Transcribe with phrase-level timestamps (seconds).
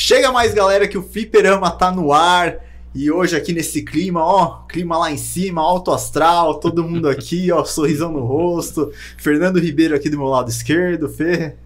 [0.00, 2.64] Chega mais, galera, que o Fliperama tá no ar.
[2.94, 7.50] E hoje aqui nesse clima, ó, clima lá em cima, alto astral, todo mundo aqui,
[7.50, 8.92] ó, sorrisão no rosto.
[9.16, 11.56] Fernando Ribeiro aqui do meu lado esquerdo, Fê.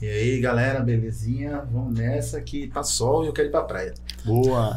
[0.00, 1.62] E aí, galera, belezinha?
[1.70, 3.92] Vamos nessa que tá sol e eu quero ir pra praia.
[4.24, 4.74] Boa.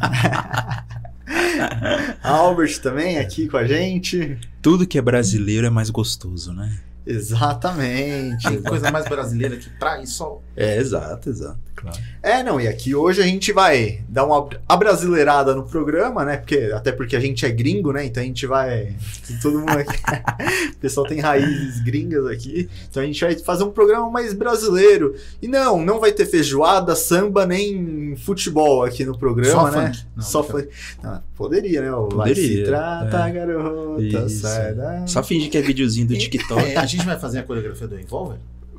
[2.22, 4.38] Albert também aqui com a gente.
[4.62, 6.82] Tudo que é brasileiro é mais gostoso, né?
[7.08, 8.44] Exatamente.
[8.50, 10.44] Tem coisa mais brasileira que praia e sol.
[10.56, 11.98] É, exato, exato, claro.
[12.22, 16.38] É, não, e aqui hoje a gente vai dar uma abrasileirada no programa, né?
[16.38, 18.06] Porque, até porque a gente é gringo, né?
[18.06, 18.96] Então a gente vai.
[19.42, 19.94] Todo mundo aqui.
[20.74, 22.70] o pessoal tem raízes gringas aqui.
[22.90, 25.16] Então a gente vai fazer um programa mais brasileiro.
[25.42, 29.88] E não, não vai ter feijoada, samba, nem futebol aqui no programa, Só né?
[29.88, 30.06] funk.
[30.16, 30.70] Não, Só funk.
[31.04, 31.92] Não, poderia, né?
[31.92, 33.32] O Vai se Poderia, trata, é.
[33.32, 34.42] garota, Isso.
[34.42, 35.06] sai da...
[35.06, 36.62] Só fingir que é videozinho do TikTok.
[36.62, 38.38] É, a gente vai fazer a coreografia do Envolver?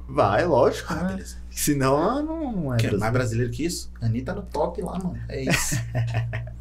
[0.08, 0.92] Vai, lógico.
[0.92, 1.36] Ah, beleza.
[1.50, 2.98] Senão não, não é Que brasileiro.
[3.00, 3.90] mais brasileiro que isso?
[4.00, 5.18] A Anitta no top lá, mano.
[5.28, 5.76] É isso.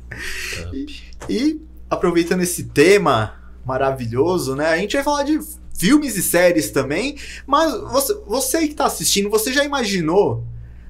[1.30, 3.36] E aproveitando esse tema
[3.66, 4.68] maravilhoso, né?
[4.70, 5.40] A gente vai falar de
[5.78, 10.44] filmes e séries também, mas você, você que tá assistindo, você já imaginou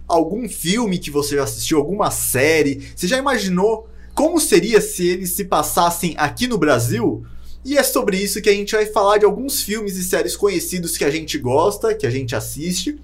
[0.08, 2.92] algum filme que você já assistiu, alguma série?
[2.96, 7.26] Você já imaginou como seria se eles se passassem aqui no Brasil?
[7.68, 10.96] E é sobre isso que a gente vai falar de alguns filmes e séries conhecidos
[10.96, 12.98] que a gente gosta, que a gente assiste,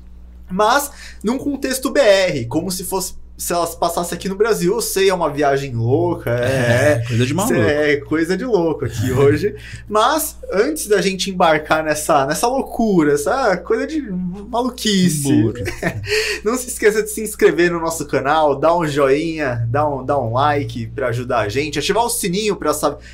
[0.50, 0.90] mas
[1.22, 4.74] num contexto BR, como se fosse se elas passassem aqui no Brasil.
[4.74, 7.56] Eu sei, é uma viagem louca, é, É, coisa de maluco.
[7.56, 9.56] é coisa de louco aqui hoje.
[9.90, 15.52] Mas antes da gente embarcar nessa, nessa loucura, essa coisa de maluquice,
[16.46, 20.20] não se esqueça de se inscrever no nosso canal, dar um joinha, dar um, dar
[20.20, 22.72] um like para ajudar a gente, ativar o sininho para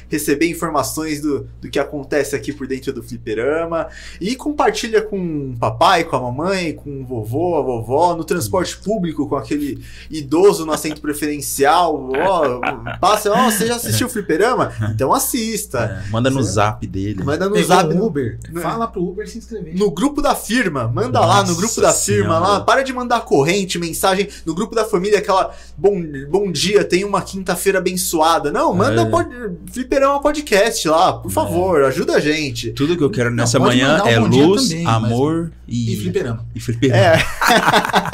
[0.09, 3.87] receber informações do, do que acontece aqui por dentro do Fliperama
[4.19, 8.77] e compartilha com o papai, com a mamãe, com o vovô, a vovó, no transporte
[8.77, 12.09] público com aquele idoso no assento preferencial.
[12.11, 12.59] Ó,
[12.99, 14.71] passa, ó, você já assistiu o Fliperama?
[14.91, 16.03] Então assista.
[16.05, 17.23] É, manda no zap dele.
[17.23, 17.93] Manda no Pegou zap.
[17.93, 18.39] o Uber.
[18.51, 19.75] no- Fala pro Uber se inscrever.
[19.77, 22.39] No grupo da firma, manda lá no Nossa grupo da firma Senhora.
[22.39, 27.03] lá, para de mandar corrente, mensagem no grupo da família, aquela bom, bom dia, tem
[27.03, 28.51] uma quinta-feira abençoada.
[28.51, 29.05] Não, manda É.
[29.05, 29.29] pod,
[29.71, 32.71] Fliperama Podcast lá, por favor, ajuda a gente.
[32.71, 35.97] Tudo que eu quero nessa pode manhã um é luz, também, mas- amor e, E
[35.97, 36.45] fliperama.
[36.55, 36.99] e fliperama.
[36.99, 37.19] É.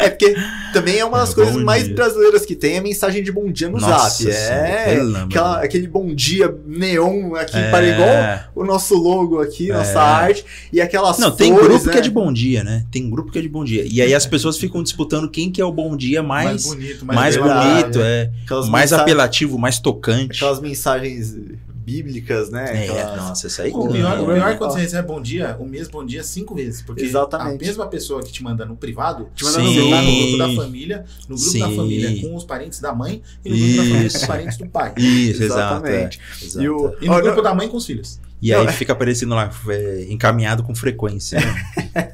[0.00, 0.34] é porque
[0.72, 1.94] também é uma das É, coisas mais dia.
[1.94, 4.30] brasileiras que tem é mensagem de bom dia no Nossa zap.
[4.30, 4.98] É.
[5.24, 7.70] Aquela- aquele bom dia neon aqui, É.
[7.70, 9.96] para igual o nosso logo aqui, nossa É.
[9.98, 10.44] arte.
[10.72, 11.98] E aquelas Não, tem flores, grupo que né?
[11.98, 12.84] é de bom dia, né?
[12.90, 13.84] Tem grupo que é de bom dia.
[13.90, 17.34] E aí as pessoas ficam disputando quem que é o bom dia mais, bonito, mais
[17.36, 18.30] verdade, bonito, é,
[18.68, 20.36] mais apelativo, mais tocante.
[20.36, 21.36] Aquelas mensagens
[21.84, 22.86] bíblicas, né?
[22.86, 23.70] É, Aquelas- nossa, isso aí.
[23.72, 24.34] O pior, o É.
[24.36, 26.82] pior é quando você recebe bom dia, o mesmo bom dia cinco vezes.
[26.82, 27.62] Porque Exatamente.
[27.62, 29.78] a mesma pessoa que te manda no privado, Te manda Sim.
[29.80, 30.38] no tá no grupo.
[30.38, 31.76] da família, no grupo da Sim.
[31.76, 34.26] família com os parentes da mãe e no grupo da família com os Isso.
[34.26, 34.92] parentes do pai.
[34.96, 36.18] Isso, Exatamente.
[36.18, 36.20] exatamente.
[36.42, 36.64] Exato.
[36.64, 38.18] E, o, E no Ó, grupo da mãe com os filhos.
[38.44, 41.40] E aí Não, fica aparecendo lá, é, encaminhado com frequência.
[41.40, 41.64] né?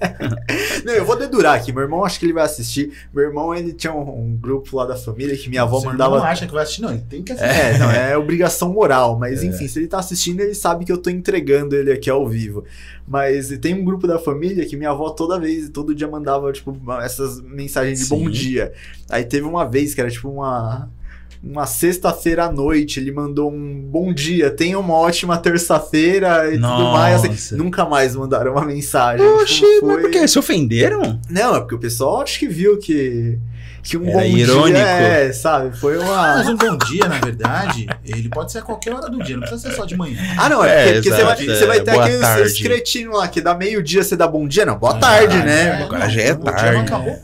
[0.87, 1.73] não, eu vou dedurar aqui.
[1.73, 2.93] Meu irmão, acho que ele vai assistir.
[3.13, 6.19] Meu irmão, ele tinha um, um grupo lá da família que minha avó Você mandava.
[6.19, 6.91] não acha que vai assistir, não.
[6.93, 7.51] Ele tem que assistir.
[7.51, 10.99] É, não, é obrigação moral, mas enfim, se ele tá assistindo, ele sabe que eu
[10.99, 12.63] tô entregando ele aqui ao vivo.
[13.09, 16.79] Mas tem um grupo da família que minha avó toda vez, todo dia mandava, tipo,
[17.03, 18.31] essas mensagens de bom Sim.
[18.31, 18.73] dia.
[19.09, 20.89] Aí teve uma vez que era tipo uma.
[21.43, 26.69] Uma sexta-feira à noite, ele mandou um bom dia, tenha uma ótima terça-feira e tudo
[26.93, 27.21] mais.
[27.21, 27.29] assim.
[27.31, 27.57] Nossa.
[27.57, 29.25] nunca mais mandaram uma mensagem.
[29.27, 30.29] Oxi, Tipo, mas por quê?
[30.29, 31.19] Se ofenderam?
[31.31, 33.39] Não, é porque o pessoal acho que viu que.
[33.83, 34.77] Que um Era bom irônico.
[34.77, 34.85] dia.
[34.87, 35.75] É, sabe?
[35.79, 36.51] Foi Mas uma.
[36.53, 39.71] um bom dia, na verdade, ele pode ser a qualquer hora do dia, não precisa
[39.71, 40.19] ser só de manhã.
[40.37, 42.63] Ah, não, é, É, porque, porque você, vai, exato, você vai é, ter aqueles, tarde.
[42.63, 44.67] cretinos lá que dá meio-dia você dá bom dia.
[44.67, 45.83] Não, boa Ah, tarde, é, né?
[45.85, 46.77] agora já é o dia não tarde.
[46.81, 47.19] acabou.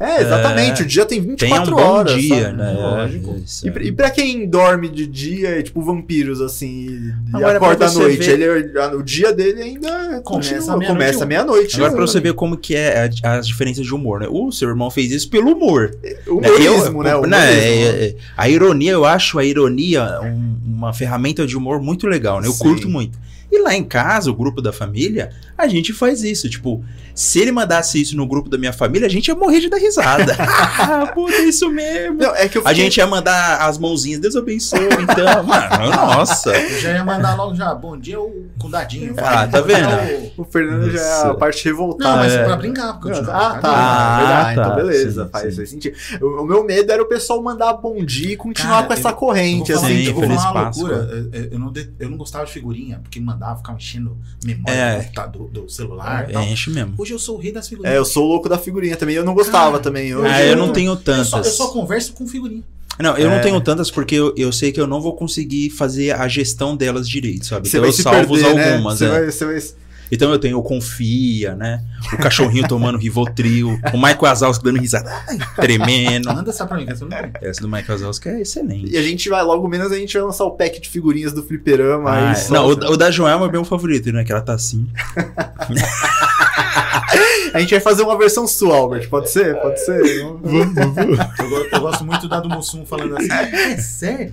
[0.00, 0.82] É, exatamente.
[0.82, 0.84] É.
[0.84, 2.22] O dia tem Tenha 24 um bom horas.
[2.22, 2.56] dia, sabe?
[2.56, 2.72] né?
[2.72, 3.42] Lógico.
[3.44, 3.66] Isso.
[3.66, 6.86] E, pra- e pra quem dorme de dia, é tipo vampiros, assim,
[7.32, 11.22] e Agora, acorda à noite, ver- ele, o dia dele ainda Começa meia-noite começa um.
[11.22, 11.76] à meia-noite.
[11.76, 14.28] Agora pra você ver como que é a- as diferenças de humor, né?
[14.30, 15.90] O seu irmão fez isso pelo humor.
[16.28, 17.16] O humorismo, Eu- né?
[17.16, 17.64] O né, humorismo.
[17.64, 22.40] é- é- a ironia, eu acho a ironia um- uma ferramenta de humor muito legal,
[22.40, 22.46] né?
[22.46, 22.62] Eu Sim.
[22.62, 23.18] curto muito.
[23.50, 26.48] E lá em casa, o grupo da família, a gente faz isso.
[26.50, 26.84] Tipo,
[27.14, 29.78] se ele mandasse isso no grupo da minha família, a gente ia morrer de dar
[29.78, 30.36] risada.
[30.38, 32.18] ah, puta, é isso mesmo.
[32.18, 35.90] Não, é que eu A fiquei- gente ia mandar as mãozinhas, Deus abençoe, então, mano,
[35.90, 36.50] nossa.
[36.56, 39.14] Eu já ia mandar logo já, bom dia o- com dadinho.
[39.16, 39.48] Ah, vai.
[39.50, 39.88] tá vendo?
[40.36, 42.10] O- O Fernando já é a parte revoltada.
[42.10, 42.44] Não, mas É.
[42.44, 43.60] pra brincar, porque eu te- Ah, tá.
[43.64, 44.54] Ah, verdade.
[44.56, 44.62] tá.
[44.62, 45.24] Então, beleza.
[45.24, 45.66] Sim, faz, sim.
[45.66, 45.96] sentido.
[46.20, 49.08] O, o meu medo era o pessoal mandar bom dia e continuar Cara, com essa
[49.08, 50.02] eu- corrente, Eu vou falar, assim.
[50.04, 50.94] Sim, eu vou Feliz falar uma loucura.
[51.10, 54.16] Eu, eu- eu não de- eu não gostava de figurinha, porque, mano, mandar, ficar enchendo
[54.44, 54.96] memória É.
[54.98, 56.28] do computador, do celular.
[56.28, 56.42] É, tal.
[56.44, 56.94] enche mesmo.
[56.98, 57.94] Hoje eu sou o rei das figurinhas.
[57.94, 59.14] É, eu sou louco da figurinha também.
[59.14, 60.08] Eu não gostava Cara, também.
[60.08, 61.28] eu- Hoje Ah, eu não eu- tenho Eu tantas.
[61.28, 62.62] só, eu só converso com figurinha.
[62.98, 63.34] Não, eu É.
[63.36, 66.76] não tenho tantas porque eu, eu sei que eu não vou conseguir fazer a gestão
[66.76, 67.68] delas direito, sabe?
[67.68, 68.72] Você então vai eu se salvo perder, né?
[68.72, 69.08] algumas, Você é.
[69.08, 69.62] vai, você vai...
[70.10, 71.82] Então eu tenho o Confia, né?
[72.12, 76.32] O cachorrinho tomando Rivotril, o Michael Wazowski dando risada, ai, tremendo.
[76.32, 77.30] Manda essa pra mim, que essa eu não tem.
[77.42, 78.90] Essa do Michael Wazowski é excelente.
[78.92, 81.42] E a gente vai, logo menos, a gente vai lançar o pack de figurinhas do
[81.42, 82.10] fliperama.
[82.10, 82.48] Ah, aí é.
[82.50, 84.24] não, o, o da Joelma é meu favorito, né?
[84.24, 84.88] Que ela tá assim.
[87.54, 89.08] A gente vai fazer uma versão sua, Albert.
[89.08, 89.56] Pode ser?
[89.56, 90.00] Pode ser?
[90.04, 93.32] Eu, go- eu gosto muito da do Mussum falando assim.
[93.32, 94.32] É sério?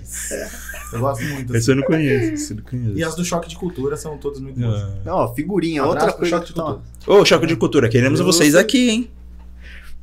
[0.92, 1.50] Eu gosto muito.
[1.50, 1.58] assim.
[1.58, 2.98] Esse eu não conheço, esse eu não conheço.
[2.98, 4.80] E as do Choque de Cultura são todas muito boas.
[4.82, 4.90] Ah.
[5.04, 6.36] Não, ó, figurinha, Abraço outra coisa.
[6.36, 7.20] Choque de que tá- Cultura.
[7.20, 8.60] Ô, Choque de Cultura, queremos Eu vocês sei.
[8.60, 9.10] aqui, hein?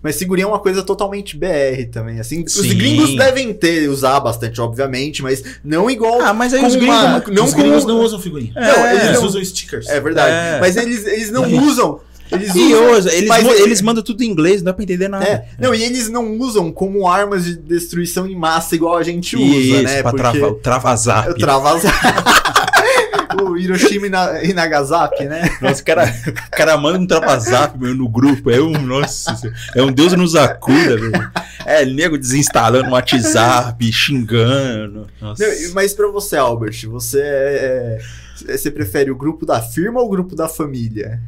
[0.01, 2.19] Mas figurinha é uma coisa totalmente BR também.
[2.19, 2.75] Assim, os Sim.
[2.77, 6.19] gringos devem ter, usar bastante, obviamente, mas não igual.
[6.21, 6.95] Ah, mas aí os gringos...
[6.97, 8.51] uma- não Os gringos não usam figurinha.
[8.53, 9.87] É, Não, eles Eles não- usam stickers.
[9.87, 10.57] É verdade.
[10.57, 10.59] É.
[10.59, 12.01] Mas eles, eles não usam.
[12.31, 12.87] Eles E usam.
[12.93, 15.25] ouça, eles, mas ele- eles mandam tudo em inglês, não dá pra entender nada.
[15.25, 19.35] É, não, e eles não usam como armas de destruição em massa igual a gente
[19.35, 20.01] usa, Isso, né?
[20.01, 21.27] pra Porque travar, o travazap.
[21.29, 21.35] eu
[23.45, 25.49] o Hiroshima e Na- e Nagasaki, né?
[25.61, 28.49] Nossa, o cara, o cara manda um travazap meu, no grupo.
[28.49, 29.35] É um, nossa,
[29.75, 31.31] é um Deus nos acuda, velho.
[31.65, 35.07] É, nego desinstalando o WhatsApp, xingando.
[35.21, 35.45] Nossa.
[35.45, 37.99] Não, mas pra você, Albert, você é,
[38.47, 41.19] é- você prefere o grupo da firma ou o grupo da família?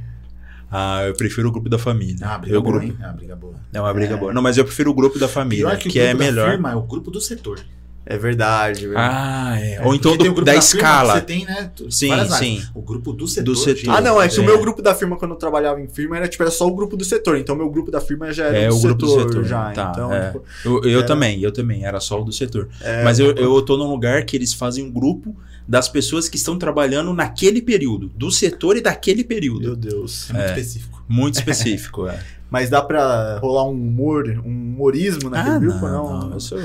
[0.72, 2.18] Ah, eu prefiro o grupo da família.
[2.22, 2.98] Ah, briga eu, boa, grupo, hein?
[3.02, 3.56] Ah, briga boa.
[3.72, 4.34] É uma briga boa.
[4.34, 6.52] Não, mas eu prefiro o grupo da família, Pior que, que, é melhor.
[6.52, 7.60] firma é o grupo do setor.
[8.08, 9.16] É verdade, verdade.
[9.18, 9.74] Ah, é.
[9.76, 11.14] É, Ou então do- o grupo da, firma que escala.
[11.16, 11.72] Você tem, né?
[11.90, 12.50] Sim, várias áreas.
[12.60, 12.64] sim.
[12.76, 13.46] O grupo do setor.
[13.46, 13.96] Do setor.
[13.96, 14.46] Ah, não, é que o É.
[14.46, 16.96] meu grupo da firma, quando eu trabalhava em firma, era tipo, era só o grupo
[16.96, 17.38] do setor.
[17.38, 19.72] Então, meu grupo da firma já era É, do, o grupo do setor, setor, já.
[19.72, 20.28] tá, então, é.
[20.28, 22.70] tipo, Eu, eu Era- também, eu também, era só o do setor.
[22.80, 25.36] é, Mas eu, eu tô num lugar que eles fazem um grupo
[25.68, 29.62] das pessoas que estão trabalhando naquele período, do setor e daquele período.
[29.62, 30.30] Meu Deus.
[30.30, 30.50] É muito É.
[30.52, 31.04] específico.
[31.10, 32.20] Muito específico, é.
[32.52, 35.80] Mas dá pra rolar um humor, um humorismo naquele Ah, grupo?
[35.88, 36.60] não, Não, não, eu sou...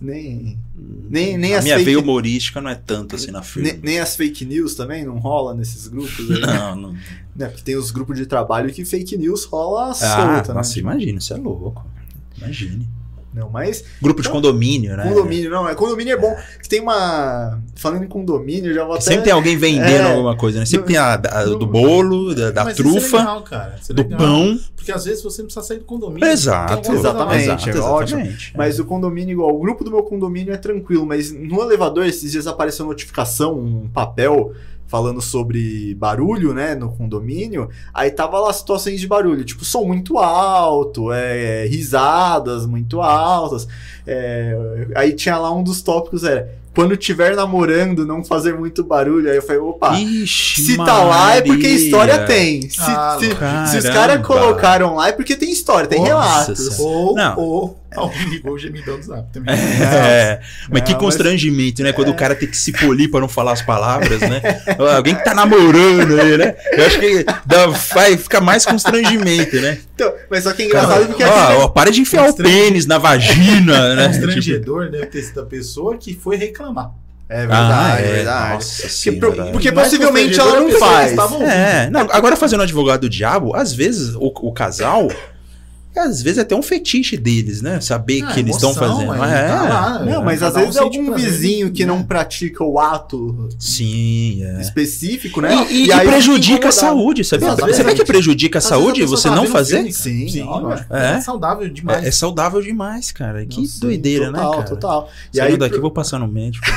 [0.00, 0.58] Nem,
[1.08, 3.70] nem, nem a as minha fake, veia humorística não é tanto assim na firma.
[3.70, 6.40] nem, nem as fake news também não rola nesses grupos aí?
[6.44, 6.96] Não, não.
[7.34, 10.80] Né, Porque tem os grupos de trabalho que fake news rola Ah, solta, nossa, né?
[10.80, 11.84] imagina, isso é louco.
[12.38, 12.86] Imagine.
[13.36, 15.02] Não, mas Grupo de Então, condomínio, né?
[15.06, 16.34] condomínio, não, é condomínio é bom.
[16.62, 17.60] Que tem uma.
[17.74, 19.02] Falando em condomínio, já vou até.
[19.04, 20.10] Sempre tem alguém vendendo É.
[20.12, 20.64] alguma coisa, né?
[20.64, 23.76] Sempre tem a, não- do bolo, da, da é trufa, legal, cara.
[23.80, 24.18] Isso é do legal.
[24.18, 24.58] pão.
[24.74, 26.26] Porque às vezes você não precisa sair do condomínio.
[26.26, 26.88] Exato.
[26.88, 27.36] coisa lá.
[27.36, 27.70] Exatamente.
[27.70, 28.20] é ótimo.
[28.20, 28.52] exatamente.
[28.56, 32.32] Mas o condomínio, igual, o grupo do meu condomínio é tranquilo, mas no elevador esses
[32.32, 34.52] dias apareceu notificação, um papel
[34.88, 37.68] falando sobre barulho, né, no condomínio.
[37.92, 43.66] Aí tava lá situações de barulho, tipo som muito alto, é, risadas muito altas.
[44.06, 49.30] é, aí tinha lá um dos tópicos era quando tiver namorando não fazer muito barulho.
[49.30, 49.98] Aí eu falei, opa.
[49.98, 51.74] Ixi, Se tá lá é porque Maria.
[51.78, 52.68] história tem.
[52.68, 56.08] Se, Ah, se- se os caras colocaram lá é porque tem história, tem Nossa
[56.52, 56.78] relatos.
[56.78, 57.38] Ou, Não.
[57.38, 59.54] ou alguém ligou o gemidão do zap também.
[59.54, 60.40] É,
[60.70, 61.92] mas que constrangimento, né?
[61.92, 64.40] Quando o cara tem que se polir pra não falar as palavras, né?
[64.96, 66.54] Alguém que tá namorando aí, né?
[66.72, 69.78] Eu acho que dá, vai ficar mais constrangimento, né?
[69.94, 72.86] Então, mas só que é engraçado porque Ó, aquele- ó, para de enfiar o pênis
[72.86, 74.08] na vagina, né?
[74.08, 76.90] Tipo, Constrangedor deve ter sido a pessoa que foi reclamar.
[77.28, 78.52] É verdade, ah, é é, verdade.
[78.54, 79.44] Nossa Porque, senhora.
[79.50, 81.42] porque Mais possivelmente constrangedor ela é não faz.
[81.42, 85.08] É, não, agora fazendo advogado do diabo, às vezes o, o casal,
[85.98, 87.80] às vezes é até um fetiche deles, né?
[87.80, 89.12] Saber Ah, que eles estão fazendo.
[89.12, 91.84] aí É, tá lá, Não, mas cada às um vezes é algum prazer, vizinho que
[91.84, 91.92] né?
[91.92, 94.60] não pratica o ato sim, é.
[94.60, 95.54] específico, né?
[95.70, 97.48] E, e- e aí fica prejudica a saúde, sabia?
[97.48, 97.76] Exatamente.
[97.76, 99.76] Sabia que prejudica a Às saúde pessoa você tá não fazer?
[99.76, 100.48] filme, Sim, Sim.
[100.90, 101.12] É.
[101.14, 102.04] É saudável demais.
[102.04, 103.44] É, é saudável demais, cara.
[103.46, 104.68] Que Nossa, doideira, total, né, cara?
[104.68, 106.66] Total, E Saindo aí, daqui, eu vou passar no médico.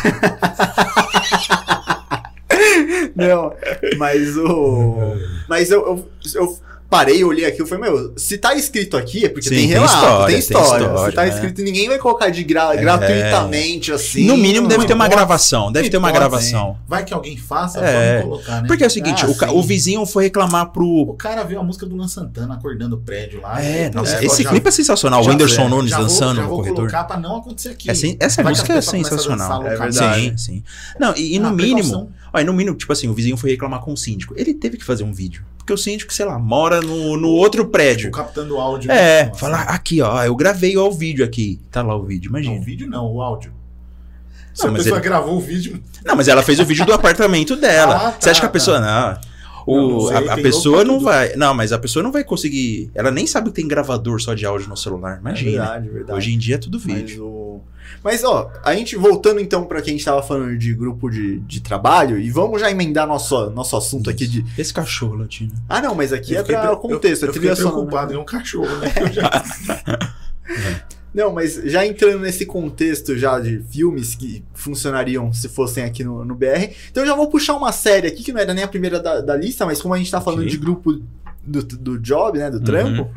[3.15, 3.53] não,
[3.97, 4.97] mas o...
[5.49, 6.59] Mas eu, eu, eu
[6.89, 9.67] parei, olhei aqui, eu falei, meu, se tá escrito aqui é porque Sim, tem tem
[9.67, 10.85] relato, história, tem tem história.
[10.85, 11.29] história, se tá né?
[11.29, 12.77] escrito, ninguém vai colocar de gra- É.
[12.81, 14.25] gratuitamente, assim.
[14.25, 15.17] no mínimo deve ter uma hipótese.
[15.27, 15.71] gravação.
[15.71, 16.51] Deve ter uma Hipótese.
[16.51, 16.77] gravação.
[16.87, 18.19] Vai que alguém faça, É.
[18.21, 18.67] vamos colocar, né?
[18.67, 21.15] Porque é o seguinte, Ah, o, ca- o vizinho foi reclamar O pro.
[21.17, 23.63] cara viu a música do Luan Santana acordando o prédio lá.
[23.63, 25.23] É, e, nossa, pô, esse já- clipe é sensacional.
[25.23, 26.77] O Whindersson é, Nunes já vou- dançando já no vou corredor.
[26.89, 27.89] colocar pra não acontecer aqui.
[27.89, 29.65] É essa que música é sensacional.
[29.65, 30.21] É verdade.
[30.21, 30.63] Sim, sim.
[30.99, 32.11] Não, e, e no mínimo.
[32.35, 34.33] e no mínimo, tipo assim, o vizinho foi reclamar com o síndico.
[34.37, 35.43] Ele teve que fazer um vídeo.
[35.69, 38.05] Porque o síndico, sei lá, mora no, no outro prédio.
[38.05, 38.91] Tipo, captando áudio.
[38.91, 41.59] É, falar, aqui, ó, eu gravei ó, o vídeo aqui.
[41.69, 42.59] Tá lá o vídeo, Não, imagina.
[42.59, 43.53] o vídeo não, o áudio.
[44.51, 45.79] Se Não, a mas pessoa ele- gravou o vídeo.
[46.03, 48.07] Não, mas ela fez o vídeo do apartamento dela.
[48.09, 48.79] Ah, Você acha que a tá, pessoa.
[48.79, 49.19] Não.
[49.67, 51.05] O, Não, não sei, a, a pessoa não tudo.
[51.05, 51.35] vai.
[51.35, 52.89] Não, mas a pessoa não vai conseguir.
[52.95, 55.17] Ela nem sabe que tem gravador só de áudio no celular.
[55.17, 55.51] É Imagina.
[55.51, 56.17] verdade, verdade.
[56.17, 57.25] Hoje em dia é tudo Mas vídeo.
[57.25, 57.48] o...
[58.03, 61.39] Mas, ó, a gente voltando então pra quem a gente tava falando de grupo de,
[61.41, 64.45] de trabalho, e vamos já emendar nosso, nosso assunto aqui de.
[64.57, 65.51] Esse cachorro latino.
[65.67, 68.17] Ah, não, mas aqui Eu é pra pre- contexto, eu, é eu fiquei preocupado, é
[68.17, 68.93] um cachorro, né?
[69.01, 69.43] Eu já-
[71.13, 76.23] Não, mas já entrando nesse contexto já de filmes que funcionariam se fossem aqui no,
[76.23, 78.67] no BR, então eu já vou puxar uma série aqui que não era nem a
[78.67, 80.51] primeira da, da lista, mas como a gente tá falando Ok.
[80.51, 81.01] de grupo
[81.43, 82.63] do, do job, né, do Uhum.
[82.63, 83.09] trampo,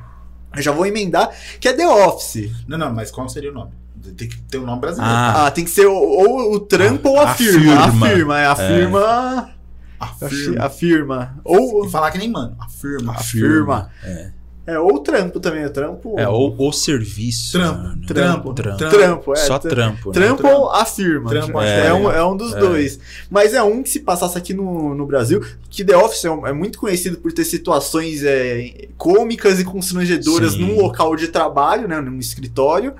[0.56, 2.50] eu já vou emendar, que é The Office.
[2.66, 3.72] Não, não, mas qual seria o nome?
[4.16, 5.14] Tem que ter um nome brasileiro.
[5.14, 5.46] Ah.
[5.46, 7.74] Ah, tem que ser ou, ou o trampo ou a, a firma.
[7.84, 8.40] A firma.
[8.40, 9.50] é a firma.
[9.98, 10.64] Afirma.
[10.64, 11.34] A firma.
[11.44, 12.56] Ou E falar que nem mano.
[12.58, 13.12] Afirma.
[13.12, 13.90] a firma.
[14.02, 14.30] É.
[14.64, 16.14] É, ou o trampo também, o trampo.
[16.20, 17.58] É, ou, ou serviço.
[17.58, 18.06] Trampo, mano.
[18.06, 18.78] trampo, trampo.
[18.78, 18.96] trampo.
[18.96, 19.36] Trampo, é.
[19.36, 20.08] Só trampo.
[20.10, 20.14] né?
[20.14, 20.56] Trampo Trampo.
[20.56, 21.30] ou a firma.
[21.30, 22.18] Trampo, é, que um, é.
[22.18, 22.58] é um dos É.
[22.60, 23.00] dois.
[23.28, 26.46] Mas é um que se passasse aqui no, no Brasil, que The Office é, um-
[26.46, 30.60] é muito conhecido por ter situações é, cômicas e constrangedoras Sim.
[30.60, 32.94] num local de trabalho, né, num escritório.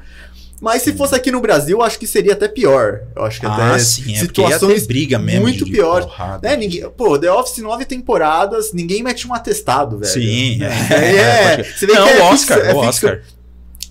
[0.62, 3.00] Mas se fosse aqui no Brasil, acho que seria até pior.
[3.16, 4.16] Eu acho que Ah, até sim.
[4.16, 5.40] É porque ia ter situações briga mesmo.
[5.42, 6.48] muito porrada.
[6.48, 10.12] né, ninguém, pô, The Office nove temporadas, ninguém mete um atestado, velho.
[10.12, 11.16] Sim, É, é.
[11.16, 13.22] é, Pode- você vê Não, que é o Oscar, ficção- é o Oscar.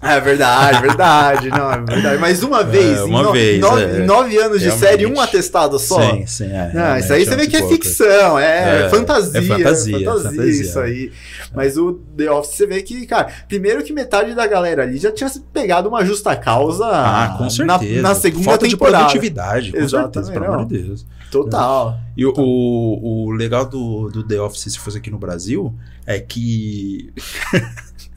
[0.11, 1.49] É verdade, verdade.
[1.49, 2.17] Não, é verdade.
[2.19, 3.99] Mas uma vez, em uma no- vez, nove, é.
[3.99, 4.79] em nove anos de Realmente.
[4.89, 6.01] série, um atestado só.
[6.01, 6.45] Sim, sim.
[6.45, 9.39] É, Não, isso aí realmente você vê que é ficção, é, É, fantasia.
[9.39, 10.45] é fantasia, fantasia, fantasia.
[10.61, 11.11] isso aí.
[11.53, 15.11] Mas o The Office você vê que, cara, primeiro que metade da galera ali já
[15.11, 18.01] tinha pegado uma justa causa Ah, com na, certeza.
[18.01, 18.97] na segunda Falta temporada.
[18.97, 21.05] de produtividade, com Exatamente, certeza, pelo amor de Deus.
[21.29, 21.97] Total.
[22.17, 25.73] E o, o, o legal do, do The Office, se fosse aqui no Brasil,
[26.07, 27.13] é que.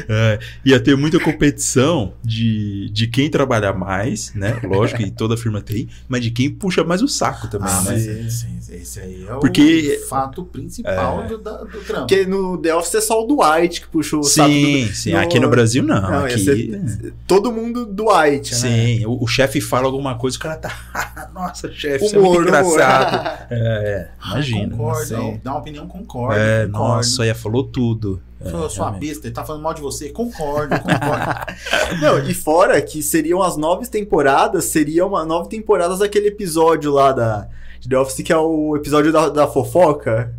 [0.08, 4.60] É, ia ter muita competição de, de quem trabalhar mais, né?
[4.62, 7.90] Lógico que toda firma tem, mas de quem puxa mais o saco também, Ah, né?
[7.90, 8.58] mas Sim.
[8.72, 11.28] esse, aí é Porque- o fato principal É.
[11.28, 12.06] do, do trampo.
[12.06, 15.12] Porque no The Office é só o Dwight que puxou o saco do, Sim, sim.
[15.12, 16.00] no- Aqui no Brasil não.
[16.00, 16.38] Não, aqui.
[16.38, 18.58] ser todo mundo Dwight, né?
[18.58, 21.30] Sim, o, o chefe fala alguma coisa, o cara tá.
[21.34, 23.46] Nossa, chefe, isso é muito engraçado.
[23.50, 24.70] É, Ah, imagina.
[24.76, 25.40] Concordo, sim.
[25.42, 26.38] dá uma opinião, concordo.
[26.38, 26.78] É, concordo.
[26.96, 28.20] nossa, aí falou tudo.
[28.40, 30.10] É, Falou, sua besta, ele tá falando mal de você.
[30.10, 31.24] Concordo, concordo.
[32.00, 37.12] Não, e fora que seriam as nove temporadas, seriam uma nove temporadas daquele episódio lá
[37.12, 37.48] da
[37.80, 40.34] de The Office, que é o episódio da, da fofoca.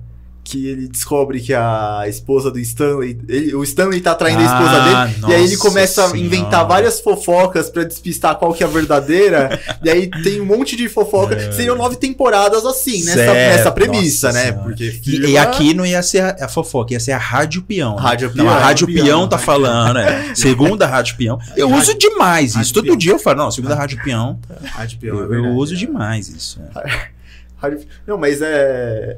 [0.50, 3.20] Que ele descobre que a esposa do Stanley.
[3.28, 5.26] ele- o Stanley tá traindo a esposa Ah, dele.
[5.28, 6.26] e aí ele começa a senhora.
[6.26, 9.60] inventar várias fofocas pra despistar qual que é a verdadeira.
[9.84, 11.36] e aí tem um monte de fofoca.
[11.36, 11.52] É.
[11.52, 14.44] Seriam nove temporadas assim, nessa, Certo, nessa premissa, né?
[14.46, 14.64] senhora.
[14.64, 17.62] Porque E, firma- e aqui não ia ser a, a fofoca, ia ser a Rádio
[17.64, 17.98] Peão.
[17.98, 18.02] né?
[18.02, 20.32] Rádio Não, Peão, a Rádio Peão, Peão tá Rádio falando, é.
[20.34, 21.38] Segunda Rádio Peão.
[21.58, 22.58] Eu Rádio- uso demais isso.
[22.60, 24.40] Rádio Todo dia eu falo, não, segunda Rádio Peão.
[24.72, 25.78] Rádio Eu, Peão, é eu verdade, uso é.
[25.78, 26.62] demais isso.
[26.74, 27.08] é.
[27.60, 29.18] Rádio- Não, mas é.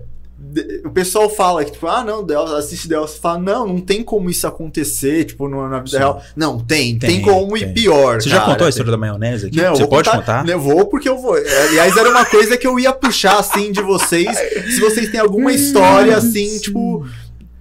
[0.85, 4.29] O pessoal fala que, tipo, ah, não, Office- assiste Office, fala, não, não tem como
[4.29, 5.97] isso acontecer, tipo, na vida Sim.
[5.97, 6.21] real.
[6.35, 7.63] Não, tem, tem, Tem, como tem.
[7.69, 8.21] e pior.
[8.21, 8.69] Você já cara, contou a tem.
[8.69, 9.57] história da maionese aqui?
[9.61, 10.49] Não, Você vou pode contar, contar?
[10.49, 11.35] Eu vou porque eu vou.
[11.35, 14.29] Aliás, era uma coisa que eu ia puxar, assim, de vocês.
[14.73, 17.05] Se vocês têm alguma história, assim, tipo,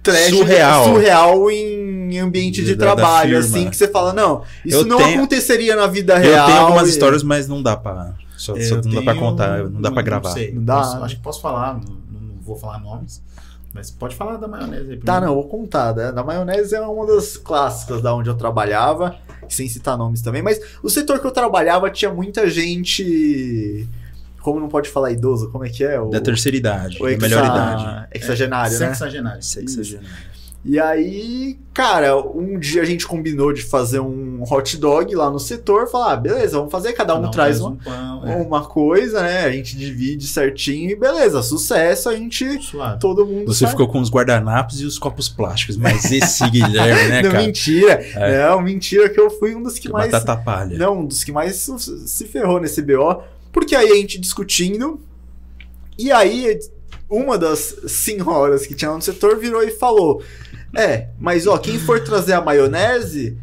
[0.01, 0.85] trash, Surreal.
[0.85, 5.75] surreal em ambiente de trabalho, assim, que você fala, não, isso Eu não tenho- aconteceria
[5.75, 6.47] na vida Eu real.
[6.47, 8.13] tenho algumas e- histórias, mas não dá pra.
[8.35, 10.29] Só, só Eu não dá pra contar, não dá pra gravar.
[10.29, 11.01] Não sei, Não dá, posso- né?
[11.05, 11.98] acho que posso falar, não, não
[12.49, 13.21] vou falar nomes.
[13.73, 14.97] Mas pode falar da maionese aí.
[14.97, 15.95] Tá, não, vou contar.
[15.95, 16.11] Né?
[16.11, 19.15] Da maionese é uma das clássicas da onde eu trabalhava,
[19.47, 23.87] sem citar nomes também, mas o setor que eu trabalhava tinha muita gente.
[24.41, 25.99] Como não pode falar idoso, como é que é?
[25.99, 28.07] O, Da terceira idade, o da melhor idade.
[28.13, 28.87] Hexagenário, né?
[28.87, 29.43] Sexagenário.
[29.43, 30.09] Sexagenário.
[30.63, 35.39] E aí, cara, um dia a gente combinou de fazer um hot dog lá no
[35.39, 38.35] setor, falar, ah, beleza, vamos fazer, cada um Cada traz uma, um pão, é.
[38.35, 39.45] uma coisa, né?
[39.45, 42.61] A gente divide certinho e beleza, sucesso, a gente.
[42.61, 42.99] Suave.
[42.99, 47.09] Todo mundo Você sai- ficou com os guardanapos e os copos plásticos, mas esse Guilherme,
[47.09, 47.43] né, Não, cara?
[47.43, 47.93] mentira.
[48.15, 48.49] É.
[48.49, 50.11] Não, mentira que eu fui um dos que, Que mais.
[50.11, 50.77] batata palha.
[50.77, 53.23] Não, um dos que mais se se ferrou nesse BO.
[53.53, 54.99] Porque aí a gente discutindo.
[55.97, 56.59] E aí,
[57.09, 60.21] uma das senhoras que tinha lá no setor virou e falou:
[60.75, 63.37] É, mas ó, quem for trazer a maionese.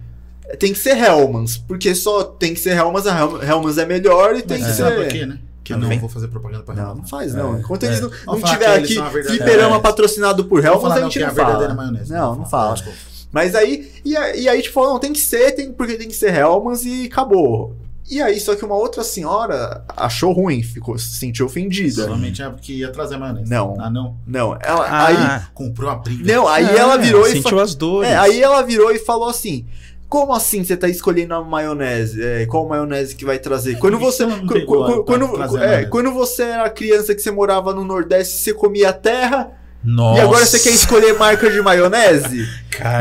[0.61, 4.37] Tem que ser Hellmann's, porque só tem que ser Hellmann's, a Hel- Hellmann's é melhor
[4.37, 5.11] e tem Mas que você sabe por ser.
[5.11, 5.38] quê, né?
[5.64, 5.99] Que Ah, eu não vem.
[5.99, 7.02] vou fazer propaganda pra Não, Hellmann's.
[7.02, 7.56] não faz não.
[7.56, 7.87] É, Enquanto é.
[7.87, 9.80] eles não, Vamos não falar tiver aqui fliperama É.
[9.80, 11.47] patrocinado por falar a não, gente que é não a fala.
[11.49, 12.12] verdadeira maionese.
[12.12, 12.75] Não, não fala.
[12.75, 12.97] Desculpa.
[13.33, 16.06] Mas aí, e, a- e aí, tipo, falou, não, tem que ser, tem, porque tem
[16.06, 17.75] que ser Hellmann's e acabou.
[18.08, 22.02] E aí, só que uma outra senhora achou ruim, ficou, se sentiu ofendida.
[22.04, 23.50] Provavelmente é porque ia trazer maionese.
[23.50, 23.76] Não.
[23.80, 24.16] Ah, não?
[24.26, 25.06] Não, ela, Ah,
[25.38, 26.32] aí, Comprou a briga.
[26.32, 28.08] não, aí É, ela virou e sentiu as dores.
[28.08, 29.66] É, aí ela virou e falou assim:
[30.08, 32.22] Como assim você tá escolhendo a maionese?
[32.22, 33.76] É, qual maionese que vai trazer?
[33.78, 34.25] Quando por que você.
[35.04, 38.92] quando, trazer a é, quando você era criança que você morava no Nordeste, você comia
[38.92, 39.50] terra
[39.82, 40.20] Nossa.
[40.20, 42.46] e agora você quer escolher marca de maionese?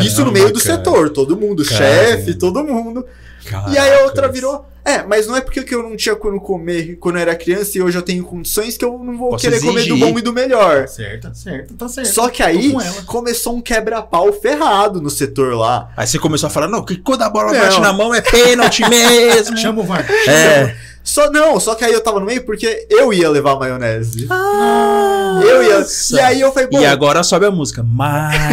[0.03, 0.77] Isso no meio do cara.
[0.77, 1.85] setor, todo mundo, Caramba.
[1.85, 3.05] chefe, todo mundo.
[3.45, 4.05] e aí a Caracas.
[4.07, 4.65] outra virou.
[4.86, 7.75] É, mas não é porque que eu não tinha quando comer quando eu era criança
[7.75, 9.98] e hoje eu tenho condições que eu não vou Posso querer comer do exigir.
[9.98, 10.88] bom e do melhor.
[10.88, 12.08] Certo, certo, tá certo.
[12.13, 15.89] Só que aí com começou um quebra-pau ferrado no setor lá.
[15.98, 17.60] Aí você começou a falar, não, que quando a bola Não.
[17.60, 19.58] bate na mão é pênalti mesmo.
[19.58, 20.06] Chama o VAR.
[20.30, 20.75] É.
[21.04, 24.27] Só não, só que aí eu tava no meio porque eu ia levar maionese.
[24.30, 25.80] Ah, eu ia.
[25.80, 26.15] nossa.
[26.15, 27.84] E aí eu falei, bom, E agora sobe a música.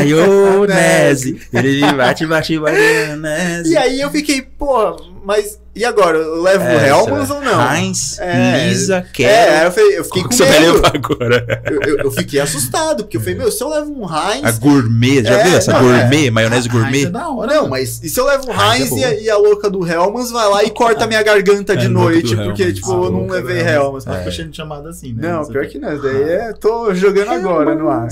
[0.03, 1.41] Maionese.
[1.53, 3.71] Ele bate, bate, maionese.
[3.73, 6.19] e aí eu fiquei, pô, mas e agora?
[6.19, 7.75] Eu levo É, Helmans você- ou não?
[7.75, 8.69] Heinz, É.
[8.69, 9.53] Lisa, É, Quero.
[9.59, 10.73] aí eu, falei, eu fiquei com que você vai medo.
[10.75, 11.63] levar agora?
[11.71, 14.45] Eu, eu- eu fiquei assustado, porque eu falei, meu, se eu levo um Heinz.
[14.45, 16.31] A gourmet, já É, viu essa não, gourmet?
[16.31, 17.05] Maionese Ah, gourmet?
[17.07, 17.55] é da hora.
[17.55, 19.71] Não, mas e se eu levo um Heinz é Heinz e, a, e a louca
[19.71, 22.75] do Helmans vai lá e corta minha garganta É, de noite, porque, Hellmann's.
[22.75, 23.75] tipo, eu não levei né?
[23.77, 24.05] Helmans.
[24.05, 24.19] Mas É.
[24.19, 25.33] ficou cheio de chamada assim, né?
[25.33, 26.53] Não, pior que não, daí é.
[26.53, 28.09] tô jogando agora no ar.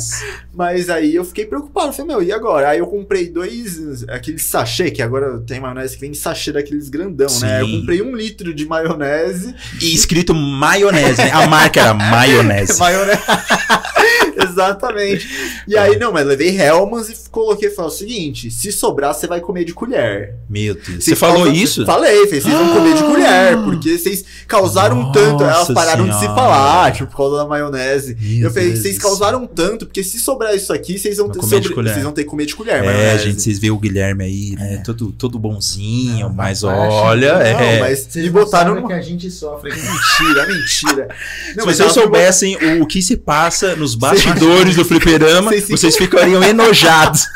[0.55, 2.69] Mas aí eu fiquei preocupado, falei, meu, e agora?
[2.71, 6.89] Aí eu comprei dois, aqueles sachê, que agora tem maionese que vem em sachê daqueles
[7.01, 7.61] grandão, né?
[7.63, 7.81] Eu Sim.
[7.81, 9.55] comprei um litro de maionese.
[9.81, 11.31] E escrito maionese, né?
[11.33, 12.79] A marca era maionese.
[12.81, 13.21] maionese.
[14.43, 15.29] Exatamente.
[15.67, 19.27] E aí, não, mas levei Helmans e coloquei e falei o seguinte: se sobrar, você
[19.27, 20.37] vai comer de colher.
[20.49, 21.05] Meu Deus.
[21.05, 21.85] Você falou isso?
[21.85, 25.45] Falei, falei, vocês vão comer de colher, porque vocês causaram tanto.
[25.45, 26.41] Elas pararam de se Senhora.
[26.41, 28.17] falar, tipo, por causa da maionese.
[28.21, 31.49] Meu eu falei, vocês causaram tanto, porque se sobrar isso aqui, vocês vão, ter, comer
[31.61, 31.93] de sobre- colher.
[31.93, 32.77] vocês vão ter que comer de colher.
[32.77, 33.25] É, maionese.
[33.25, 34.75] gente, vocês veem o Guilherme aí, né?
[34.75, 34.77] É.
[34.79, 37.81] Todo, todo bonzinho, Não, mas mas olha, Não, é.
[37.81, 38.87] mas Vocês não botaram numa.
[38.89, 39.71] que a gente sofre.
[39.75, 41.09] Mentira, mentira.
[41.57, 45.97] Não, Se vocês soubessem o, o que se passa nos bastidores do fliperama, Vocês vocês
[45.97, 47.27] ficariam enojados.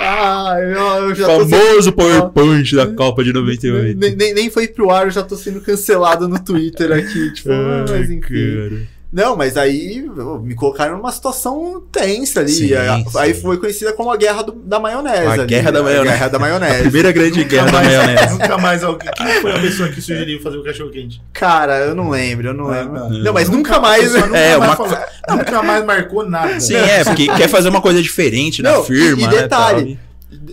[0.00, 3.98] Ah, eu, eu já tô Famoso PowerPoint da Copa de 98.
[3.98, 7.32] Nem, nem, nem foi pro ar, eu já tô sendo cancelado no Twitter aqui.
[7.32, 8.20] Tipo, ah, mas enfim.
[8.20, 8.95] cara.
[9.12, 10.04] Não, mas aí
[10.42, 12.50] me colocaram numa situação tensa ali.
[12.50, 13.18] Sim, A- sim.
[13.18, 15.26] Aí foi conhecida como a Guerra do- da Maionese.
[15.26, 15.84] A ali, Guerra da né?
[15.84, 16.08] Maionese.
[16.08, 16.82] A Guerra da A Maionese.
[16.82, 18.32] primeira grande Nunca guerra da mais- maionese.
[18.32, 19.10] Nunca mais alguém.
[19.16, 21.22] Quem foi a pessoa que sugeriu fazer o cachorro quente?
[21.32, 23.00] Cara, eu não lembro, eu não Ah, lembro.
[23.00, 23.08] tá.
[23.08, 24.02] Não, mas nunca, mais.
[24.02, 25.06] a pessoa Nunca, É, mais uma- falou-
[25.38, 26.60] nunca mais marcou nada.
[26.60, 29.98] Sim, é, porque quer fazer uma coisa diferente na Não, firma, e- e né, detalhe,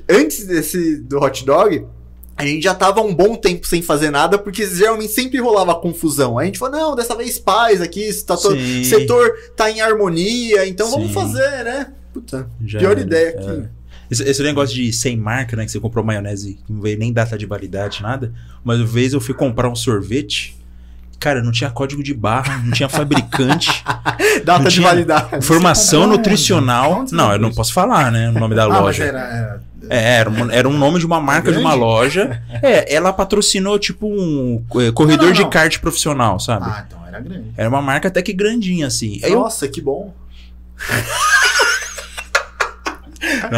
[0.10, 1.86] Antes desse do hot dog.
[2.36, 6.38] A gente já tava um bom tempo sem fazer nada, porque geralmente sempre rolava confusão.
[6.40, 10.68] Aí a gente falou, não, dessa vez paz aqui, tá todo, setor tá em harmonia,
[10.68, 11.14] então vamos Sim.
[11.14, 11.88] fazer, né?
[12.12, 13.40] Puta, Já pior era, ideia é.
[13.40, 13.64] aqui.
[14.12, 15.66] Esse, esse negócio de sem marca, né?
[15.66, 18.34] Que você comprou maionese que não veio nem data de validade, nada.
[18.64, 20.58] Mas uma vez eu fui comprar um sorvete.
[21.20, 23.82] Cara, não tinha código de barra, não tinha fabricante,
[24.44, 25.38] Data de tinha validade.
[25.38, 27.06] informação comprou nutricional.
[27.12, 28.30] Não, eu não posso falar, né?
[28.30, 29.04] O nome da Ah, mas loja.
[29.06, 32.42] era, era- É, era, um, era um nome de uma marca de uma loja.
[32.64, 35.50] É, ela patrocinou, tipo, um é, corredor Não, não, de não.
[35.50, 36.66] kart profissional, sabe?
[36.70, 37.52] Ah, então era grande.
[37.58, 39.20] Era uma marca até que grandinha, assim.
[39.24, 40.14] Aí eu- Nossa, que bom.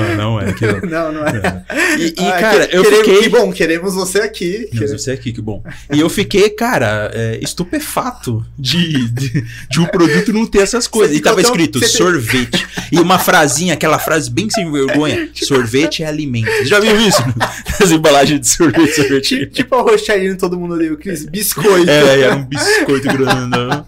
[0.01, 0.53] Não, não é.
[0.53, 0.65] Que...
[0.85, 1.65] Não, não é.
[1.97, 3.21] E, e, Ah, cara, que- eu queremos- fiquei.
[3.23, 4.69] Que bom, queremos você aqui.
[4.71, 5.63] Deus, você aqui, que bom.
[5.91, 11.15] E eu fiquei, cara, é, estupefato de, de, de um produto não ter essas coisas.
[11.15, 12.67] E tava tão- escrito você tem- sorvete.
[12.91, 16.49] E uma frasinha, aquela frase bem sem vergonha: sorvete é alimento.
[16.51, 17.21] Você já viu isso?
[17.81, 19.25] As embalagens de sorvete, sorvete.
[19.39, 21.25] Tipo, tipo a Rochaline, todo mundo odeia o Cris.
[21.25, 21.89] Biscoito.
[21.89, 23.85] É, era um biscoito grandão.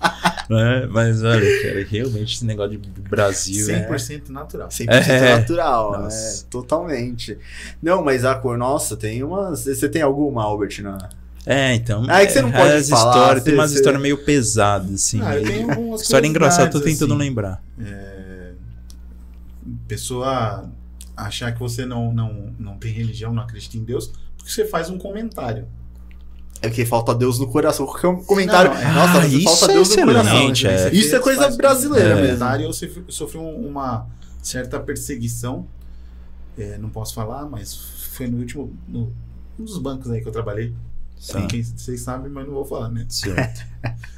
[0.50, 0.88] né?
[0.92, 3.70] Mas olha, cara, realmente esse negócio de Brasil.
[3.70, 4.70] é- 100% natural.
[4.70, 5.36] 100% É.
[5.38, 6.46] natural, Nossa.
[6.50, 7.38] Totalmente.
[7.82, 9.66] Não, mas a cor, nossa, tem umas.
[9.66, 11.10] Você tem alguma, Albert, na.
[11.46, 12.06] É, então.
[12.10, 14.92] Ah, é que você não pode as falar, histórias, tem umas você- histórias meio pesadas,
[14.94, 15.22] assim.
[15.22, 17.20] Ah, eu meio- História engraçada, tô tentando assim.
[17.24, 17.64] lembrar.
[17.80, 18.52] É,
[19.88, 20.70] pessoa
[21.16, 24.90] achar que você não, não, não tem religião, não acredita em Deus, porque você faz
[24.90, 25.68] um comentário.
[26.62, 27.86] É que falta Deus no coração.
[27.86, 28.72] Qualquer um comentário.
[28.74, 30.48] Não, é- Nossa, Ah, falta é Deus no coração.
[30.50, 30.64] né?
[30.66, 30.90] é.
[30.96, 32.22] Isso é coisa Faz um brasileira É.
[32.22, 32.46] mesmo.
[32.46, 34.08] Eu sofri, um- uma
[34.42, 35.68] certa perseguição.
[36.58, 38.76] É, não posso falar, mas foi no último.
[38.88, 39.14] No,
[39.60, 40.74] um dos bancos aí que eu trabalhei.
[41.28, 41.46] Tá.
[41.48, 43.06] Quem, vocês sabem, mas não vou falar, né?
[43.10, 43.66] Certo.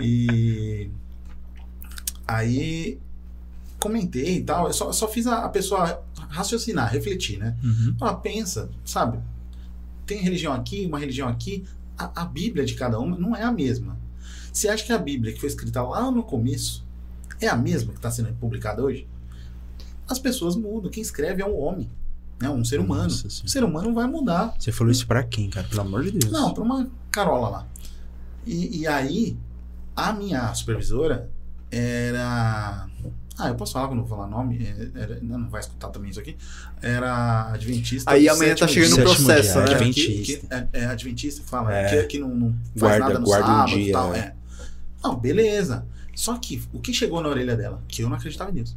[0.00, 0.90] E
[2.26, 2.98] aí
[3.78, 4.68] comentei e tal.
[4.68, 7.56] Eu só, só fiz a, a pessoa raciocinar, refletir, né?
[7.62, 7.96] Uhum.
[8.00, 9.18] Ela pensa, sabe?
[10.06, 11.64] Tem religião aqui, uma religião aqui.
[11.98, 13.98] A, a Bíblia de cada uma não é a mesma.
[14.52, 16.86] Você acha que a Bíblia que foi escrita lá no começo
[17.40, 19.06] é a mesma que está sendo publicada hoje?
[20.12, 20.90] As pessoas mudam.
[20.90, 21.90] Quem escreve é um homem,
[22.40, 22.48] né?
[22.50, 23.04] um ser humano.
[23.04, 24.54] Nossa O ser humano vai mudar.
[24.58, 25.66] Você falou isso pra quem, cara?
[25.66, 26.30] Pelo amor de Deus.
[26.32, 27.66] Não, para uma Carola lá.
[28.46, 29.36] E, e aí,
[29.96, 31.30] a minha supervisora
[31.70, 32.86] era.
[33.38, 34.58] Ah, eu posso falar que eu não vou falar nome?
[34.62, 36.36] É, Era, não vai escutar também isso aqui.
[36.82, 38.10] Era adventista.
[38.10, 39.74] Aí amanhã tá chegando Sétimo processo, dia, né?
[39.74, 40.22] Adventista.
[40.22, 41.88] Que, que, é, é adventista que fala, É.
[41.88, 44.14] que, que não, não faz Guarda- nada no guarda um sábado e dia, tal.
[44.14, 44.18] é.
[44.18, 44.34] É.
[45.02, 45.86] Não, beleza.
[46.14, 47.82] Só que o que chegou na orelha dela?
[47.88, 48.76] Que eu não acreditava em Deus.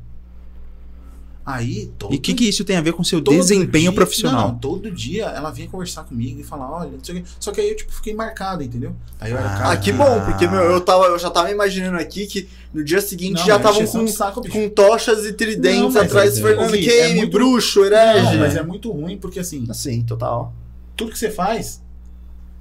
[1.45, 4.47] Aí, todo E o que, que isso tem a ver com seu desempenho dia- profissional?
[4.47, 7.29] Não, todo dia ela vinha conversar comigo e falar, olha, não sei o quê.
[7.39, 8.95] Só que aí eu, tipo, fiquei marcado, entendeu?
[9.19, 9.69] Aí eu era Ah, cara.
[9.69, 12.99] Ah, que bom, porque meu, eu, tava, eu já tava imaginando aqui que no dia
[12.99, 16.47] seguinte Não, já é estavam com, saco, com tochas e tridentes Não, atrás é- do
[16.47, 18.23] Fernando Game, é muito- bruxo, herege.
[18.23, 20.51] Não, mas é muito ruim, porque assim, Assim, total.
[20.95, 21.79] tudo que você faz,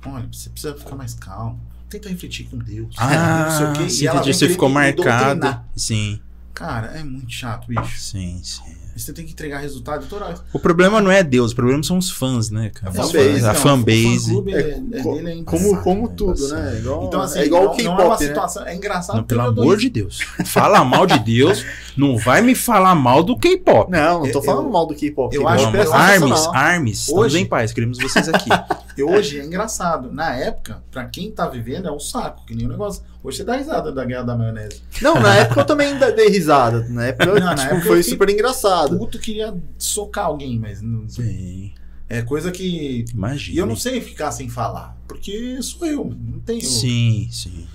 [0.05, 1.59] olha, você precisa ficar mais calmo.
[1.89, 2.95] Tenta refletir com Deus.
[2.99, 3.91] Ah, não sei o quê.
[3.91, 5.61] sim, E ela você ficou marcado.
[5.77, 6.21] Sim,
[6.55, 7.99] Cara, é muito chato, bicho.
[7.99, 8.77] sim, sim.
[8.97, 10.35] Você tem que entregar resultado toda hora.
[10.53, 12.87] O problema não é Deus, o problema são os fãs, né, cara?
[12.87, 14.45] É Os fanbase, fãs, Não, a fanbase.
[14.47, 14.61] É, é-
[14.93, 14.99] é
[15.41, 16.63] é Como, como é tudo, embaçado.
[16.63, 16.79] né?
[16.79, 18.29] Igual, Então, assim, é igual o não é uma K-pop, né?
[18.29, 18.67] situação.
[18.67, 20.19] É engraçado Não, pelo amor de Deus.
[20.47, 21.65] Fala mal de Deus,
[21.97, 23.91] não vai me falar mal do K-pop.
[23.91, 25.35] Não, não tô falando eu- mal do K-pop.
[25.35, 26.47] eu K-pop acho é que- Armes.
[26.53, 28.49] Armes, estamos Hoje- em paz, queremos vocês aqui.
[28.97, 30.13] E hoje é engraçado.
[30.13, 33.03] Na época, pra quem tá vivendo, é um saco, que nem o negócio.
[33.25, 34.83] Hoje você dá risada da guerra da maionese.
[35.03, 36.87] Não, na época eu também dei risada.
[36.89, 38.84] Na época, Não, na tipo, época eu foi super engraçado.
[38.89, 41.73] Puto queria socar alguém, mas não- Sim,
[42.09, 43.05] é coisa que.
[43.13, 43.57] imagina.
[43.57, 46.61] E eu não sei ficar sem falar, porque sou eu, não tenho.
[46.63, 47.67] Sim, sim.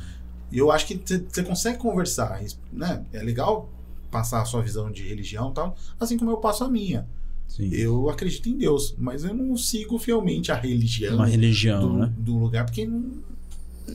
[0.51, 2.41] E eu acho que você- consegue conversar,
[2.73, 3.03] né?
[3.13, 3.69] É legal
[4.09, 7.05] passar a sua visão de religião e tal, assim como eu passo a minha.
[7.47, 7.69] sim.
[7.73, 12.13] Eu acredito em Deus, mas eu não sigo fielmente a religião Uma religião, do, né?
[12.17, 13.11] do lugar, porque não.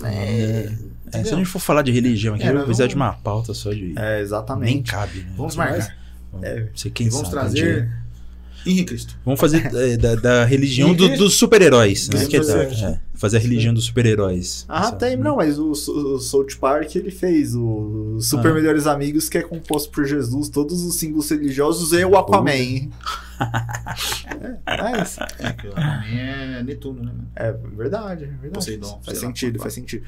[0.02, 0.68] É,
[1.22, 3.12] se a gente for falar de religião aqui, É, eu vou precisar vamos- de uma
[3.12, 3.92] pauta só de.
[3.96, 4.90] É, Nem exatamente.
[4.90, 5.32] cabe, né?
[5.36, 6.03] Vamos Mas- marcar.
[6.42, 7.90] É, Você quem E vamos sabe, trazer.
[8.66, 9.14] Henrique Cristo.
[9.26, 12.08] Vamos fazer é, da, da religião do- dos super-heróis.
[12.08, 12.24] Né?
[12.24, 14.64] Que é, fazer- é, fazer a religião dos super-heróis.
[14.66, 18.54] Ah, Essa- tem, não, mas o, o South Park ele fez o Super Ah.
[18.54, 22.50] Melhores Amigos, que é composto por Jesus, todos os símbolos religiosos e o Aquaman.
[24.66, 25.20] é, é isso.
[25.38, 27.12] É, que o Aquaman é Netuno, né?
[27.12, 27.28] mano?
[27.36, 28.50] É verdade, é verdade.
[28.54, 30.04] Poseidon, faz sei lá sentido, faz sentido.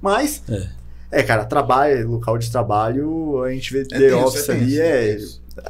[0.00, 0.68] Mas, É.
[1.10, 1.22] é.
[1.22, 5.18] cara, trabalho, local de trabalho, a gente vê The tenso, Office tenso, ali, é.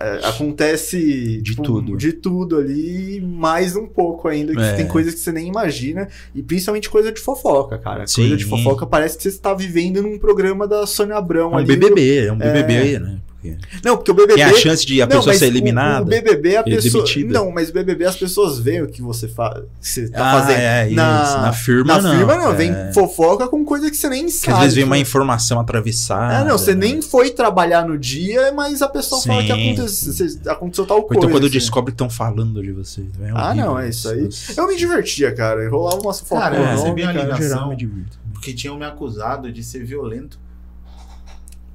[0.01, 1.97] É, acontece De tipo, tudo.
[1.97, 4.73] De tudo ali, mais um pouco ainda, que É.
[4.75, 8.07] tem coisas que você nem imagina, e principalmente coisa de fofoca, cara.
[8.07, 8.23] Sim.
[8.23, 11.57] Coisa de fofoca parece que você está vivendo num programa da Sônia Abrão É um
[11.59, 11.67] ali.
[11.67, 13.19] BBB, é um BBB, né?
[13.55, 14.35] Porque Não, porque o BBB...
[14.35, 16.03] tem a chance de a Não, pessoa ser eliminada.
[16.03, 17.05] O, BBB a e pessoa.
[17.05, 17.33] demitida.
[17.33, 19.63] Não, mas o BBB as pessoas veem o que você, fa...
[19.81, 20.59] que você tá ah, fazendo.
[20.59, 20.97] é, isso.
[20.97, 22.17] na, Na firma, na não.
[22.17, 22.55] firma não, é.
[22.55, 24.53] vem fofoca com coisa que você nem Que sabe.
[24.55, 25.03] às vezes vem uma né?
[25.03, 26.35] informação atravessada.
[26.35, 26.87] É, não, você né?
[26.87, 30.41] nem foi trabalhar no dia, mas a pessoa fala que Sim, aconteceu, sim.
[30.49, 31.19] aconteceu tal Ou coisa.
[31.19, 31.53] então quando assim.
[31.53, 33.03] descobre que estão falando de você.
[33.23, 34.23] É Ah, não, é isso aí.
[34.23, 34.61] Nossa.
[34.61, 35.69] Eu me divertia, cara.
[35.69, 36.41] Rolava uma fofoca.
[36.41, 37.37] Cara, eu É, recebi em ligação.
[37.37, 38.19] geral, me divirto.
[38.33, 40.39] Porque tinham me acusado de ser violento.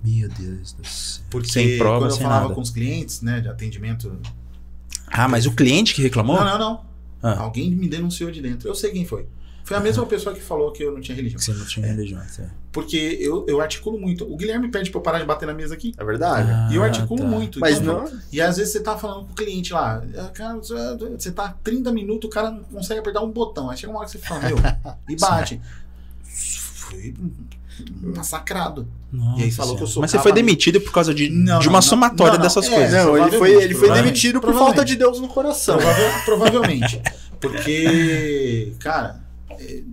[0.04, 1.24] Meu Deus do céu.
[1.30, 2.56] Porque sem prova, quando eu sem falava nada.
[2.56, 4.18] com os clientes, né, de atendimento.
[5.08, 6.36] Ah, mas o cliente que reclamou?
[6.38, 6.86] Não, não, não.
[7.22, 7.40] Ah.
[7.42, 8.68] Alguém me denunciou de dentro.
[8.68, 9.28] Eu sei quem foi.
[9.64, 11.38] Foi a mesma pessoa que falou que eu não tinha religião.
[11.38, 12.20] Que você não tinha religião.
[12.36, 12.50] tá.
[12.72, 14.24] Porque eu, eu articulo muito.
[14.30, 15.94] O Guilherme pede pra eu parar de bater na mesa aqui.
[15.98, 16.74] É verdade.
[16.74, 17.28] E eu Ah, articulo tá.
[17.28, 17.60] muito.
[17.60, 18.20] mas Então, não.
[18.34, 21.56] E às vezes você tá falando com o cliente lá, "Ah, cara, você- você tá
[21.64, 23.70] 30 minutos, o cara não consegue apertar um botão.
[23.70, 24.58] Aí chega uma hora que você fala, meu,
[25.08, 25.62] e bate.
[26.24, 27.14] Fui
[28.02, 28.88] massacrado.
[29.12, 31.60] Nossa E aí falou que eu sou Mas você foi demitido por causa de, Não,
[31.60, 33.06] de uma não, somatória não, dessas É, coisas.
[33.06, 35.78] Não, ele foi, ele foi demitido por falta de Deus no coração.
[36.26, 37.02] Provavelmente.
[37.40, 39.84] Porque, cara, é,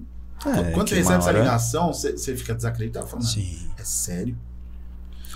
[0.46, 3.06] É, quando você recebe essa hora- ligação, você, você fica desacreditado.
[3.08, 3.58] Fala, "Mano, Sim.
[3.76, 4.36] é sério?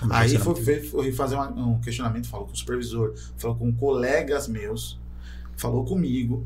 [0.05, 4.49] Mas Aí foi- foi fazer uma- um questionamento, falou com o supervisor, falou com colegas
[4.49, 4.99] meus,
[5.57, 6.45] falou comigo,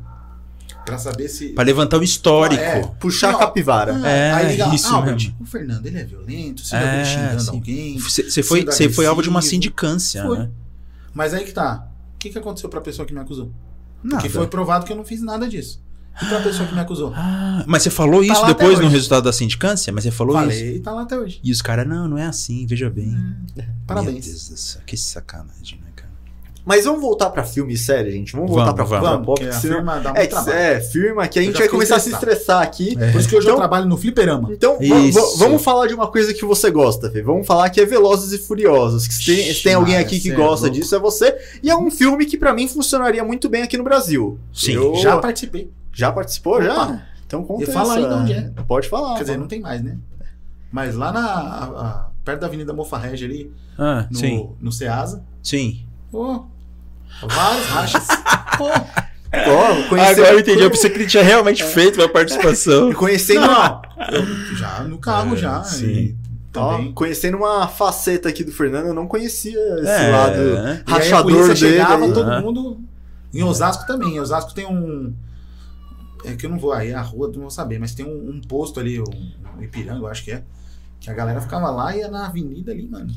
[0.87, 1.49] pra saber se.
[1.49, 2.61] Pra levantar o histórico.
[2.61, 2.81] É.
[2.99, 3.39] Puxar a Não.
[3.39, 3.95] capivara.
[4.03, 5.35] Ah, É, aí liga, isso Albert, mesmo.
[5.39, 7.49] o Fernando, ele é violento, você É, xingando sim.
[7.51, 7.99] alguém.
[7.99, 10.39] Você foi, foi alvo de uma sindicância, Foi.
[10.39, 10.49] né?
[11.13, 11.87] Mas aí que tá.
[12.15, 13.51] O que, que aconteceu pra pessoa que me acusou?
[14.03, 14.17] Nada.
[14.21, 15.81] Porque foi provado que eu não fiz nada disso.
[16.19, 17.13] E pra pessoa que me acusou?
[17.15, 19.93] Ah, mas você falou Tá isso depois no resultado da sindicância?
[19.93, 20.45] Mas você falou isso?
[20.49, 21.39] Falei e tá lá até hoje.
[21.43, 23.15] E os caras, não, não é assim, veja bem.
[23.55, 23.67] É.
[23.85, 24.25] Parabéns.
[24.25, 25.91] Meu Deus do céu, que sacanagem, né?
[26.67, 28.33] Mas vamos voltar pra filme e série, gente.
[28.33, 29.09] Vamos voltar Vamos, pra vamos.
[29.09, 30.57] Vamos, pop, porque senão- firma dá muito É, trabalho.
[30.57, 32.33] é, firma que a Eu gente já vai começar a se estressado.
[32.33, 33.11] estressar aqui.
[33.13, 34.49] Por isso que hoje eu Então- trabalho no fliperama.
[34.51, 34.77] Então,
[35.37, 37.21] vamos falar de uma coisa que você gosta, Fê.
[37.21, 39.07] Vamos falar que é Velozes e Furiosos.
[39.07, 40.77] Que se tem, se tem alguém aqui que é gosta louco.
[40.77, 41.37] disso, é você.
[41.63, 44.37] E é um filme que pra mim funcionaria muito bem aqui no Brasil.
[44.53, 45.71] Sim, Eu- Já participei.
[45.93, 46.73] Já participou, já?
[46.83, 47.01] Opa.
[47.25, 48.51] Então conta E fala aí de onde é.
[48.67, 49.13] Pode falar.
[49.15, 49.41] Quer dizer, fala.
[49.41, 49.97] não tem mais, né?
[50.69, 51.21] Mas lá na.
[51.25, 55.23] a- a- perto da Avenida Mofarrege ali, Ah, no, sim, no Ceasa.
[55.41, 55.85] sim.
[56.11, 56.45] Pô,
[57.27, 58.07] vários rachas.
[58.57, 62.93] Pô, Ó, conhece- Agora eu entendi, eu pensei que ele tinha realmente feito uma participação.
[62.93, 65.63] Conhecendo não, uma, eu já no carro É, já.
[65.63, 65.85] sim.
[65.85, 66.15] E
[66.55, 66.91] ó, também.
[66.93, 71.43] conhecendo uma faceta aqui do Fernando, eu não conhecia esse É, lado aí a rachador
[71.43, 71.55] dele.
[71.55, 72.13] chegava, aí.
[72.13, 72.79] todo mundo.
[73.33, 74.15] Em Osasco também.
[74.15, 75.13] Em Osasco tem um.
[76.25, 78.41] É que eu não vou aí, a rua não vou saber, mas tem um, um
[78.41, 79.03] posto ali, um,
[79.57, 80.41] um Ipiranga, eu acho que é.
[80.99, 83.13] Que a galera ficava lá e ia na avenida ali, mano.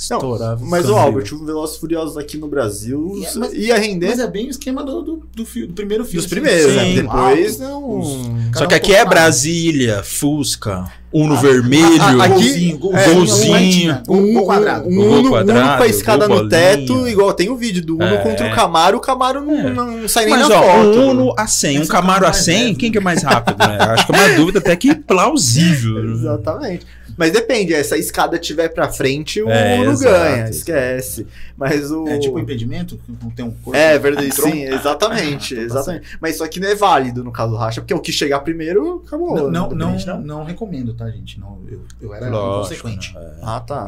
[0.00, 0.60] Estourava.
[0.64, 4.18] Mas o Albert, o Velozes Furiosos aqui no Brasil E é- mas- ia render Mas
[4.18, 6.18] é bem o esquema do, do, do, fi- do primeiro filme.
[6.22, 6.84] dos primeiros, né?
[6.84, 6.94] Sim.
[6.96, 7.98] Depois Alto, não.
[8.00, 9.04] os- Só que aqui é.
[9.04, 12.00] Brasília, Fusca, Uno vermelho.
[12.00, 14.88] a- aqui- Golzinho, golzinho, golzinho, golzinho, Um, gol quadrado.
[14.88, 18.04] um, Uno, Uno quadrado, com a escada no teto, igual tem o vídeo do Uno
[18.04, 18.18] É.
[18.18, 19.70] contra o Camaro, o Camaro não, É.
[19.72, 20.98] não sai nem Mas na ó, foto.
[20.98, 22.74] um Uno a 100, um é Camaro a mais 100, leve.
[22.76, 23.76] quem que é mais rápido, né?
[23.80, 25.98] Acho que é uma dúvida até que plausível.
[26.14, 26.86] Exatamente.
[27.20, 31.26] Mas depende, se a escada tiver pra frente, o É, Uno exato, ganha, esquece.
[31.54, 32.08] Mas o.
[32.08, 33.76] É tipo um impedimento, que não tem um corpo.
[33.76, 34.50] É verdade, tronco.
[34.50, 36.18] sim, exatamente, Ah, então tá exatamente.
[36.18, 39.02] Mas isso aqui não é válido no caso do racha, porque o que chegar primeiro
[39.06, 39.50] acabou.
[39.50, 41.38] Não, não, não, não recomendo, tá, gente?
[41.38, 43.14] Não, eu, eu era Lógico, inconsequente.
[43.14, 43.20] né?
[43.20, 43.40] É.
[43.42, 43.82] Ah, tá.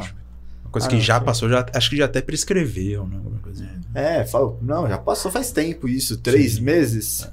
[0.63, 3.15] Uma coisa Ah, que já passou, já, acho que já até prescreveu, né?
[3.17, 3.67] alguma coisa.
[3.95, 6.61] É, fala, não, já passou faz tempo isso, três Sim.
[6.61, 7.27] meses.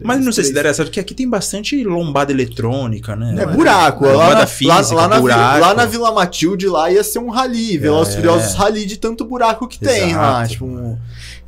[0.00, 3.34] Mas não sei se daria certo, porque aqui tem bastante lombada eletrônica, né?
[3.42, 4.04] É buraco.
[4.04, 5.60] Lá, lombada na, física, lá, lá, na, buraco.
[5.60, 7.76] lá na Vila Matilde, lá ia ser um rally.
[7.78, 8.20] Velozes e É.
[8.20, 10.40] Furiosos rally de tanto buraco que tem lá.
[10.42, 10.48] Exato.
[10.50, 10.98] Tipo, um-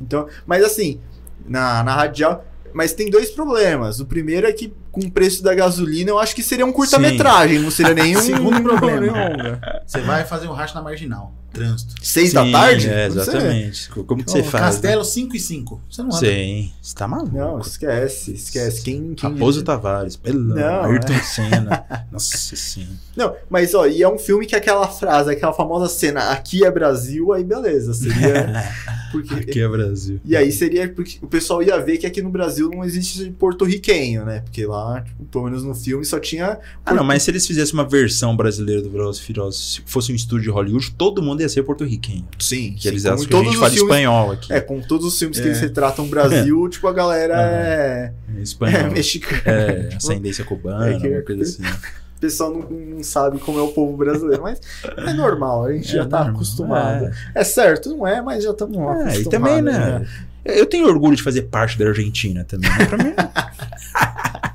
[0.01, 0.99] então, mas assim,
[1.47, 2.45] na, na radial.
[2.73, 3.99] Mas tem dois problemas.
[3.99, 7.59] O primeiro é que, com o preço da gasolina, eu acho que seria um curta-metragem,
[7.59, 8.21] não seria nenhum.
[8.21, 9.59] Segundo problema.
[9.85, 11.33] Você vai fazer um racha na marginal.
[11.53, 11.95] Trânsito.
[12.01, 12.89] Seis da Sim, tarde?
[12.89, 13.89] É, exatamente.
[13.89, 14.75] Como que você Ô, faz?
[14.75, 15.81] Castelo 5 e 5.
[15.89, 16.19] Você não anda.
[16.19, 16.71] Sim.
[16.81, 17.35] Você tá maluco.
[17.35, 18.81] Não, esquece, esquece.
[18.81, 21.19] Quem, quem Raposo Tavares, pelo Não, Ayrton é.
[21.21, 21.85] Senna.
[22.09, 22.93] Nossa senhora.
[23.17, 26.71] Não, mas ó, e é um filme que aquela frase, aquela famosa cena, aqui é
[26.71, 28.71] Brasil, aí beleza, seria.
[29.11, 30.21] Porque, Aqui é Brasil.
[30.23, 34.23] E aí seria porque o pessoal ia ver que aqui no Brasil não existe porto-riquenho,
[34.23, 34.39] né?
[34.39, 36.57] Porque lá, tipo, pelo menos no filme, só tinha.
[36.85, 40.11] Ah, não, mas se eles fizessem uma versão brasileira do Velozes e Furiosos, se fosse
[40.11, 42.27] um estúdio de Hollywood, todo mundo ia ser porto-riquenho.
[42.39, 44.53] Sim, Que sim, eles acham que a gente fala filmes- espanhol aqui.
[44.53, 45.47] É, com todos os filmes que É.
[45.49, 48.91] eles retratam o Brasil, tipo, a galera é, é espanhol.
[48.91, 49.41] mexicana.
[49.45, 51.63] É, ascendência cubana, É que- uma coisa assim.
[51.63, 54.61] O pessoal não, não sabe como é o povo brasileiro, mas
[54.95, 57.05] é normal, a gente já tá normal, acostumado.
[57.05, 57.11] é.
[57.33, 57.43] É.
[57.43, 59.19] certo, não é, mas já estamos É, acostumados.
[59.21, 60.05] e também, né?
[60.45, 62.69] Eu tenho orgulho de fazer parte da Argentina também.
[62.69, 62.85] Né?
[62.85, 63.13] Pra mim,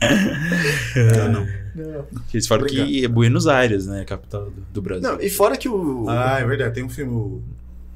[0.96, 1.46] Eu não.
[1.74, 2.04] Não.
[2.34, 4.04] eles falam que é Buenos Aires, né?
[4.04, 5.02] Capital do, do Brasil.
[5.08, 6.06] Não, e fora que o.
[6.08, 6.74] Ah, é verdade.
[6.74, 7.12] Tem um filme.
[7.12, 7.42] o-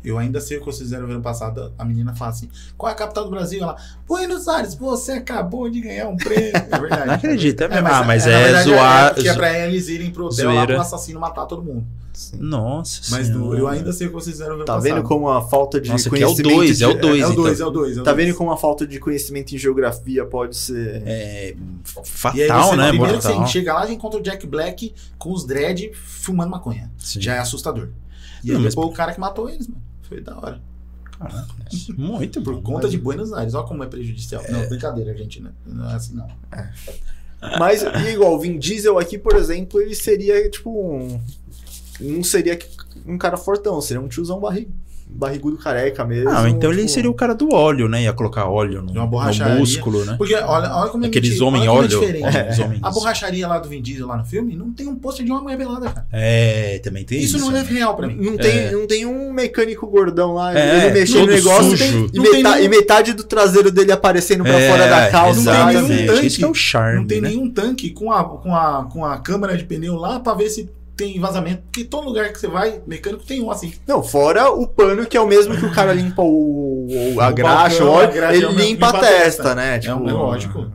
[0.04, 1.72] Eu ainda sei o que vocês fizeram no ano passado.
[1.78, 3.62] A menina fala assim: qual é a capital do Brasil?
[3.62, 6.52] Ela, Buenos Aires, você acabou de ganhar um prêmio.
[6.54, 7.06] É verdade.
[7.06, 7.82] Não acredito, é mesmo.
[7.84, 9.06] mas, ah, mas na é, verdade, zoar.
[9.06, 10.74] É, porque é pra eles irem pro hotel lá zoeira.
[10.74, 11.86] pro assassino matar todo mundo.
[12.38, 13.58] Nossa Mas Senhora.
[13.58, 14.94] eu ainda sei o que vocês fizeram no ano Tá passado.
[14.94, 16.54] vendo como a falta de Nossa, aqui é o conhecimento.
[16.56, 17.20] 2, é o de- 2.
[17.22, 17.66] É o 2, então.
[17.66, 18.02] é o 2.
[18.02, 21.02] Tá vendo como a falta de conhecimento em geografia pode ser.
[21.04, 21.54] É
[22.34, 22.88] E aí fatal, você, né?
[22.90, 23.46] primeiro que Mortal.
[23.46, 26.88] você chega lá e encontra o Jack Black com os dread fumando maconha.
[26.98, 27.20] Sim.
[27.20, 27.88] Já é assustador.
[28.44, 29.82] E Não, aí mas- depois o cara que matou eles, mano.
[30.14, 30.60] Foi da hora.
[31.18, 31.46] Caraca,
[31.96, 32.62] muito Por bom.
[32.62, 33.54] conta de Buenos Aires.
[33.54, 34.44] Olha como é prejudicial.
[34.48, 35.52] Não, brincadeira, Argentina.
[35.66, 36.28] Não é assim, não.
[37.58, 41.20] Mas, e igual, o Vin Diesel aqui, por exemplo, ele seria tipo um.
[42.00, 42.58] Não seria
[43.06, 44.68] um cara fortão, seria um tiozão barri,
[45.06, 46.28] barrigudo careca mesmo.
[46.30, 48.02] Ah, então ele tipo, seria o cara do óleo, né?
[48.02, 50.16] Ia colocar óleo no, no músculo, né?
[50.18, 51.84] Porque olha, olha como é Aqueles mentira, homens olha como óleo.
[51.94, 52.50] é diferente.
[52.52, 55.24] os homens- A borracharia lá do Vin Diesel lá no filme não tem um pôster
[55.24, 56.06] de uma mulher pelada, cara.
[56.12, 57.44] É, também tem Isso, isso.
[57.50, 57.68] não é né?
[57.70, 58.16] real pra mim.
[58.18, 58.70] Não tem, É.
[58.72, 62.10] não tem um mecânico gordão lá, É, ele mexendo no negócio sujo.
[62.12, 65.10] e, Não tem meta- nenhum- e metade do traseiro dele aparecendo pra É, fora da
[65.10, 65.40] calça.
[65.42, 66.26] não tem nenhum tanque.
[66.26, 66.98] Isso que é o charme.
[67.00, 67.28] Não tem né?
[67.28, 70.68] nenhum tanque com a, com, a, com a câmera de pneu lá pra ver se
[70.96, 71.62] tem vazamento.
[71.64, 73.74] Porque todo lugar que você vai, mecânico tem um assim.
[73.86, 77.28] Não, fora o pano que é o mesmo que o cara limpa o, o- a
[77.28, 79.54] O graxa, balcão, óleo, a graxa, ele é o- limpa limpa a a testa, testa.
[79.54, 79.80] né?
[79.84, 80.66] É um- é lógico.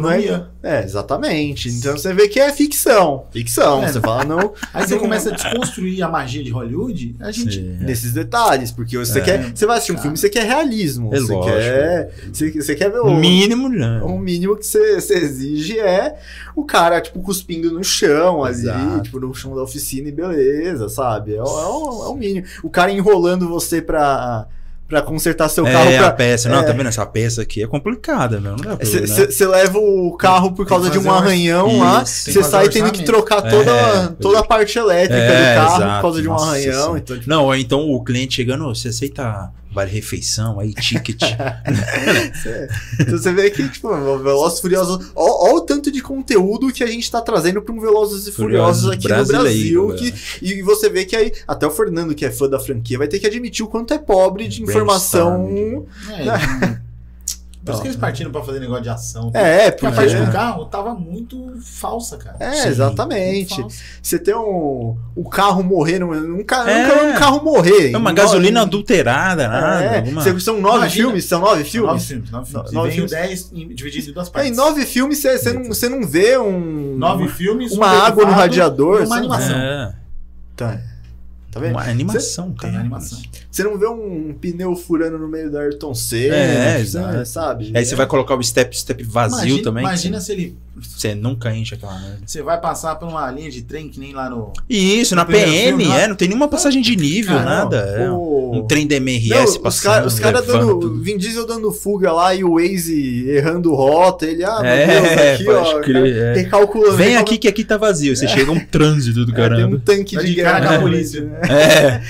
[0.00, 0.48] Economia.
[0.62, 1.68] É, exatamente.
[1.68, 3.26] Então você vê que é ficção.
[3.30, 3.84] Ficção.
[3.84, 3.88] É.
[3.92, 7.54] Você fala, não, Aí você Não- começa a desconstruir a magia de Hollywood, a gente.
[7.56, 7.76] Sim.
[7.80, 9.22] nesses detalhes, porque você É.
[9.22, 9.52] quer.
[9.54, 10.02] Você vai assistir um Cara.
[10.02, 11.14] filme, você quer realismo.
[11.14, 11.54] É você lógico.
[11.56, 12.10] quer.
[12.32, 13.14] Você, você quer ver o.
[13.14, 14.00] Mínimo, né?
[14.02, 16.18] O mínimo que você, você exige é
[16.56, 19.02] o cara, tipo, cuspindo no chão ali, Exato.
[19.02, 21.34] tipo, no chão da oficina e beleza, sabe?
[21.34, 22.46] É, o- é o, é o mínimo.
[22.62, 24.46] O cara enrolando você pra,
[24.92, 26.08] pra consertar seu carro É, pra.
[26.08, 26.50] a peça.
[26.50, 26.62] Não, é.
[26.64, 26.86] tá vendo?
[26.88, 28.50] Essa peça aqui é complicada, meu.
[28.52, 29.06] Não dá ver, né?
[29.06, 32.92] Você leva o carro por causa de um fazer um- arranhão lá, você sai tendo
[32.92, 36.02] que trocar toda, É, toda a parte elétrica É, do carro por exato.
[36.02, 36.96] causa de um arranhão.
[36.98, 41.22] Então, tipo, Não, ou então o cliente chegando, "Ô, você aceita vale refeição, aí ticket.
[42.34, 42.68] você-
[43.00, 45.10] então você vê que, tipo, o Velozes e Furiosos.
[45.14, 48.82] Ó o tanto de conteúdo que a gente tá trazendo pra um Velozes e Furiosos
[48.82, 49.08] Furiosos aqui no
[49.42, 49.94] Brasil.
[49.96, 53.08] Que, e você vê que aí, até o Fernando, que é fã da franquia, vai
[53.08, 55.46] ter que admitir o quanto é pobre de informação.
[56.10, 56.78] É,
[57.64, 59.30] Por isso que eles partiram pra fazer negócio de ação.
[59.34, 60.06] É, Porque a porque.
[60.10, 62.36] parte do carro tava muito falsa, cara.
[62.40, 63.64] É, Sim, exatamente.
[64.02, 66.86] Você tem um, o carro morrer, num, um, ca- É.
[66.88, 67.92] nunca um carro morrer.
[67.92, 69.84] É uma gasolina nove- adulterada, nada.
[69.84, 71.04] É, alguma- são nove Imagina.
[71.06, 71.24] filmes?
[71.24, 72.04] São nove Nove filmes?
[72.06, 72.72] filmes, nove filmes.
[72.72, 73.28] No- nove e vem o filmes.
[73.28, 74.50] 10 em- dividido em duas É, partes.
[74.50, 76.96] em nove filmes você não, cê não vê um.
[76.98, 79.54] Nove filmes, uma um água no radiador, uma animação.
[79.56, 79.94] É.
[80.56, 80.80] Tá.
[81.52, 81.72] Tá vendo?
[81.72, 82.80] Uma animação, Tem cara.
[82.80, 83.20] animação.
[83.50, 87.26] Você não vê um pneu furando no meio da Ayrton Senna, É, exato.
[87.26, 87.72] sabe?
[87.76, 89.84] Aí você vai colocar o step, step vazio Imagina, também.
[89.84, 90.56] imagina se ele.
[90.80, 92.20] Você, nunca enche aquela merda.
[92.24, 94.52] Você vai passar por uma linha de trem que nem lá no.
[94.68, 97.76] Isso, na No primeiro PM, filme, é, não tem nenhuma passagem de nível, Cara, nada.
[97.76, 99.92] É o- um trem da Não, MRS os passando.
[99.92, 100.80] caras cara dando.
[100.80, 101.02] tudo.
[101.02, 104.26] Vin Diesel dando fuga lá e o Waze errando rota.
[104.26, 105.80] Ele, ah, meu É, Deus, aqui, pode ó.
[105.80, 106.32] crer, é.
[106.34, 106.96] Recalculando.
[106.96, 107.18] Vem recalculando.
[107.20, 108.16] aqui que aqui tá vazio.
[108.16, 109.82] Você chega um trânsito do É, tem um caramba.
[109.84, 110.72] tanque de de cara guerra.
[110.72, 111.20] com a polícia.
[111.24, 111.40] né?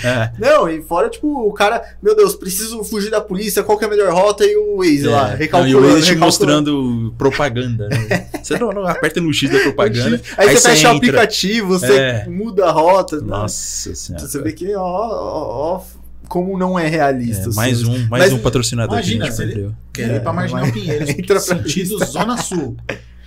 [0.02, 0.32] É, é.
[0.38, 3.86] Não, e fora, tipo, o cara, meu Deus, preciso fugir da polícia, qual que é
[3.88, 4.44] a melhor rota?
[4.44, 5.30] E o Waze lá, É.
[5.32, 5.68] Não, recalculando.
[5.70, 6.72] e o Waze te recalculando.
[6.72, 7.88] mostrando propaganda.
[7.88, 8.26] Né?
[8.52, 10.20] Você não, não aperta no X da propaganda.
[10.36, 12.26] Aí, você fecha o aplicativo, você É.
[12.28, 13.16] muda a rota.
[13.20, 13.26] né?
[13.26, 14.26] Nossa senhora.
[14.26, 15.82] Você vê que, ó, ó, ó,
[16.28, 17.44] como não é realista.
[17.44, 17.56] É, assim.
[17.56, 19.74] mais um, mais Mas um patrocinador imagina que a gente se ele- perdeu.
[19.92, 21.08] Quer ir pra Marginal mas- Pinheiros.
[21.10, 22.76] Entra pra sentido Zona Sul.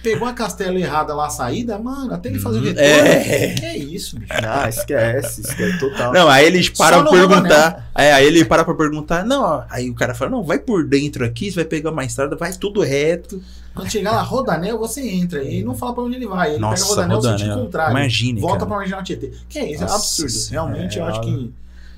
[0.06, 2.88] Pegou a castela errada lá a saída, mano, até ele fazer o Hum, retorno.
[2.90, 3.54] é.
[3.56, 4.32] Que é isso, bicho?
[4.44, 6.14] Ah, esquece, esquece total.
[6.14, 7.90] Não, aí eles param pra perguntar.
[7.96, 9.26] É, aí ele para pra perguntar.
[9.26, 12.06] Não, ó, aí o cara fala: Não, vai por dentro aqui, você vai pegar uma
[12.06, 13.42] estrada, vai tudo reto.
[13.74, 15.44] Quando chegar lá, Rodanel, você entra.
[15.44, 16.52] E não fala pra onde ele vai.
[16.52, 17.38] Ele Nossa, pega Rodanel, Rodanel.
[17.40, 17.92] sentido contrário.
[17.98, 18.68] Imagine, Volta cara.
[18.68, 19.32] pra Marginal Tietê.
[19.50, 19.84] Que é isso?
[19.84, 20.32] É Nossa absurdo.
[20.32, 21.54] senhora, Realmente, é, eu acho que.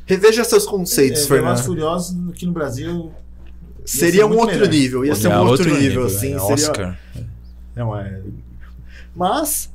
[0.05, 1.57] Reveja seus conceitos, é, e Fernando.
[1.61, 3.11] Furiosos aqui no Brasil.
[3.85, 4.69] Seria um outro melhor.
[4.69, 6.33] nível, ia ser um É, outro, nível, assim.
[6.35, 6.53] é, seria...
[6.53, 6.97] Oscar.
[7.77, 8.19] Não é.
[9.15, 9.71] Mas.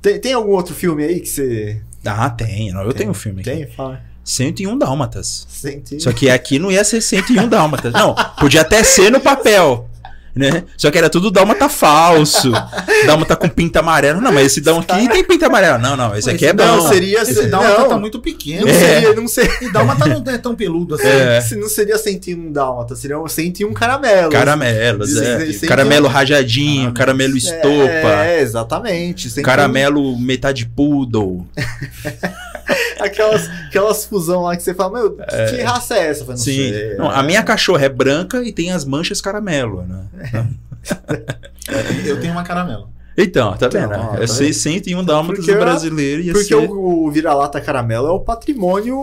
[0.00, 1.82] Tem, tem algum outro filme aí que você.
[2.04, 2.72] Ah, tem.
[2.72, 2.98] Não, eu Tem.
[3.00, 3.50] tenho um filme aqui.
[3.50, 3.66] Tem?
[3.66, 4.00] Fala.
[4.24, 5.46] 101 Dálmatas.
[5.48, 6.00] Sente.
[6.00, 7.92] Só que aqui não ia ser 101 Dálmatas.
[7.92, 9.89] Não, podia até ser no papel.
[10.34, 10.64] Né?
[10.76, 12.52] Só que era tudo dálmata falso.
[13.04, 14.20] Dálmata com pinta amarela.
[14.20, 15.76] Não, mas esse dálmata aqui tem pinta amarela.
[15.78, 16.64] Não, não, esse aqui é bom.
[16.64, 17.22] Não, seria.
[17.22, 18.66] Esse Dalma não, tá muito pequeno.
[18.66, 18.74] não É.
[18.74, 19.14] seria.
[19.14, 21.06] Não seria, E Dalma tá não é tão peludo assim.
[21.08, 21.40] É.
[21.40, 24.32] se não seria 101 Dálmata, seria um 101 caramelos.
[24.32, 25.44] Caramelos, é.
[25.44, 28.24] Dizem- Caramelo rajadinho, caramelo estopa.
[28.24, 29.28] É, exatamente.
[29.30, 31.46] 101 Caramelo metade poodle.
[33.00, 36.24] Aquelas, aquelas fusão lá que você fala, meu, que raça é essa?
[36.24, 36.44] Não Sim.
[36.70, 36.94] sei.
[36.96, 40.19] Não, a minha cachorra é branca e tem as manchas caramelo, né?
[42.04, 42.88] Eu tenho uma caramelo.
[43.18, 43.92] Então, tá Então, vendo?
[43.92, 46.54] ó, é tá ser 101 dálmatas Porque do brasileiro ia Porque ser...
[46.54, 48.96] o, o vira-lata caramelo é o patrimônio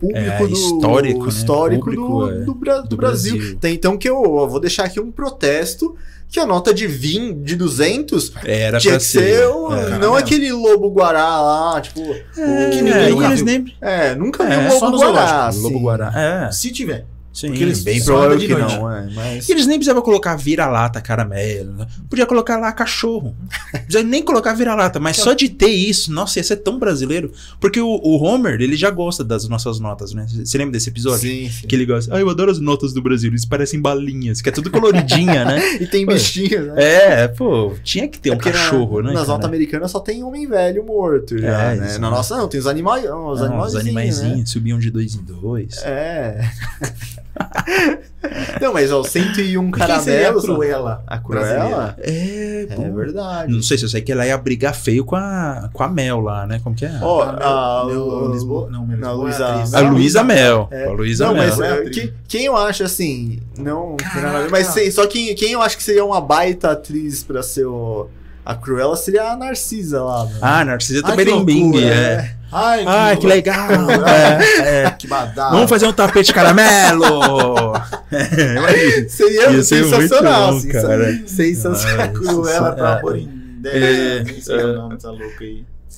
[0.00, 1.28] público É, do histórico, né?
[1.28, 3.36] histórico Público, do, é, do, Bra- do do Brasil.
[3.36, 3.56] Brasil.
[3.58, 5.94] Tem, então que eu, eu vou deixar aqui um protesto
[6.28, 9.76] que a nota de 20, de 200 Era tinha que ser o- É.
[9.76, 10.14] não Caramelo.
[10.16, 12.00] aquele lobo guará lá, tipo,
[12.36, 13.46] É, que ninguém e nunca eles viu.
[13.46, 13.74] nem...
[13.80, 15.26] é, nunca vi É, um só lobo no guará.
[15.26, 15.62] zoológico, assim.
[15.62, 16.12] Lobo Guará.
[16.48, 17.04] É, Se tiver.
[17.32, 18.74] Sim, Porque eles bem provável que noite.
[18.76, 18.90] não.
[18.92, 21.72] é, mas E eles nem precisavam colocar vira-lata caramelo.
[21.74, 21.86] Né?
[22.08, 23.34] Podia colocar lá cachorro.
[23.72, 27.32] Não precisava nem colocar vira-lata, mas só de ter isso, nossa, ia ser tão brasileiro.
[27.60, 30.26] Porque o, o Homer, ele já gosta das nossas notas, né?
[30.28, 31.20] Você lembra desse episódio?
[31.20, 31.66] sim, sim.
[31.66, 32.14] Que ele gosta.
[32.14, 35.60] Ah, eu adoro as notas do Brasil, eles parecem balinhas, que é tudo coloridinha, né?
[35.80, 36.74] E tem Pô, bichinhos, né?
[37.22, 39.12] É, pô, tinha que ter um É na- cachorro, né?
[39.12, 41.86] Nas notas americanas só tem homem velho morto já, É, né?
[41.86, 42.16] isso, Na né?
[42.16, 44.46] nossa não, tem os animais, os animaizinhos, animaizinhos né?
[44.46, 45.78] subiam de dois em dois.
[45.84, 46.40] É.
[48.60, 50.44] não, mas ó, 101 Quem seria a caramelos.
[50.44, 51.02] Cruella?
[51.06, 51.96] A Cruella?
[51.98, 52.82] É, pô.
[52.82, 53.52] É verdade.
[53.52, 56.20] Não sei se eu sei que ela ia brigar feio com a, com a Mel
[56.20, 56.60] lá, né?
[56.62, 56.92] Como que é?
[57.02, 58.68] Ó, Ah, a, o- meu Lisboa?
[58.70, 60.68] Não, é Luísa- a Luísa Mel.
[60.70, 60.86] É.
[60.86, 61.44] A Luísa Não, Mel.
[61.46, 61.74] mas Mel.
[61.74, 64.48] é, É que- quem eu acho assim, não tem a Caraca.
[64.50, 68.08] mas sei, só quem, quem eu acho que seria uma baita atriz pra ser o,
[68.44, 70.24] a Cruella seria a Narcisa lá.
[70.26, 70.38] né?
[70.42, 72.34] Ah, Narcisa Ai, que Taberembing, loucura, é.
[72.52, 73.68] Ai, Ai, que legal.
[74.06, 74.90] É, é.
[74.90, 75.52] Que badalo.
[75.54, 77.74] Vamos fazer um tapete caramelo.
[78.10, 79.06] É.
[79.08, 81.20] Seria sensacional, bom, cara.
[81.26, 82.08] sensacional.
[82.08, 82.98] Cruella pra É.
[82.98, 83.28] amor em
[83.64, 84.24] É, 10.
[84.24, 84.98] Nem sei o nome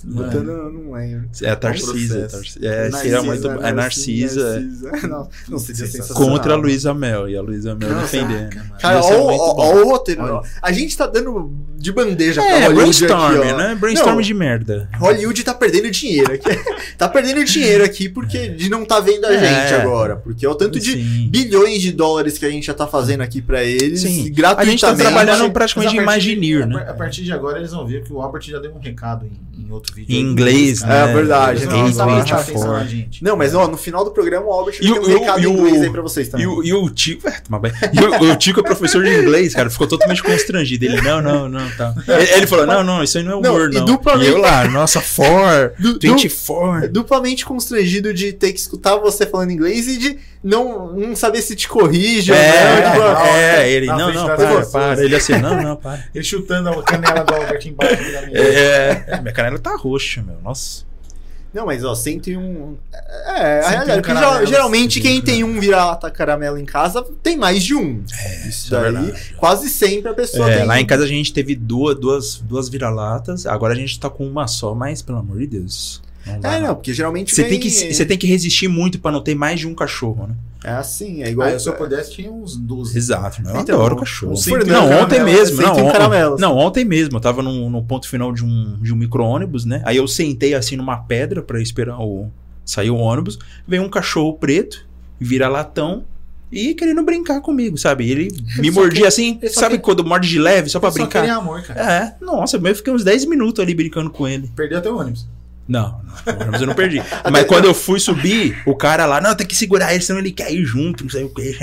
[0.04, 0.10] aí.
[0.28, 1.28] Então, não, não lembro.
[1.42, 1.92] É a Tarcisa.
[2.18, 2.36] processo.
[2.36, 2.66] Tarcisa.
[2.66, 3.48] É, Narcisa, seria muito.
[3.50, 4.60] É Narcisa.
[4.60, 5.08] Narcisa.
[5.08, 6.28] Não, não seria Sensacional.
[6.30, 7.28] Contra a Luísa Mel.
[7.28, 8.50] E a Luísa Mel Nossa, defendendo.
[8.80, 10.42] Cara, ó, ó, o roteiro.
[10.60, 12.74] A gente tá dando de bandeja pra É, Hollywood
[13.06, 13.56] brainstorm, aqui, ó.
[13.58, 13.74] né?
[13.74, 14.88] Brainstorm Não, de merda.
[14.98, 16.48] Hollywood tá perdendo dinheiro aqui.
[16.96, 19.38] tá perdendo dinheiro aqui porque de não tá vendo a É.
[19.68, 20.16] gente agora.
[20.16, 21.28] Porque é o tanto de Sim.
[21.30, 24.00] bilhões de dólares que a gente já tá fazendo aqui pra eles.
[24.00, 24.32] Sim.
[24.32, 24.62] gratuitamente.
[24.62, 26.86] A gente tá trabalhando praticamente de- Imagineer, a né?
[26.88, 29.60] A partir de agora eles vão ver que o Albert já deu um recado em,
[29.64, 30.16] em outro vídeo.
[30.16, 31.10] Em inglês, Cara, né?
[31.10, 31.72] É verdade, né?
[31.72, 32.86] não prestar tá.
[33.20, 35.40] Não, mas ó, no final do programa o Albert E o- ter um e recado
[35.40, 36.46] e em o- inglês aí pra vocês também.
[36.46, 37.72] E o, e o Tico, é, toma bem.
[37.92, 40.84] E o, o Tico é professor de inglês, cara, ficou totalmente constrangido.
[40.84, 41.94] Ele, não, não, não, tá.
[42.08, 43.84] Ele, ele falou, não, não, isso aí não é Não, humor, e não.
[43.84, 46.88] duplamente- E eu lá, nossa, for, Du- du- 24.
[46.90, 51.54] duplamente constrangido de ter que escutar você falando inglês e de não, não saber se
[51.54, 52.44] te corrige ou não.
[52.44, 54.72] É, tipo, é, ele, na não, frente não, das para, pessoas.
[54.72, 55.04] para.
[55.04, 56.04] Ele assim, não, não, para.
[56.12, 58.18] Ele chutando a canela do Albert embaixo da.
[58.32, 60.84] É, é, minha canela tá roxa, meu, nossa.
[61.52, 62.78] Não, mas ó, 101.
[63.26, 63.86] É, a 101 realidade.
[64.00, 64.22] Porque caramelos.
[64.38, 68.02] geral- geralmente quem 101 tem um vira-lata caramelo em casa tem mais de um.
[68.24, 69.34] É, Isso é daí, verdade.
[69.36, 70.66] quase sempre a pessoa É, tem.
[70.66, 74.26] lá em casa a gente teve duas, duas, duas vira-latas, agora a gente tá com
[74.26, 76.00] uma só, mas pelo amor de Deus.
[76.26, 76.74] Não dá, É, não.
[76.74, 79.58] porque geralmente Você vem- tem, que, você tem que resistir muito pra não ter mais
[79.60, 80.34] de um cachorro, né?
[80.64, 81.48] É assim, é igual...
[81.48, 82.96] Ah, eu, se eu pudesse, tinha uns 12.
[82.96, 83.42] Exato?
[83.44, 84.32] Eu Então, adoro cachorro.
[84.32, 85.60] um e um Não, ontem mesmo.
[85.60, 87.16] Não, on- não, ontem mesmo.
[87.16, 89.82] Eu tava no, no ponto final de um, de um micro-ônibus, né?
[89.84, 92.28] Aí eu sentei assim numa pedra pra esperar o
[92.64, 93.40] sair o ônibus.
[93.66, 94.86] Veio um cachorro preto,
[95.18, 96.04] vira latão
[96.52, 98.08] e querendo brincar comigo, sabe?
[98.08, 100.94] Ele me só mordia assim, só sabe quer- quando morde de leve, só pra Só
[100.94, 101.22] brincar?
[101.22, 101.92] queria amor, cara.
[102.20, 104.48] É, nossa, eu fiquei uns 10 minutos ali brincando com ele.
[104.54, 105.26] Perdeu até o ônibus.
[105.68, 106.00] Não,
[106.50, 107.00] não, eu não perdi.
[107.30, 110.32] Mas quando eu fui subir, o cara lá, não, tem que segurar ele, senão ele
[110.32, 111.56] quer ir junto, não sei o quê.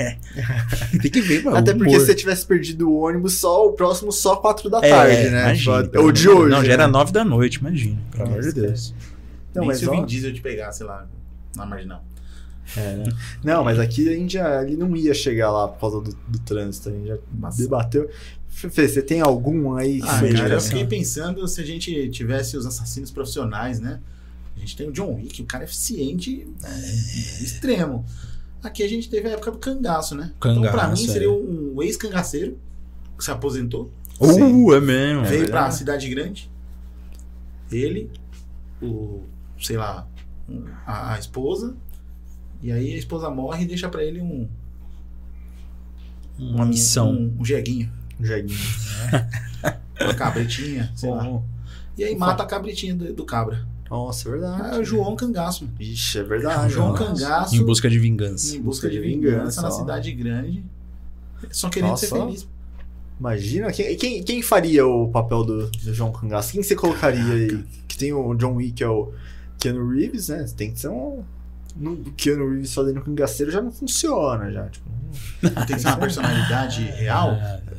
[1.02, 1.58] tem que ver, mano.
[1.58, 2.00] Até porque humor.
[2.00, 5.42] se você tivesse perdido o ônibus, só o próximo só 4 da É, tarde, né?
[5.54, 6.50] imagina, Ou de hoje.
[6.50, 6.92] Não, já era né?
[6.92, 7.98] 9 da noite, imagina.
[8.10, 8.94] Pelo amor de Deus.
[9.54, 11.06] Não, Nem mas se o Vin Diesel te pegasse lá
[11.56, 12.02] na marginal.
[13.42, 16.38] Não, mas aqui a gente já, ele não ia chegar lá por causa do, do
[16.40, 17.60] trânsito, a gente já Nossa.
[17.62, 18.08] debateu.
[18.50, 20.00] Fê, você tem algum aí?
[20.00, 24.00] que Ah, cara, eu fiquei pensando se a gente tivesse os assassinos profissionais, né?
[24.54, 26.78] A gente tem o John Wick, o cara é eficiente é,
[27.42, 28.04] extremo.
[28.62, 30.32] Aqui a gente teve a época do cangaço, né?
[30.36, 31.12] então, pra Cangaço, mim, é.
[31.12, 32.58] seria um ex-cangaceiro
[33.16, 33.90] que se aposentou,
[34.20, 35.24] Uh, é mesmo.
[35.24, 36.50] veio é pra cidade grande.
[37.72, 38.10] Ele,
[38.82, 39.22] o,
[39.58, 40.06] sei lá,
[40.86, 41.74] a, a esposa.
[42.62, 44.46] E aí a esposa morre e deixa pra ele um.
[46.38, 47.12] Uma missão.
[47.12, 47.90] Um, um jeguinho.
[48.26, 48.58] Jeguinho.
[50.00, 51.40] Uma cabritinha, sei lá.
[51.96, 53.66] E aí mata a cabritinha do, do cabra.
[53.90, 54.76] Nossa, é verdade.
[54.76, 55.64] É o João Cangaço.
[55.64, 55.76] mano.
[55.80, 56.72] Ixi, é verdade.
[56.72, 57.04] João nossa.
[57.04, 58.56] Cangaço Em busca de vingança.
[58.56, 59.70] em busca de de vingança, vingança, na ó.
[59.72, 60.64] cidade grande.
[61.50, 62.26] Só querendo ser Nossa.
[62.26, 62.48] feliz.
[63.18, 66.52] Imagina, quem, quem, quem faria o papel do, do João Cangaço?
[66.52, 67.64] Quem você colocaria aí?
[67.88, 69.12] Que tem o John Wick, que é o
[69.58, 70.46] Keanu Reeves, né?
[70.56, 71.22] Tem que ser um...
[71.76, 74.68] No Keanu Reeves fazendo cangaceiro já não funciona, já.
[74.68, 74.88] Tipo,
[75.66, 77.36] Tem que ser uma personalidade real.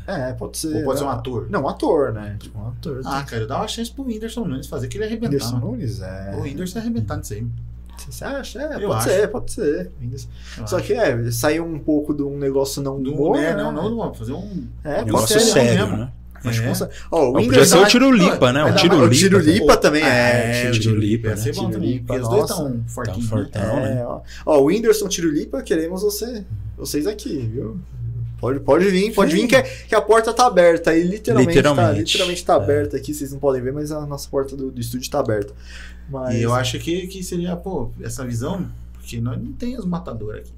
[0.08, 0.76] É, pode ser.
[0.78, 1.14] Ou pode ser um né?
[1.14, 1.48] ator.
[1.50, 2.36] Não, um ator, né?
[2.40, 3.02] Tipo, um ator.
[3.06, 5.32] Ah, cara, eu dava uma chance pro Whindersson Nunes fazer que ele arrebentar.
[5.34, 5.72] Whindersson mano.
[5.72, 6.34] Nunes, é.
[6.38, 7.46] O Whindersson ia arrebentar nisso aí.
[8.10, 8.60] Você acha?
[8.62, 9.10] É, Eu pode acho.
[9.10, 9.92] ser, pode ser.
[10.58, 10.88] Eu Só acho.
[10.88, 13.62] que é, saiu um pouco de um negócio não Do humor, né, né?
[13.64, 14.66] não, não, não, fazer um.
[14.84, 15.52] É, pode Negócio ser.
[15.52, 15.98] sério mesmo.
[15.98, 16.12] né?
[16.44, 16.70] Acho que É.
[16.70, 16.92] consegue.
[17.12, 17.78] Ó, o Podia Whindersson...
[17.78, 18.64] ser o Tiro Lipa, né?
[18.64, 19.52] O dar Tiro uma- O Tiro Lipa.
[19.52, 20.70] Lipa também É, é.
[20.70, 21.42] o Tiro Lipa ia né?
[21.42, 22.00] ser bom Tiro também.
[22.04, 22.54] Porque os dois nossa.
[22.54, 23.30] estão fortinhos.
[23.30, 23.44] Tão né?
[23.52, 23.78] fortão.
[23.86, 24.22] É, ó.
[24.48, 26.44] Ó, o Whindersson Tirulipa, queremos você,
[26.76, 27.80] vocês aqui, viu?
[28.42, 31.70] Pode, pode vir, pode vir que, é- que a porta tá aberta aí, literalmente, Tá,
[31.70, 32.00] Literalmente.
[32.00, 32.56] literalmente tá É.
[32.58, 35.54] aberta aqui, vocês não podem ver, mas a nossa porta do, do estúdio tá aberta.
[36.10, 39.86] Mas E eu acho que, que seria, pô, essa visão, porque nós não tem os
[39.86, 40.52] matadores aqui.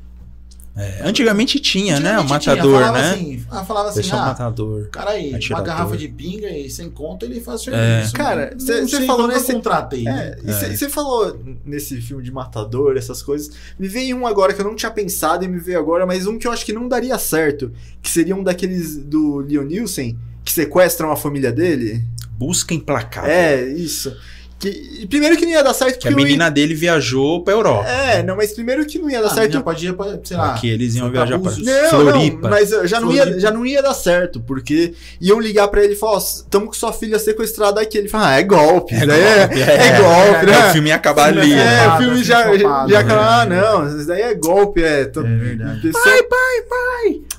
[0.76, 2.18] É, antigamente tinha, né?
[2.18, 3.12] O Antigamente tinha, matador, falava né?
[3.14, 4.90] Assim, ah, falava assim, Pessoal ah, matador.
[4.90, 5.66] cara aí, uma atirador.
[5.68, 7.64] garrafa de pinga e sem conta ele faz É.
[8.00, 8.14] serviço.
[8.14, 10.36] Cara, Não cê- cê sei falou nesse- contratei, né?
[10.44, 13.52] É, e você falou nesse filme de matador, essas coisas.
[13.78, 16.40] Me veio um agora que eu não tinha pensado e me veio agora, mas um
[16.40, 17.72] que eu acho que não daria certo.
[18.02, 22.04] Que seria um daqueles do Leon Nielsen, que sequestram a família dele.
[22.32, 23.30] Busca implacável.
[23.32, 24.18] É, isso.
[24.64, 27.44] Que, primeiro que não ia dar certo Que a porque eu ia- menina dele viajou
[27.44, 27.86] pra Europa.
[27.90, 29.48] É, não, mas primeiro que não ia dar Ah, a certo.
[29.48, 31.52] menina pode ir pra, sei lá, Aqui eles iam viajar pra.
[31.52, 32.42] Não, Floripa.
[32.44, 35.94] não, mas já não, ia, já não ia dar certo, porque iam ligar pra ele
[35.94, 37.98] e falar, ó, estamos com sua filha sequestrada aqui.
[37.98, 40.54] Ele fala, ah, é golpe, isso daí é, golpe, é golpe, né?
[40.54, 41.52] É, o filme ia acabar ali.
[41.52, 41.76] É, né?
[41.78, 42.96] o Flopado, filme já, já, já né?
[42.96, 45.06] acaba, ah, não, isso daí é golpe, é.
[45.06, 45.82] tô- É verdade.
[45.82, 46.04] pessoa-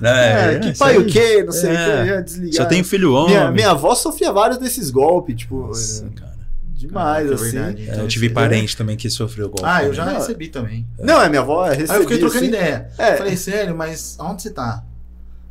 [0.03, 1.43] É, é, que pai o quê?
[1.43, 2.01] Não sei o É.
[2.01, 2.53] que, já desligar.
[2.53, 3.29] Só tem filho homem.
[3.35, 6.34] minha, minha avó sofria vários desses golpes, tipo, Nossa, é, cara.
[6.75, 7.51] Demais, Ah, que assim.
[7.51, 7.89] verdade.
[7.89, 9.63] É, eu tive parente também que sofreu golpe.
[9.65, 10.13] Ah, eu já Não.
[10.13, 10.85] recebi também.
[10.99, 12.47] Não, é minha avó, é recebi, Aí eu fiquei trocando assim.
[12.53, 12.89] ideia.
[12.97, 13.15] É.
[13.17, 14.83] Falei, sério, mas aonde você tá?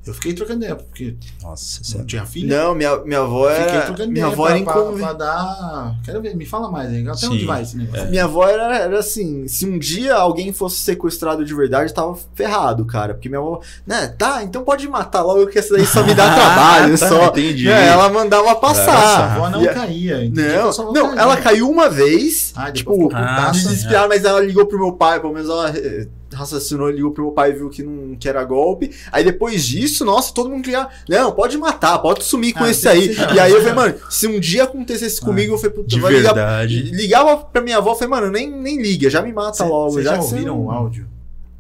[0.07, 2.07] Eu fiquei trocando ideia, porque Nossa, não sério.
[2.07, 2.57] tinha filha.
[2.63, 3.87] Não, minha, minha avó Fiquei era.
[3.87, 5.95] trocando Minha avó pra, era pra, dar...
[6.05, 7.07] Quero ver, me fala mais aí.
[7.09, 7.29] Até Sim.
[7.29, 8.11] onde vai esse negócio?
[8.11, 12.85] Minha avó era, era assim, se um dia alguém fosse sequestrado de verdade, tava ferrado,
[12.85, 13.15] cara.
[13.15, 16.33] Porque minha avó, né, tá, então pode matar logo que essa daí só me dá
[16.35, 17.27] trabalho, tá, só.
[17.29, 17.71] entendi.
[17.71, 18.93] É, ela mandava passar.
[18.95, 20.31] Nossa, a avó não E caía.
[20.31, 21.21] Não, avó não, caía.
[21.21, 23.55] ela caiu uma vez, Ah, tipo, Ah, putaça.
[23.61, 23.69] sim.
[23.69, 27.33] desesperada, mas ela ligou pro meu pai, pelo menos ela eh, raciocinou, ligou pro meu
[27.33, 28.91] pai e viu que não que era golpe.
[29.13, 32.89] Aí depois disso, nossa, todo mundo queria, não, pode matar, pode sumir com Ah, esse
[32.89, 33.15] aí.
[33.35, 36.35] e aí eu falei, mano, se um dia acontecesse comigo, eu falei, puta, vai ligar
[36.35, 36.83] verdade.
[36.83, 39.93] Ligava pra minha avó falei, mano, nem, nem liga, já me mata Cê- logo.
[39.93, 41.07] Vocês já já ouviram o áudio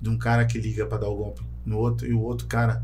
[0.00, 2.82] de um cara que liga pra dar o golpe no outro e o outro cara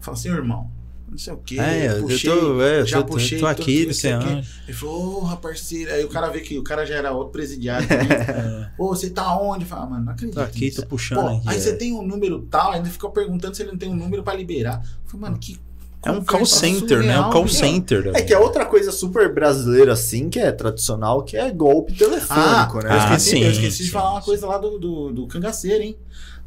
[0.00, 0.70] fala assim, irmão,
[1.12, 3.50] não sei o que, É, eu puxei, tô, é, eu já tô, puxei, tô tô-
[3.50, 4.48] aqui, tô- não sei onde.
[4.66, 5.92] Ele falou, ô, parceiro.
[5.92, 8.08] Aí o cara vê que o cara já era outro presidiário também.
[8.32, 9.64] É, Pô, você tá onde?
[9.66, 10.34] Fala, mano, não acredito.
[10.36, 10.80] tô aqui, nisso.
[10.80, 11.48] tô puxando Pô, aqui.
[11.48, 11.60] aí é.
[11.60, 14.34] você tem um número tal, ainda fica perguntando se ele não tem um número pra
[14.34, 14.80] liberar.
[14.82, 15.60] Eu falei, mano, que.
[16.04, 17.06] É um call center, né?
[17.06, 18.10] É um surreal, call center.
[18.14, 22.78] É que é outra coisa super brasileira, assim, que é tradicional, que é golpe telefônico,
[22.78, 22.88] Ah, né?
[22.88, 24.26] eu Ah, esqueci, sim, eu esqueci sim, de falar uma sim.
[24.26, 25.96] coisa lá do, do, do cangaceiro, hein?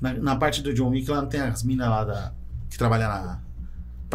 [0.02, 2.34] Na, na parte do John Wick, lá não tem as minas lá da,
[2.70, 3.40] que trabalham na,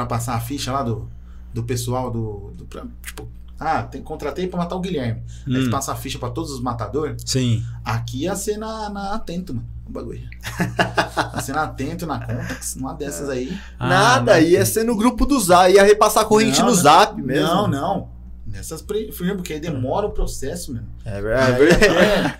[0.06, 1.08] pra passar a ficha lá do,
[1.52, 2.52] do pessoal do.
[2.56, 3.28] do pra, tipo,
[3.58, 5.22] Ah, tem, contratei pra matar o Guilherme.
[5.46, 7.22] Aí Hum, você passa a ficha pra todos os matadores.
[7.26, 7.62] sim.
[7.84, 9.66] Aqui ia ser na, na Atento, mano.
[9.86, 10.20] O bagulho.
[11.34, 13.52] ia ser na Atento, na Contax, numa dessas aí.
[13.78, 16.82] Nada, Ah, ia ser no grupo do Zap, ia repassar a corrente Não, no não.
[16.82, 17.46] Zap mesmo.
[17.46, 18.20] Não, não.
[18.46, 20.86] Nessas firmas, porque aí demora o processo, mano.
[21.04, 21.62] É verdade.
[21.62, 21.70] aí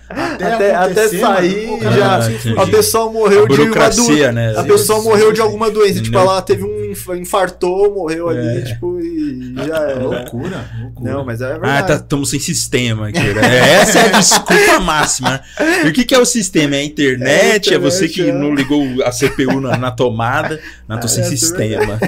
[0.09, 2.59] até, Até- até acontecer, sair, mano, cara já- não entendi.
[2.59, 4.31] A pessoa A morreu de uma doença.
[4.33, 4.57] né?
[4.57, 6.01] A pessoa morreu de alguma doença.
[6.01, 6.21] Tipo, Não.
[6.23, 8.61] ela teve um infartou, morreu ali, É.
[8.61, 10.03] tipo, e já era.
[10.03, 11.11] Loucura, loucura.
[11.13, 11.87] Não, mas é Ah, verdade.
[11.87, 13.19] tá, estamos sem sistema aqui.
[13.19, 13.57] né?
[13.81, 15.41] Essa é a desculpa máxima.
[15.85, 16.75] E o que, que é o sistema?
[16.75, 17.69] É a internet?
[17.69, 18.33] É É, a você internet, que é.
[18.33, 20.59] não ligou a CPU na, na tomada?
[20.87, 21.99] Não, tô Ah, sem é sistema.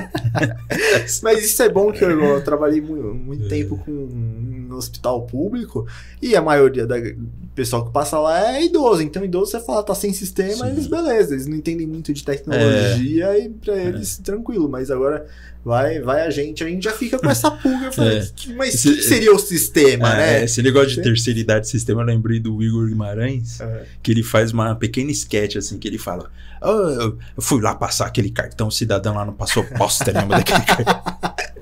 [1.22, 3.14] Mas isso é bom que eu, eu trabalhei muito, É.
[3.14, 5.86] muito tempo com no hospital público
[6.20, 9.04] e a maioria da do pessoal que passa lá é idoso.
[9.04, 10.72] Então, idoso você fala, tá sem sistema, Sim.
[10.72, 14.68] eles beleza, eles não entendem muito de tecnologia e pra eles tranquilo.
[14.74, 15.26] Mas agora
[15.64, 17.92] vai, vai a gente, a gente já fica com essa pulga.
[17.92, 18.28] Falei, É.
[18.36, 20.40] "Que- mas Esse- que, seria o sistema, Ah, né?
[20.42, 23.84] é, esse negócio de terceira idade de sistema, eu lembrei do Igor Guimarães, É.
[24.02, 26.30] que ele faz uma pequena sketch, assim, que ele fala:
[26.62, 30.62] "Ah, eu, fui lá passar aquele cartão, o cidadão lá não passou bosta nenhuma daquele
[30.66, 31.04] cartão.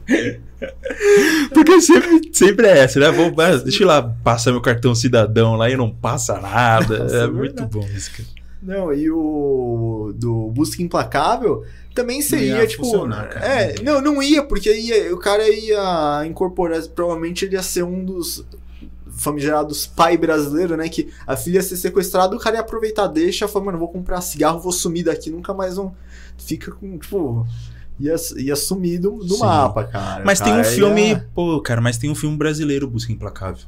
[1.53, 3.11] Porque sempre, sempre é essa, né?
[3.11, 3.31] Vou,
[3.63, 6.99] deixa eu ir lá passar meu cartão cidadão lá e não passa nada.
[6.99, 8.40] Nossa, é é muito bom isso, cara.
[8.61, 11.63] Não, e o do Busca Implacável
[11.95, 12.83] também seria, ia tipo.
[13.27, 13.45] cara.
[13.45, 18.05] É, não, não ia, porque ia, o cara ia incorporar, provavelmente ele ia ser um
[18.05, 18.45] dos
[19.09, 20.87] famigerados pai brasileiro, né?
[20.89, 24.21] Que a filha ia ser sequestrada, o cara ia aproveitar, deixa, fala, mano, vou comprar
[24.21, 25.93] cigarro, vou sumir daqui, nunca mais vão.
[26.37, 27.45] Fica com, tipo.
[27.99, 30.23] Ia, ia sumir do, do mapa, cara.
[30.25, 33.11] Mas O tem um cara filme, ia- pô, cara, mas tem um filme brasileiro, Busca
[33.11, 33.63] Implacável.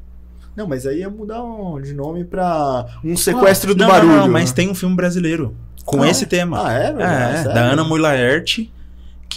[0.55, 4.11] Não, mas aí ia mudar um- de nome pra um sequestro do não, barulho.
[4.13, 6.67] Não, não, mas tem um filme brasileiro com Ah, esse tema.
[6.67, 6.87] Ah, é?
[6.87, 7.49] É, verdade?
[7.49, 8.71] é, da Ana Mui Laerte,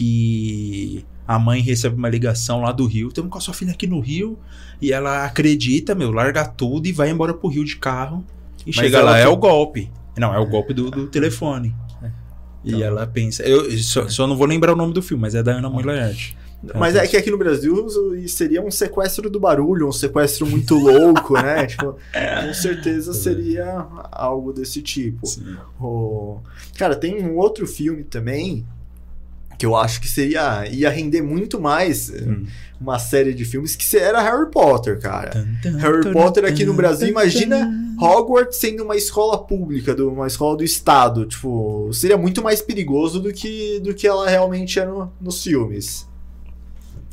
[0.07, 3.11] que a mãe recebe uma ligação lá do Rio.
[3.11, 4.39] Temos com a sua filha aqui no Rio.
[4.81, 8.25] E ela acredita, meu, larga tudo e vai embora pro Rio de carro.
[8.61, 9.91] E Mas chega lá, é tem- o golpe.
[10.19, 11.75] Não, é o golpe do, do telefone.
[12.65, 12.83] E Então.
[12.83, 13.43] ela pensa.
[13.45, 15.83] Eu só, só não vou lembrar o nome do filme, mas é da Ana Mui
[15.85, 16.37] Laerte.
[16.75, 17.87] Mas é que aqui no Brasil
[18.27, 21.67] seria um sequestro do barulho, um sequestro muito louco, né?
[21.67, 25.27] Tipo, com certeza seria algo desse tipo.
[25.27, 25.57] Sim.
[25.81, 26.39] O-
[26.77, 28.67] Cara, tem um outro filme também
[29.59, 32.45] que eu acho que seria ia render muito mais eh, Hum.
[32.79, 35.31] uma série de filmes que era Harry Potter, cara.
[35.31, 37.71] Tan, tan, Harry tan, Potter aqui no Brasil, imagina.
[37.99, 43.19] Hogwarts sendo uma escola pública, do- uma escola do Estado, tipo, seria muito mais perigoso
[43.19, 46.07] do que, do que ela realmente é no- nos filmes.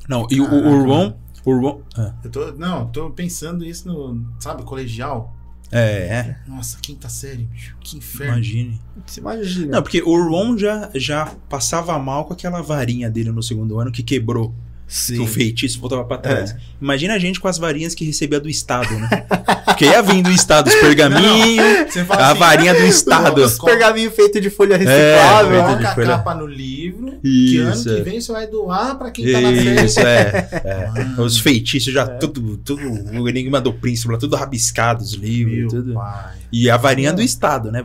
[0.07, 0.69] Não, e o, o Caraca.
[0.69, 1.15] Urban.
[1.45, 5.35] Urban ah, Eu tô, não, tô pensando isso no, sabe, colegial.
[5.71, 7.75] é, Nossa, quinta série, bicho.
[7.81, 8.33] Que é, inferno.
[8.33, 8.81] imagine.
[9.05, 9.71] Você imagina.
[9.71, 13.91] Não, porque o Ron já, já passava mal com aquela varinha dele no segundo ano
[13.91, 14.53] que quebrou.
[14.87, 15.15] Sim.
[15.15, 16.55] Que o feitiço voltava pra trás.
[16.79, 19.09] Imagina a gente com as varinhas que recebia do Estado, né?
[19.65, 23.41] Porque ia vindo do Estado os pergaminhos, a assim, varinha do Estado.
[23.43, 25.61] Os pergaminhos feitos de folha É, reciclável.
[25.61, 26.07] de Coloca a folha.
[26.07, 28.03] capa no livro, que ano Isso, que é.
[28.03, 29.85] vem você vai doar pra quem tá na série.
[29.85, 30.47] Isso, é.
[30.53, 30.89] é.
[31.21, 32.81] Os feitiços já tudo, tudo,
[33.19, 35.93] o Enigma do Príncipe, lá, tudo rabiscado, os livros, meu tudo.
[35.95, 36.33] pai.
[36.51, 37.83] E a varinha do Estado, né?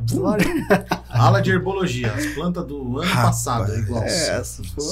[1.19, 3.27] Aula de herbologia, as plantas do ano Rapaz.
[3.27, 4.03] passado, é igual.
[4.05, 4.43] É,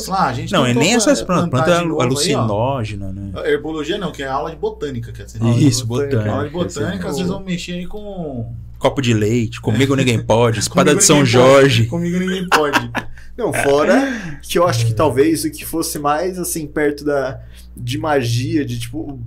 [0.08, 3.32] Lá, a gente Não, e tentou nem essas plantas, planta novo aí, alucinógena, né?
[3.44, 5.42] Herbologia não, que é aula de botânica, quer dizer.
[5.56, 6.16] Isso, botânica.
[6.16, 6.36] botânica.
[6.36, 8.52] Aula de botânica, é às vezes vão mexer aí com.
[8.78, 11.84] Copo de leite, comigo ninguém pode, espada Comigo de São Jorge.
[11.84, 12.90] pode, Comigo ninguém pode.
[13.36, 17.40] Não, fora que eu acho que talvez o que fosse mais assim perto da
[17.76, 19.20] de magia, de tipo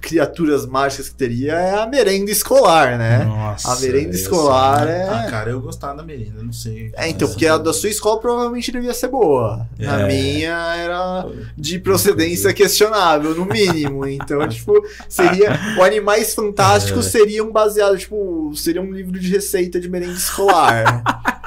[0.00, 3.24] criaturas mágicas que teria é a merenda escolar, né?
[3.24, 3.72] Nossa.
[3.72, 6.90] a merenda escolar é Ah, cara, eu gostava da merenda, não sei.
[6.96, 9.66] É, então, porque a da sua escola provavelmente devia ser boa.
[9.78, 10.06] Na É.
[10.06, 11.26] minha era
[11.56, 14.06] de procedência questionável, no mínimo.
[14.06, 14.72] Então, tipo,
[15.08, 15.58] seria.
[15.78, 17.10] O Animais Fantásticos É.
[17.10, 21.02] seriam baseados, tipo, seria um livro de receita de merenda escolar.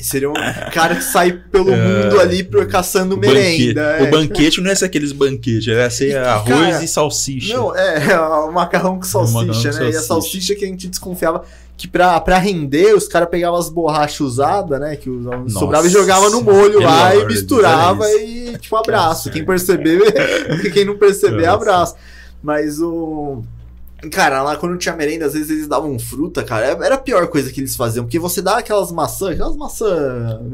[0.00, 0.34] seria um
[0.72, 1.76] cara que sai pelo É.
[1.76, 3.98] mundo ali pro- caçando merenda.
[4.00, 4.10] o é.
[4.10, 7.56] banquete não é ser aqueles banquetes, é ser arroz cara, e salsicha.
[7.56, 9.84] Não, é, o macarrão com salsicha, macarrão com né?
[9.84, 10.02] E a salsicha.
[10.02, 11.44] salsicha que a gente desconfiava
[11.76, 14.94] que pra, pra render, os caras pegavam as borrachas usadas, né?
[14.94, 19.28] Que os Nossa sobrava e jogava no molho lá e misturava e, tipo, abraço.
[19.30, 20.00] Quem perceber,
[20.72, 21.96] quem não perceber, abraço.
[22.42, 23.42] Mas o.
[24.10, 26.66] Cara, lá quando tinha merenda, às vezes eles davam fruta, cara.
[26.66, 29.90] Era a pior coisa que eles faziam, porque você dá aquelas maçãs, aquelas maçãs.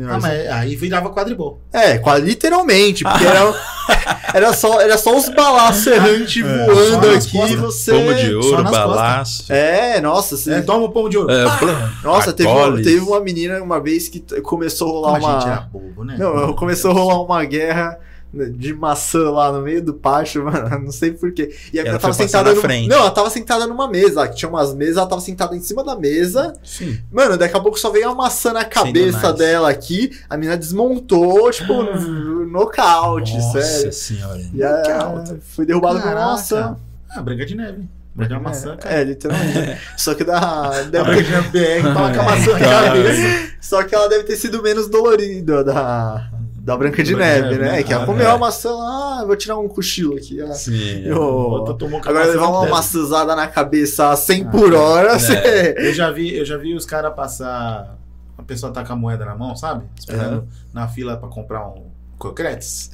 [0.09, 1.61] Ah, mas aí virava quadribol.
[1.73, 3.55] É, literalmente, porque era,
[4.35, 7.51] era, só, era só os balaços errantes É, voando aqui costas.
[7.51, 7.93] e você.
[7.93, 9.53] Pomo de ouro, balaço.
[9.53, 10.55] É, nossa, você...
[10.55, 11.31] É, toma o pão de ouro.
[11.31, 15.27] É, Ah, nossa, teve uma, teve uma menina uma vez que começou a rolar como
[15.27, 15.67] a gente era uma.
[15.69, 16.17] bobo, né?
[16.19, 17.99] Não, começou a rolar uma guerra
[18.33, 20.69] de maçã lá no meio do pátio, mano.
[20.85, 21.55] Não sei porquê.
[21.73, 22.89] E a Ela menina tava sentada frente.
[22.89, 24.27] Não, ela tava sentada numa mesa.
[24.29, 26.53] Que tinha umas mesas, ela tava sentada em cima da mesa.
[26.63, 26.99] Sim.
[27.11, 29.39] Mano, daqui a pouco só veio uma maçã na cabeça nice.
[29.39, 30.11] dela aqui.
[30.29, 33.93] A menina desmontou, tipo, no- nocaute, Nossa sério.
[33.93, 34.41] senhora.
[34.53, 36.77] E a, foi derrubada por uma maçã.
[37.11, 37.89] Ah, Branca de Neve.
[38.15, 38.95] Mordeu uma maçã, cara.
[38.97, 39.81] É, literalmente.
[39.97, 43.51] Só que da, da BR tava com a maçã na cabeça.
[43.61, 46.29] Só que ela deve ter sido menos dolorida da,
[46.71, 47.73] da Branca de de Neve, né?
[47.73, 47.83] né?
[47.83, 48.31] Que ela Ah, comeu é.
[48.31, 50.41] a maçã lá, ah, vou tirar um cochilo aqui.
[50.41, 50.53] ah.
[50.53, 51.03] Sim.
[51.05, 51.65] Eu-
[52.05, 55.19] Agora levar uma maçãzada na cabeça a 100 Ah, por hora, é.
[55.19, 55.75] você...
[55.79, 57.97] Eu já vi, eu já vi os caras passar.
[58.39, 59.85] A pessoa tá com a moeda na mão, sabe?
[59.99, 62.91] Esperando na fila pra comprar um cocretes.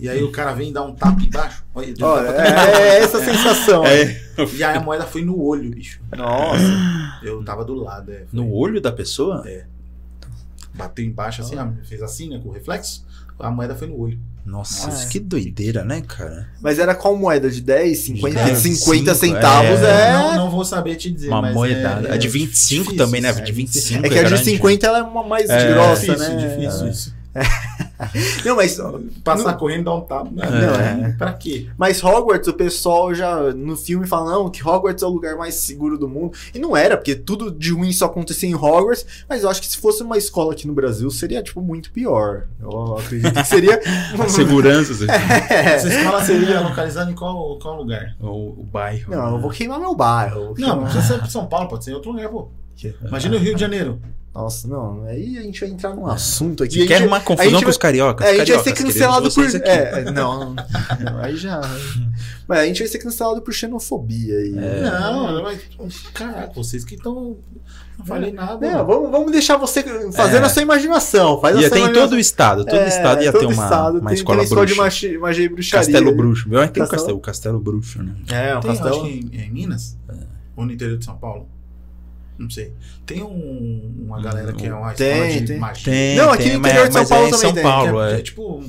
[0.00, 1.64] E aí o cara vem e dá um tapa embaixo.
[1.74, 3.84] Olha, ele Olha, tapa- é, é essa sensação.
[3.86, 4.20] É,
[4.54, 6.00] E aí a moeda foi no olho, bicho.
[6.16, 6.62] Nossa.
[7.22, 8.16] Eu tava do lado, é.
[8.18, 9.42] Foi- no olho da pessoa?
[10.74, 12.40] Bateu embaixo assim, ah, fez assim, né?
[12.42, 13.04] Com o reflexo.
[13.38, 14.18] A moeda foi no olho.
[14.44, 15.08] Nossa, Nossa.
[15.08, 16.48] que doideira, né, cara?
[16.60, 17.48] Mas era qual moeda?
[17.48, 20.08] De 10, 50, De 50 cinco, centavos é.
[20.08, 20.12] é...
[20.12, 21.28] Não, não vou saber te dizer.
[21.28, 22.08] Uma mas moedada.
[22.08, 23.28] É, A de é 25 difícil, também, né?
[23.28, 24.44] é, De 25 É que a de grande.
[24.44, 26.56] 50 ela é uma mais É, grossa, difícil, né?
[26.56, 27.14] difícil isso.
[28.44, 28.78] Não, mas,
[29.22, 30.28] Passar correndo dá um tapa.
[30.32, 31.10] Não, É.
[31.10, 31.12] é.
[31.16, 31.68] Pra quê?
[31.78, 35.54] mas Hogwarts, o pessoal já no filme fala, não, que Hogwarts é o lugar mais
[35.54, 36.36] seguro do mundo.
[36.54, 39.06] E não era, porque tudo de ruim só acontecia em Hogwarts.
[39.28, 42.46] Mas eu acho que se fosse uma escola aqui no Brasil, seria, tipo, muito pior.
[42.60, 43.80] Eu acredito que seria...
[44.18, 45.06] A segurança, assim.
[45.50, 48.14] Essa escola seria localizada em qual, qual lugar?
[48.20, 49.10] o, o bairro.
[49.14, 50.40] Não, eu vou queimar meu bairro.
[50.40, 52.48] Não, não queimar- precisa ser São Paulo, pode ser em outro lugar, pô.
[53.06, 54.00] Imagina o Rio de Janeiro.
[54.34, 56.78] Nossa, não, aí a gente vai entrar num assunto aqui.
[56.86, 58.26] Quer gente- arrumar a confusão gente com os cariocas?
[58.26, 59.44] É, a gente vai ser Cariocas, cancelado por.
[59.68, 61.60] É, não, não, aí já.
[62.48, 64.54] Mas a gente vai ser cancelado por xenofobia aí.
[64.56, 64.80] É.
[64.90, 65.60] Não, mas.
[66.14, 67.36] Caraca, vocês que estão.
[67.98, 68.58] Não falei nada.
[68.72, 70.46] Não, vamos, vamos deixar você fazendo É.
[70.46, 71.38] a sua imaginação.
[71.38, 72.64] Faz Ia ter em todo o estado.
[72.64, 74.82] Todo É, estado ia todo ter uma, estado uma tem, escola tem escola de bruxa.
[74.82, 75.92] magia, magia e bruxaria.
[75.92, 76.48] Castelo Bruxo.
[76.48, 78.14] Meu, tem um Castelo- castelo, o Castelo Bruxo, né?
[78.30, 78.94] É, o Tem, castelo.
[78.94, 79.98] acho que em, em Minas?
[80.56, 81.46] Ou no interior de São Paulo?
[82.38, 82.72] Não sei.
[83.06, 85.58] Tem um- uma galera que é uma Tem, escola de tem.
[85.58, 85.84] magia.
[85.84, 87.62] Tem, Não, aqui tem, no mas- interior de São mas Paulo é também São tem,
[87.62, 88.18] Paulo, É, é.
[88.18, 88.64] é tipo.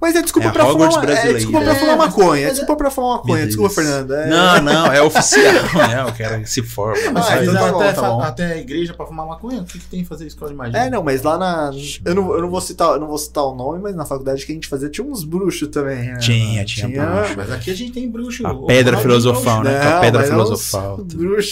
[0.00, 1.10] Mas é desculpa É pra Hogwarts fumar.
[1.10, 2.40] É desculpa pra É, fumar mas- maconha.
[2.42, 3.46] É mas desculpa pra fumar maconha.
[3.46, 4.14] Desculpa, Fernando.
[4.14, 4.26] É...
[4.28, 5.42] Não, não, é oficial,
[5.88, 6.04] né?
[6.04, 7.10] O cara se forma.
[7.12, 9.64] Mas Ah, eles então tá bom, até, tá até a igreja pra fumar maconha, o
[9.64, 10.78] que, que tem que fazer escola de magia?
[10.78, 11.70] É, não, mas lá na.
[12.04, 14.44] Eu não, eu não vou citar, eu não vou citar o nome, mas na faculdade
[14.46, 16.04] que a gente fazia tinha uns bruxos também.
[16.12, 16.18] né?
[16.18, 17.34] Tinha, tinha bruxo.
[17.36, 18.46] Mas aqui a gente tem bruxo.
[18.46, 19.76] A pedra filosofal, né?
[19.80, 21.00] A pedra mas é filosofal.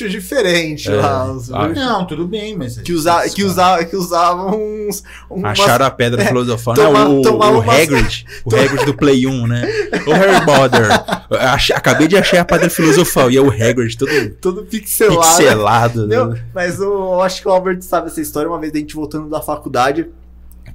[0.08, 0.94] diferentes É.
[0.96, 1.26] lá.
[1.56, 2.78] Bruxos Não, tudo bem, mas.
[2.78, 5.02] que, usa, que, usa, que usavam uns.
[5.30, 6.74] umas- Acharam a pedra É, filosofal.
[6.74, 8.24] toma- não, o, tomar o uma- Hagrid.
[8.44, 9.62] O Hagrid do Play 1, né?
[10.06, 10.86] O Harry Potter.
[11.74, 13.30] Acabei de achar a pedra filosofal.
[13.30, 15.20] E é o Hagrid todo todo pixelado.
[15.20, 16.06] pixelado.
[16.06, 16.40] né?
[16.54, 18.48] Mas o- eu acho que o Albert sabe essa história.
[18.48, 20.08] Uma vez a gente voltando da faculdade.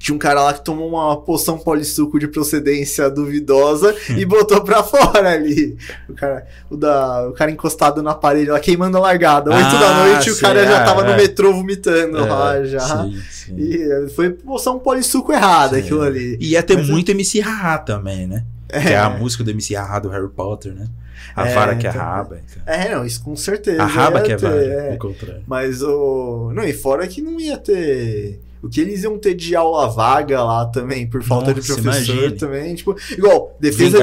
[0.01, 4.81] Tinha um cara lá que tomou uma poção polissuco de procedência duvidosa e botou pra
[4.83, 5.77] fora ali.
[6.09, 9.51] O cara, o, da, o cara encostado na parede, lá queimando a largada.
[9.51, 11.17] Oito Ah, da noite, o sei, cara já ah, tava no é.
[11.17, 12.79] metrô vomitando É, lá já.
[12.79, 13.55] sim, sim.
[13.57, 15.83] E foi poção polissuco errada Sim.
[15.83, 16.37] aquilo ali.
[16.39, 18.43] E ia ter Mas- muito MC Haha também, né?
[18.69, 20.87] Que é a música do MC Haha do Harry Potter, né?
[21.35, 22.39] A É, vara que é então- raba.
[22.65, 23.83] É, não, isso com certeza.
[23.83, 24.55] A raba que é vara.
[24.55, 24.97] é.
[25.45, 26.51] Mas o.
[26.55, 28.41] Não, e fora que não ia ter.
[28.63, 32.13] O que eles iam ter de aula vaga lá também, por falta de Nossa, professor
[32.15, 32.37] imagine.
[32.37, 32.75] também.
[32.75, 33.97] Tipo, igual, defesa,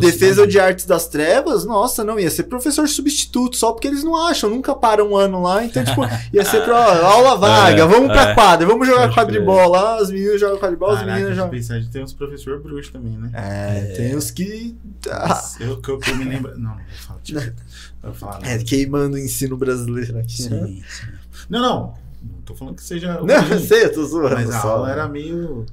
[0.00, 0.46] defesa né?
[0.48, 4.50] de artes das trevas, nossa, não, ia ser professor substituto, só porque eles não acham,
[4.50, 6.00] nunca param um ano lá, então, tipo,
[6.32, 8.34] ia ser pra ó, aula vaga, É, vamos pra é.
[8.34, 11.50] quadra, vamos jogar quadribol lá, as meninas jogam quadribol, as Caraca, meninas se jogam.
[11.50, 13.30] pensar, tem uns professor bruxo também, né?
[13.34, 14.76] É, tem os que.
[15.10, 16.52] Ah, eu, que eu, que eu me lembro.
[16.58, 17.20] Não, não vou falar.
[17.22, 18.64] Tipo, não vou falar é, nada.
[18.64, 20.48] queimando o ensino brasileiro aqui.
[20.48, 20.66] né?
[20.66, 21.06] Sim, sim.
[21.48, 22.01] Não, não.
[22.22, 23.20] Não tô falando que seja.
[23.20, 24.34] Não, sei, eu tô zoando.
[24.34, 24.70] Mas a só.
[24.72, 25.66] aula era meio.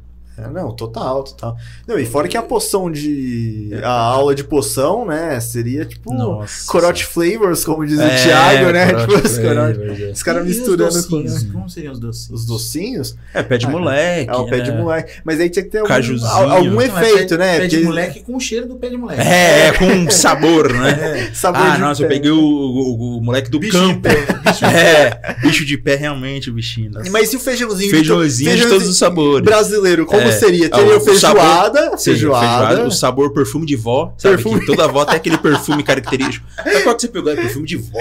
[0.44, 1.58] É, não, total, total.
[1.88, 3.70] Não, e fora que a poção de.
[3.84, 5.40] A aula de poção, né?
[5.40, 6.14] Seria tipo.
[6.14, 6.66] Nossa.
[6.72, 8.88] Corote flavors, como diz o É, Thiago, né?
[8.94, 10.12] corote Tipo, os, corote, é.
[10.12, 11.22] os caras misturando os com.
[11.24, 11.44] docinhos?
[11.52, 12.42] Como seriam os docinhos?
[12.42, 13.16] Os docinhos?
[13.34, 14.30] É, pé de Ah, moleque.
[14.32, 14.78] É o pé de né?
[14.82, 15.12] moleque.
[15.24, 16.30] Mas aí tinha que ter algum, Cajuzinho.
[16.32, 17.60] al- algum é efeito, pé, né?
[17.60, 19.22] Pé de Porque moleque com o cheiro do pé de moleque.
[19.22, 21.32] É, é, com sabor, né?
[21.34, 22.16] sabor Ah, de nossa, eu pé.
[22.16, 24.02] peguei o, o- o moleque do Bicho de campo.
[24.02, 26.92] pé, bicho de É, bicho de pé realmente, o bichinho.
[26.92, 27.10] nossa.
[27.12, 27.90] Mas e o feijãozinho?
[27.92, 29.44] Feijãozinho de todos os sabores.
[29.44, 30.40] Brasileiro, como É.
[30.40, 30.68] seria?
[30.72, 32.86] Ah, Teria o feijoada, Sim, feijoada.
[32.88, 34.14] O sabor perfume de vó.
[34.18, 34.60] Sabe Perfume.
[34.62, 36.46] que toda vó tem aquele perfume característico.
[36.56, 37.32] Sabe qual que você pegou?
[37.32, 38.00] É perfume de vó.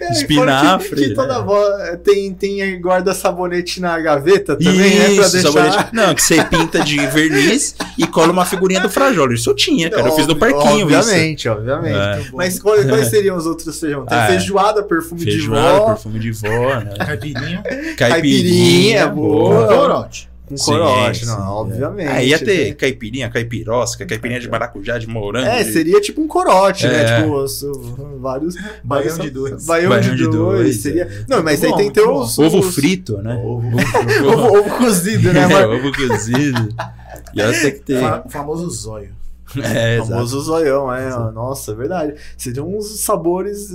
[0.00, 1.62] É, espinafre, Que, que toda avó
[2.02, 5.04] tem, tem guarda sabonete na gaveta também, né?
[5.14, 5.52] Pra Isso, deixar.
[5.52, 5.88] sabonete.
[5.94, 9.32] Não, que você pinta de verniz e cola uma figurinha do Frajola.
[9.34, 10.08] Isso eu tinha, cara.
[10.08, 10.98] Eu fiz no parquinho isso.
[10.98, 11.96] Obviamente, obviamente.
[11.96, 12.24] É.
[12.32, 14.04] Mas quais, quais seriam os outros feijão?
[14.04, 14.28] Tem Ah, é.
[14.28, 16.48] feijoada, perfume Feijoada, de vó, perfume de vó,
[16.80, 16.94] né?
[16.98, 17.62] Caipirinha.
[17.96, 19.66] caipirinha, boa.
[19.68, 20.28] Corote.
[20.46, 21.48] Com corote, sim, não, é.
[21.48, 22.08] obviamente.
[22.08, 22.74] Aí ia ter né?
[22.74, 25.46] caipirinha, caipirosca, caipirinha de maracujá, de morango.
[25.46, 25.72] É, de...
[25.72, 26.90] seria tipo um corote, É.
[26.90, 27.22] né?
[27.22, 27.64] Tipo, os-
[28.20, 28.54] vários.
[28.82, 29.64] Baião de dois.
[29.64, 30.82] Baião, de, de dois.
[30.82, 31.04] seria...
[31.04, 31.24] é.
[31.26, 32.38] Não, mas Muito aí bom, tem que ter os.
[32.38, 33.34] Ovo os- frito, né?
[33.42, 33.68] Ovo.
[34.28, 35.40] Ovo, ovo cozido, né?
[35.44, 35.64] É, Mas...
[35.66, 36.68] ovo cozido.
[37.34, 38.04] E ela tem que ter.
[38.04, 39.10] O famoso zóio.
[39.56, 40.08] É, O exato.
[40.10, 41.08] famoso zoião, é.
[41.32, 42.14] Nossa, é verdade.
[42.36, 43.68] Seriam uns sabores.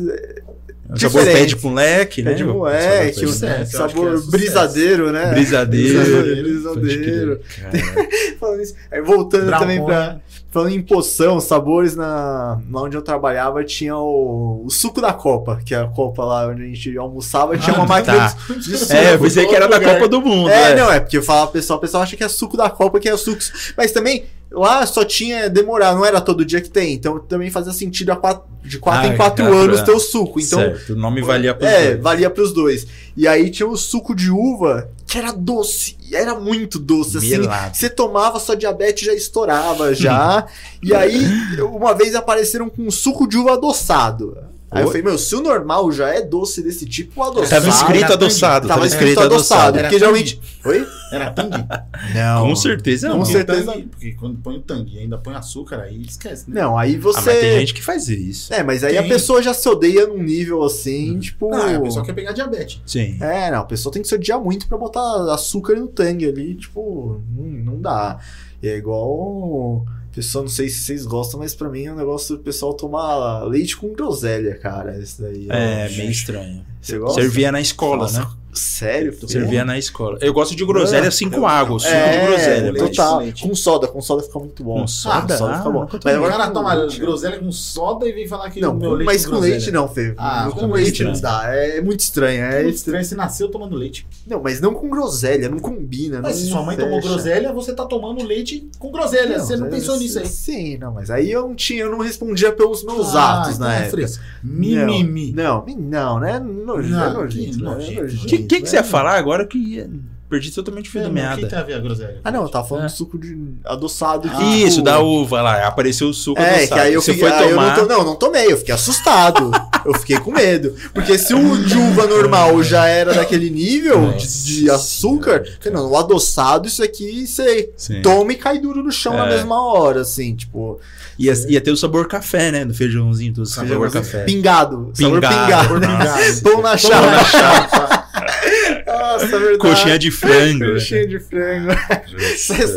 [0.90, 1.56] É, É um sabor pé diferente.
[1.56, 2.32] de moleque, né?
[2.32, 4.32] É de Um moleque, sabor um pé de É, eu acho que é sabor sucesso.
[4.32, 5.26] brisadeiro, né?
[5.32, 6.42] Brisadeiro.
[6.44, 7.40] Brisadeiro.
[8.40, 10.20] Falando isso, aí voltando também pra.
[10.52, 15.60] Falando em poção, sabores, na, lá onde eu trabalhava tinha o, o suco da Copa,
[15.64, 18.36] que é a Copa lá onde a gente almoçava, tinha uma Ah, máquina tá.
[18.56, 18.94] de, de suco.
[18.94, 19.94] É, eu pensei que era da Lugar.
[19.94, 20.50] Copa do Mundo.
[20.50, 20.76] É, é.
[20.76, 23.08] não, é porque eu falava pessoal, o pessoal acha que é suco da Copa, que
[23.08, 23.74] é sucos.
[23.78, 26.94] Mas também, lá só tinha demorar, não era todo dia que tem.
[26.94, 29.82] Então também fazia sentido quatro, de 4 Ah, em 4 quatro anos anos.
[29.82, 30.40] ter o suco.
[30.40, 32.04] Então, certo, o nome valia pros é, dois.
[32.04, 32.88] valia pros dois.
[33.16, 35.98] E aí tinha o suco de uva, que era doce.
[36.10, 37.42] E era muito doce, assim.
[37.74, 40.46] Você tomava, sua diabetes já estourava já.
[40.82, 41.22] e aí,
[41.62, 44.38] uma vez apareceram com um suco de uva adoçado.
[44.72, 47.50] Aí eu falei, meu, se o normal já é doce desse tipo, o adoçado.
[47.50, 48.68] Tava escrito adoçado.
[48.68, 49.78] Tava Tava escrito adoçado.
[49.80, 50.40] Era Porque geralmente.
[50.64, 50.88] Oi?
[51.12, 51.66] Era tangue.
[52.14, 52.48] Não.
[52.48, 53.22] Com certeza Com não.
[53.24, 53.72] Porque certeza.
[53.72, 56.62] tangue- Porque quando põe o tangue e ainda põe açúcar, aí esquece, né?
[56.62, 57.22] Não, aí Ah, você.
[57.32, 58.54] mas tem gente que faz isso.
[58.54, 59.00] É, mas aí Tem.
[59.06, 61.52] a pessoa já se odeia num nível assim, tipo.
[61.54, 62.80] Ah, a pessoa quer pegar diabetes.
[62.86, 63.18] Sim.
[63.22, 66.54] É, não, a pessoa tem que se odiar muito pra botar açúcar no tangue ali,
[66.56, 68.20] tipo, não, não dá.
[68.62, 69.84] E é igual.
[70.14, 73.44] Pessoal, não sei se vocês gostam, mas pra mim é um negócio do pessoal tomar
[73.44, 74.98] leite com groselha, cara.
[74.98, 75.48] Isso daí.
[75.50, 75.98] É, acho.
[75.98, 76.66] meio estranho.
[76.82, 77.22] Você gosta?
[77.22, 78.26] Servia na escola, né?
[78.52, 79.14] Sério?
[79.16, 79.28] pô?
[79.28, 80.18] Servia na escola.
[80.22, 82.74] Eu gosto de groselha assim com água, suco É, de groselha.
[82.74, 83.20] total.
[83.20, 83.48] leite.
[83.48, 84.82] Com soda, com soda fica muito bom.
[84.82, 85.38] Com soda?
[85.38, 85.88] soda Ah, fica bom.
[86.04, 88.94] Mas agora cara com toma leite- groselha com soda e vem falar que Não, meu
[88.94, 89.56] leite mas com com groselha.
[89.56, 90.16] leite não, Fê.
[90.18, 91.22] Ah, com com leite não não.
[91.22, 91.44] dá.
[91.46, 92.44] É muito estranho.
[92.44, 94.06] É É estranho, você nasceu tomando leite.
[94.26, 96.20] Não, mas não com groselha, não combina.
[96.20, 97.14] Mas não se sua mãe tomou fecha.
[97.14, 99.40] groselha, você tá tomando leite com groselha.
[99.40, 100.26] você não pensou nisso aí.
[100.26, 103.68] Sim, não, mas aí eu não tinha, eu não respondia pelos meus Ah, atos então
[103.68, 104.06] na é época.
[104.44, 105.32] Mimimi.
[105.34, 106.40] Não, não, não, né?
[106.76, 107.70] Nojento, Não, é nojento, que né?
[107.72, 108.66] nojento, É O que, que, que né?
[108.66, 109.90] você ia falar agora que
[110.30, 111.42] perdi totalmente o fio É, da mas o meada?
[111.42, 112.22] que tem a ver a groselha?
[112.24, 112.88] Ah, não, eu tava falando É.
[112.88, 114.30] de suco de adoçado.
[114.32, 115.66] Ah, Isso, da uva lá.
[115.68, 116.68] Apareceu o suco É, adoçado.
[116.74, 117.76] que aí eu Você fiquei, foi aí eu tomar.
[117.78, 119.52] não, to- não, não tomei, eu fiquei assustado.
[119.86, 120.76] eu fiquei com medo.
[120.94, 125.98] Porque se o de uva normal já era daquele nível de, de açúcar, não, o
[125.98, 128.02] adoçado, isso aqui você Sim.
[128.02, 129.30] toma e cai duro no chão na É.
[129.30, 130.80] mesma hora, assim, tipo.
[131.18, 132.64] Ia, ia ter o sabor café, né?
[132.64, 134.24] No feijãozinho, do sabor Sabor café.
[134.24, 134.92] Pingado.
[134.94, 135.64] Sabor Pingado, pingado.
[135.64, 136.42] Sabor pingado.
[136.44, 137.06] Pão na chapa.
[137.12, 138.10] na chapa.
[138.86, 139.58] Nossa, é verdade.
[139.58, 140.74] Coxinha de frango.
[140.74, 141.70] Coxinha de frango.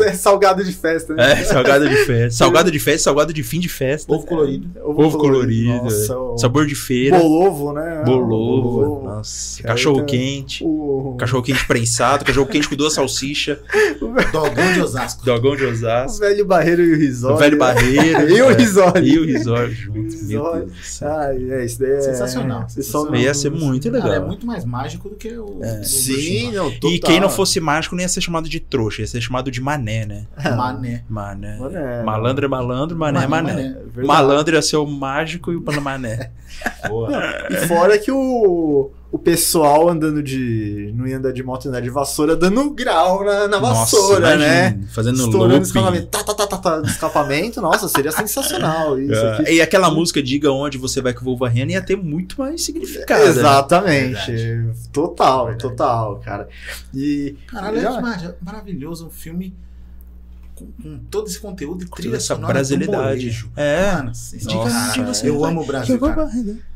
[0.02, 1.32] É salgado de festa, né?
[1.32, 2.30] É, salgado de festa.
[2.42, 4.12] Salgado de festa, salgado de fim de festa.
[4.12, 4.68] Ovo colorido.
[4.82, 5.84] Ovo colorido.
[5.84, 6.16] Nossa, é.
[6.16, 7.18] o Sabor de feira.
[7.18, 8.02] bolovo, né?
[8.04, 8.70] Bolovo.
[8.70, 9.04] Bolovo.
[9.04, 9.62] Nossa.
[9.62, 10.64] Cachorro quente.
[10.64, 11.16] O...
[11.18, 12.24] Cachorro quente prensado.
[12.24, 13.58] Cachorro quente com duas salsichas.
[14.32, 15.24] Dogão de Osasco.
[15.24, 16.18] Dogão de o Osasco.
[16.20, 17.36] velho barreiro e o risório.
[17.36, 18.30] O velho barreiro.
[18.30, 18.54] E o é.
[18.54, 19.04] risório.
[19.04, 20.02] E o risório junto.
[20.24, 20.66] Meu Risório.
[20.66, 21.08] Deus do céu.
[21.10, 22.00] Ai, é, isso daí é...
[22.00, 23.16] Sensacional, sensacional.
[23.16, 24.08] Ia ser muito legal.
[24.08, 25.60] Cara, é muito mais mágico do que o.
[25.82, 26.90] do Sim, não, total.
[26.90, 29.60] E quem não fosse mágico nem ia ser chamado de trouxa, ia ser chamado de
[29.60, 30.26] mané, né?
[30.42, 30.56] lá.
[30.56, 31.04] Mané.
[31.08, 31.58] Mané.
[31.58, 32.02] Mané.
[32.02, 33.52] Malandro é malandro, mané é mané.
[33.52, 34.06] É verdade.
[34.06, 36.30] Malandro ia ser o mágico e o mané.
[36.88, 37.10] Boa.
[37.50, 40.90] E fora que o, o pessoal andando de.
[40.96, 44.80] Não ia andar de moto, ia andar de vassoura, dando grau na, na vassoura, né?
[44.90, 45.62] Fazendo Estourando looping.
[45.66, 46.06] escapamento.
[46.06, 47.60] Tá, tá, tá, tá, tá, escapamento.
[47.60, 49.52] Nossa, seria sensacional isso É, aqui.
[49.52, 52.64] E aquela música Diga Onde Você Vai Que Eu Vou Varrendo ia ter muito mais
[52.64, 53.22] significado.
[53.22, 53.28] né?
[53.28, 54.32] Exatamente.
[54.92, 55.62] Total, Verdade.
[55.62, 56.48] total, cara.
[56.94, 57.36] E.
[57.46, 59.54] Caralho, é mar- maravilhoso um filme
[60.62, 63.44] com, com todo esse conteúdo e trilha essa sonora brasilidade.
[63.54, 63.92] com É.
[63.96, 64.12] Mano,
[64.92, 66.30] Diga você eu vai, amo o Brasil, cara.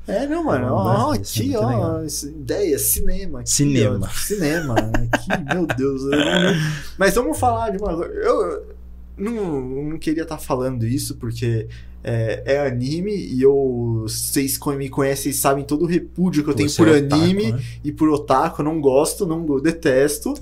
[0.06, 0.68] É, não, mano.
[0.72, 2.02] Ó, é aqui, ó.
[2.02, 3.40] Ideia, cinema.
[3.40, 4.06] Aqui, Cinema.
[4.06, 4.74] ó, cinema.
[5.12, 6.02] Aqui, meu Deus.
[6.02, 6.60] eu não-
[6.98, 7.92] Mas vamos falar de uma.
[7.92, 8.76] Eu, eu
[9.18, 9.60] não,
[9.90, 11.66] não queria estar falando isso porque
[12.08, 14.04] é, é anime e eu.
[14.06, 17.20] Vocês me conhecem e sabem todo o repúdio que eu tenho Você por é otaku,
[17.20, 17.60] anime né?
[17.82, 18.62] e por otaku.
[18.62, 20.32] Não gosto, não detesto.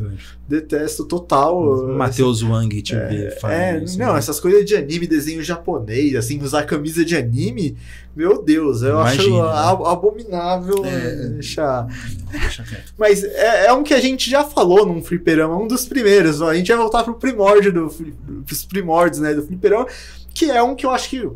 [0.46, 1.88] Detesto total.
[1.88, 4.18] Matheus Wang te É, é, isso, não, né?
[4.18, 7.78] essas coisas de anime, desenho japonês, assim, usar camisa de anime,
[8.14, 9.48] meu Deus, eu acho Imagina, né?
[9.50, 10.84] a- abominável.
[10.84, 11.28] É.
[11.30, 11.86] deixar.
[12.30, 12.62] Deixa.
[12.98, 16.50] Mas é, é um que a gente já falou num fliperama, um dos primeiros, ó,
[16.50, 17.88] a gente vai voltar pro primórdio do,
[18.44, 19.86] pros primórdios, né, do fliperama,
[20.34, 21.26] que é um que eu acho que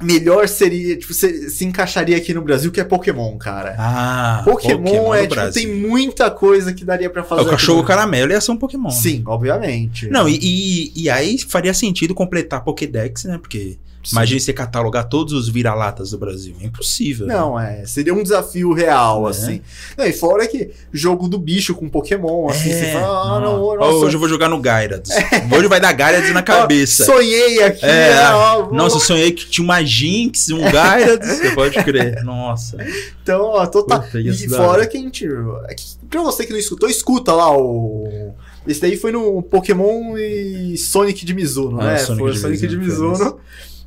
[0.00, 3.74] melhor seria, tipo, se, se encaixaria aqui no Brasil, que é Pokémon, cara.
[3.78, 7.42] Ah, Pokémon, é, no tipo, tem muita coisa que daria pra É, fazer.
[7.42, 8.90] O aqui cachorro caramelo ia ser um Pokémon.
[8.90, 10.08] Sim, obviamente.
[10.08, 13.38] Não, e, e, e aí faria sentido completar Pokédex, né?
[13.38, 13.78] Porque
[14.12, 16.56] Imagina você catalogar todos os vira-latas do Brasil.
[16.60, 17.26] É impossível.
[17.26, 17.34] né?
[17.34, 17.84] Não, é.
[17.84, 19.30] Seria um desafio real, É.
[19.30, 19.60] assim.
[19.96, 23.96] Não, e fora que jogo do bicho com Pokémon, assim, você fala, ah, não, nossa,
[24.06, 25.10] Hoje eu vou jogar no Gyarados.
[25.54, 27.04] Hoje vai dar Gyarados na cabeça.
[27.04, 31.28] sonhei aqui, É, né, ó, Nossa, eu sonhei que tinha uma Jinx, um Gyarados.
[31.36, 32.22] Você pode crer.
[32.24, 32.78] Nossa.
[33.22, 34.00] Então, ó, total.
[34.02, 35.26] Puta, ia E fora que a gente.
[35.26, 35.76] é
[36.08, 38.32] Pra você que não escutou, escuta lá o.
[38.66, 41.98] Esse daí foi no Pokémon e Sonic de Mizuno, Ah, né?
[41.98, 43.38] Sonic foi de Sonic de Mizuno, Mizuno.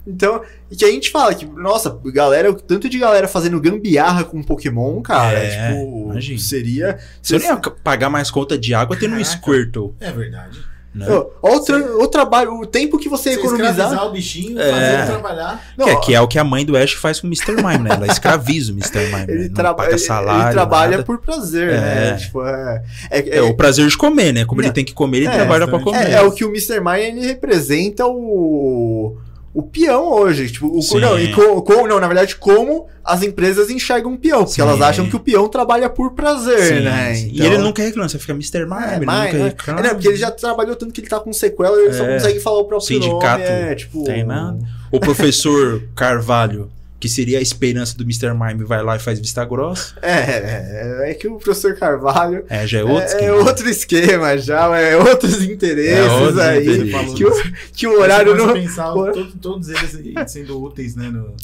[0.05, 4.23] Então, e que a gente fala que, nossa, galera, o tanto de galera fazendo gambiarra
[4.25, 6.39] com Pokémon, cara, É, tipo, imagina.
[6.39, 6.99] seria.
[7.21, 9.23] Você não ia pagar mais conta de água tendo um.
[9.23, 9.95] Squirtle.
[10.01, 10.59] É verdade.
[10.93, 11.07] Né?
[11.41, 13.71] Ó o, tra- o trabalho, o tempo que você, Você economizar.
[13.71, 14.71] escravizar o bichinho, É.
[14.71, 15.63] fazer ele trabalhar.
[15.75, 17.55] Não, que, é, que é o que a mãe do Ash faz com o Mr.
[17.55, 17.95] Mime, né?
[17.95, 18.99] Ela escraviza o Mr.
[19.07, 19.25] Mime.
[19.27, 19.73] ele, né?
[19.73, 20.43] Paga salário.
[20.45, 21.03] ele trabalha nada.
[21.03, 21.77] por prazer, É.
[21.79, 22.15] né?
[22.17, 24.45] Tipo, é, é, É, o prazer de comer, né?
[24.45, 26.09] Como ele tem que comer, ele É, trabalha pra comer.
[26.09, 26.79] É, é o que o Mr.
[26.79, 29.17] Mime ele representa o
[29.53, 33.69] o peão hoje, tipo, o, não, e co- co- não, na verdade, como as empresas
[33.69, 34.61] enxergam o peão, porque Sim.
[34.61, 37.17] elas acham que o peão trabalha por prazer, Sim, né?
[37.19, 38.65] Então- E ele nunca reclama, você fica Mr.
[38.65, 39.43] Mime, é, ele mas, nunca né?
[39.49, 39.79] reclama.
[39.79, 42.13] É, não, porque ele já trabalhou tanto que ele tá com sequela, ele só É.
[42.15, 44.03] consegue falar o próprio Sindicato nome, é, tipo...
[44.05, 44.57] tem nada.
[44.91, 46.69] O professor Carvalho,
[47.03, 48.33] que seria a esperança do Mr.
[48.33, 49.93] Mime, vai lá e faz vista grossa.
[50.01, 53.35] É, é, é que o professor Carvalho É, já é outro é, é esquema.
[53.35, 57.13] outro esquema já, é outros interesses É outros aí, interesses.
[57.13, 57.31] Que, o,
[57.73, 58.53] que o horário não...
[58.53, 58.93] pensar
[59.41, 61.09] todos eles sendo úteis, né?
[61.09, 61.35] No,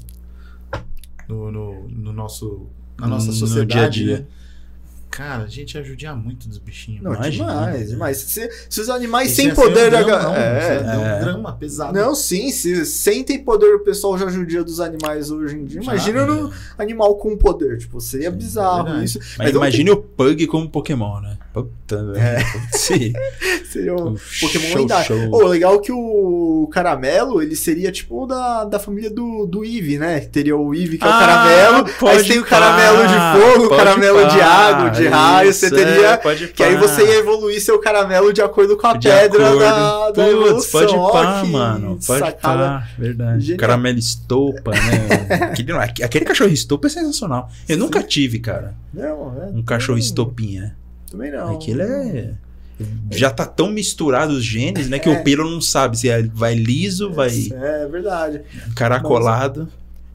[1.27, 3.73] no, no, no nosso, na nossa No sociedade.
[3.73, 4.17] dia a dia.
[4.19, 4.25] né?
[5.19, 7.03] Cara, a gente ia judiar muito dos bichinhos.
[7.03, 7.45] Não, Imagina.
[7.45, 8.17] demais, demais.
[8.19, 9.89] Se, se os animais sem ia ser um poder...
[9.89, 11.17] drama, aga- não, é, é.
[11.17, 11.93] um drama pesado.
[11.93, 15.81] Não, sim, se sem ter poder o pessoal já judia dos animais hoje em dia.
[15.81, 16.33] Imagina né?
[16.33, 19.03] no animal com poder, tipo, seria Sim, bizarro verdade.
[19.03, 19.19] isso.
[19.37, 21.37] Mas eu imagine o Pug como Pokémon, né?
[21.63, 22.45] Puta, velho.
[22.73, 23.13] Sim.
[23.71, 25.05] seria um Pokémon show, lendário.
[25.07, 25.33] show.
[25.33, 30.19] Ô, legal que o caramelo, ele seria tipo da, da família do, do Eevee, né?
[30.21, 33.77] Teria o Eevee, que é o Ah, caramelo, aí tem o caramelo de fogo, o
[33.77, 36.07] caramelo de água, de raio, você teria...
[36.09, 39.45] é, pode Que aí você ia evoluir seu caramelo de acordo com a De pedra
[39.47, 39.59] acordo.
[39.59, 40.81] da, da Putz, evolução.
[40.81, 41.99] Pode pá, que mano.
[42.05, 42.63] Pode sacada.
[42.63, 42.87] pá.
[42.97, 43.41] Verdade.
[43.41, 43.59] Genial.
[43.59, 45.47] Caramelo estopa, né?
[45.51, 45.71] aquele,
[46.03, 47.49] aquele cachorro estopa é sensacional.
[47.67, 50.75] Eu nunca tive, cara, Não, é, um cachorro estopinha.
[51.09, 51.55] Também não.
[51.55, 52.33] Aquilo é.
[53.11, 54.99] Já tá tão misturado os genes, né?
[54.99, 55.19] Que É.
[55.19, 58.41] o pelo não sabe se é- vai liso, vai É verdade.
[58.75, 59.67] caracolado.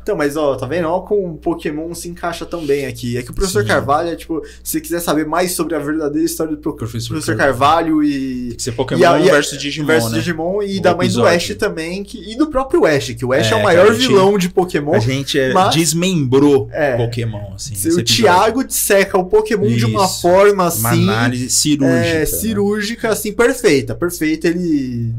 [0.04, 0.86] Então, mas ó, tá vendo?
[0.86, 3.16] Ó, com o Pokémon se encaixa tão bem aqui.
[3.16, 3.68] É que o professor Sim.
[3.68, 7.08] Carvalho é tipo, se você quiser saber mais sobre a verdadeira história do pro- Professor
[7.14, 7.54] professor, Carvalho.
[7.96, 8.48] Carvalho e.
[8.48, 10.18] Tem que ser Pokémon E a- e a- versus Digimon, versus né?
[10.18, 11.30] Digimon e O da mãe episódio.
[11.30, 13.94] do Ash também, que, e do próprio Ash, que o Ash é, É, o maior
[13.94, 14.92] gente- vilão de Pokémon.
[14.94, 16.96] A gente é, Mas- desmembrou É.
[16.98, 17.74] Pokémon, assim.
[17.74, 18.04] Se o.
[18.04, 20.20] Thiago disseca o Pokémon de uma Isso.
[20.20, 20.86] forma Uma assim.
[21.08, 21.94] análise cirúrgica.
[22.06, 22.26] é, né?
[22.26, 23.94] cirúrgica, assim, perfeita.
[23.94, 24.48] Perfeita.
[24.48, 25.14] Ele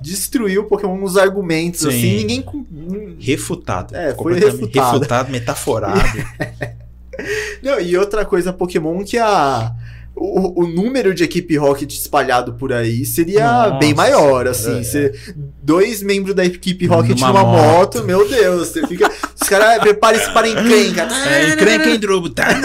[0.00, 1.88] destruiu o Pokémon nos argumentos, Sim.
[1.88, 2.44] assim, ninguém.
[3.20, 3.94] Refutado.
[3.96, 4.92] É, foi refutado.
[4.92, 6.00] refutado, metaforado.
[7.62, 9.72] Não, e outra coisa Pokémon que a.
[10.20, 14.80] O, o número de equipe Rocket espalhado por aí seria Nossa bem maior, assim.
[14.80, 14.82] é.
[14.82, 15.12] Você,
[15.62, 18.04] dois membros da equipe Rocket Numa numa moto, moto.
[18.04, 19.08] meu Deus, você fica.
[19.40, 21.02] Os caras preparem-se para encrenca.
[21.28, 22.30] é, encrenca em drobo.
[22.30, 22.48] Tá,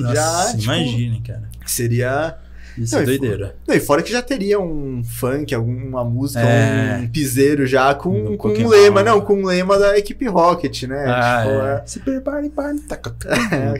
[0.00, 1.48] Nossa, Já, tipo, imagine, cara.
[1.64, 2.36] Seria.
[2.78, 3.56] Isso Não, é e doideira.
[3.66, 6.98] Não, e fora que já teria um funk, alguma música, É.
[7.02, 10.82] um piseiro já com, No com um lema, não, com um lema da equipe Rocket,
[10.84, 11.04] né?
[11.08, 11.74] Ah, Tipo, é.
[11.74, 11.82] é.
[11.86, 12.74] Se prepare para...
[12.88, 13.16] taca,
[13.50, 13.78] É,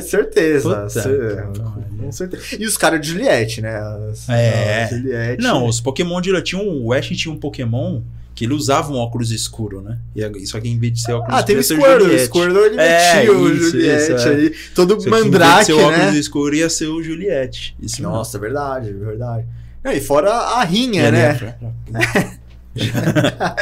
[0.00, 0.88] certeza.
[2.00, 2.56] Com, certeza.
[2.58, 3.76] E os caras de Juliette, né?
[4.10, 4.84] As- É.
[4.84, 5.42] a Juliette.
[5.42, 8.00] Não, os Pokémon de tinha um, o Ash tinha um Pokémon
[8.34, 9.98] que ele usava um óculos escuro, né?
[10.16, 12.16] E só que em vez de ser óculos Ah, tem o escuro, ia ser Squirtle.
[12.16, 12.26] O.
[12.26, 14.32] Squirtle ele É, metia o isso, Juliette isso, é.
[14.32, 14.54] ali.
[14.74, 16.18] Todo Só que em vez de mandrake, ser o óculos né?
[16.18, 17.76] escuro ia ser o Juliette.
[17.80, 18.16] Isso mesmo.
[18.16, 19.46] Nossa, verdade, verdade.
[19.84, 21.54] Não, e fora a rinha, E né?
[21.92, 22.38] é-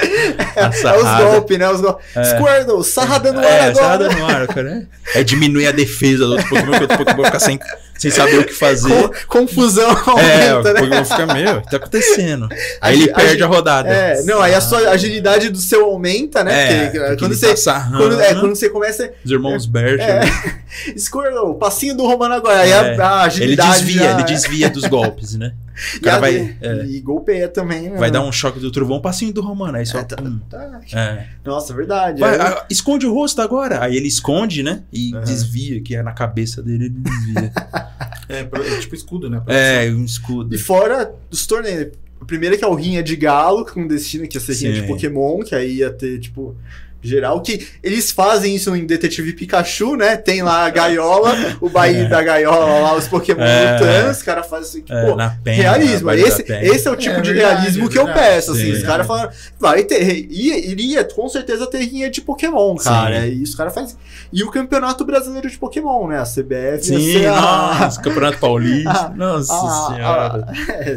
[0.57, 1.69] É os golpes, né?
[1.71, 2.07] Os golpes.
[2.17, 2.25] É.
[2.25, 3.75] Squirtle, sarrada no ar É, agora.
[3.75, 4.87] sarrada no ar, cara.
[5.15, 7.59] É diminuir a defesa do outro Pokémon, que o outro Pokémon fica sem,
[7.99, 9.11] sem saber o que fazer.
[9.27, 10.81] Confusão É, o aumenta, né?
[10.81, 12.49] Pokémon fica, meu, o que tá acontecendo?
[12.81, 13.89] Aí ele perde agi- a rodada.
[13.89, 16.53] É, não, aí a sua agilidade do seu aumenta, né?
[16.53, 17.55] É, Porque, porque quando ele você.
[17.65, 19.11] tá Quando, é, quando você começa.
[19.25, 20.61] os irmãos Bert, É, né?
[20.97, 22.61] Squirtle, passinho do Romano agora.
[22.61, 23.71] Aí É, a, a ele agilidade.
[23.85, 25.53] desvia, já- ele desvia dos golpes, né?
[25.97, 27.99] O cara a- vai, é, e golpeia também, né?
[27.99, 29.99] vai dar um choque do trovão, passinho do Romano, aí só...
[29.99, 30.17] É, tá-
[30.49, 30.81] tá.
[30.93, 31.27] É.
[31.45, 32.21] Nossa, verdade.
[32.21, 32.41] Vai, é.
[32.41, 33.83] ah, esconde o rosto agora.
[33.83, 34.83] Aí ele esconde, né?
[34.93, 35.25] E Aham.
[35.25, 37.53] desvia, que é na cabeça dele, ele desvia.
[38.33, 39.43] É, é tipo escudo, né?
[39.49, 40.55] é, um escudo.
[40.55, 41.89] E fora dos torneios.
[42.21, 44.83] O primeiro que é o Rinha de Galo, com destino que ia ser Rinha de
[44.87, 46.55] Pokémon, que aí ia ter, tipo.
[47.03, 50.17] Geral, que eles fazem isso em Detetive Pikachu, né?
[50.17, 53.73] Tem lá a gaiola, o baile da gaiola lá, os Pokémon É.
[53.73, 56.11] lutando, os caras fazem assim, É, pô, na penha, realismo.
[56.11, 58.67] Esse, esse é o tipo É de verdade, realismo é que eu peço, assim.
[58.67, 58.87] Sim, os é.
[58.87, 63.23] caras falaram, vai ter, ia, iria com certeza ter rinha de Pokémon, cara.
[63.23, 63.29] Sim.
[63.39, 63.97] E os caras fazem.
[64.33, 66.19] E o Campeonato Brasileiro de Pokémon, né?
[66.19, 68.91] A CBF Sim, a- nossa, Campeonato Paulista.
[68.91, 70.45] Ah, nossa a- senhora.
[70.49, 70.97] a- é,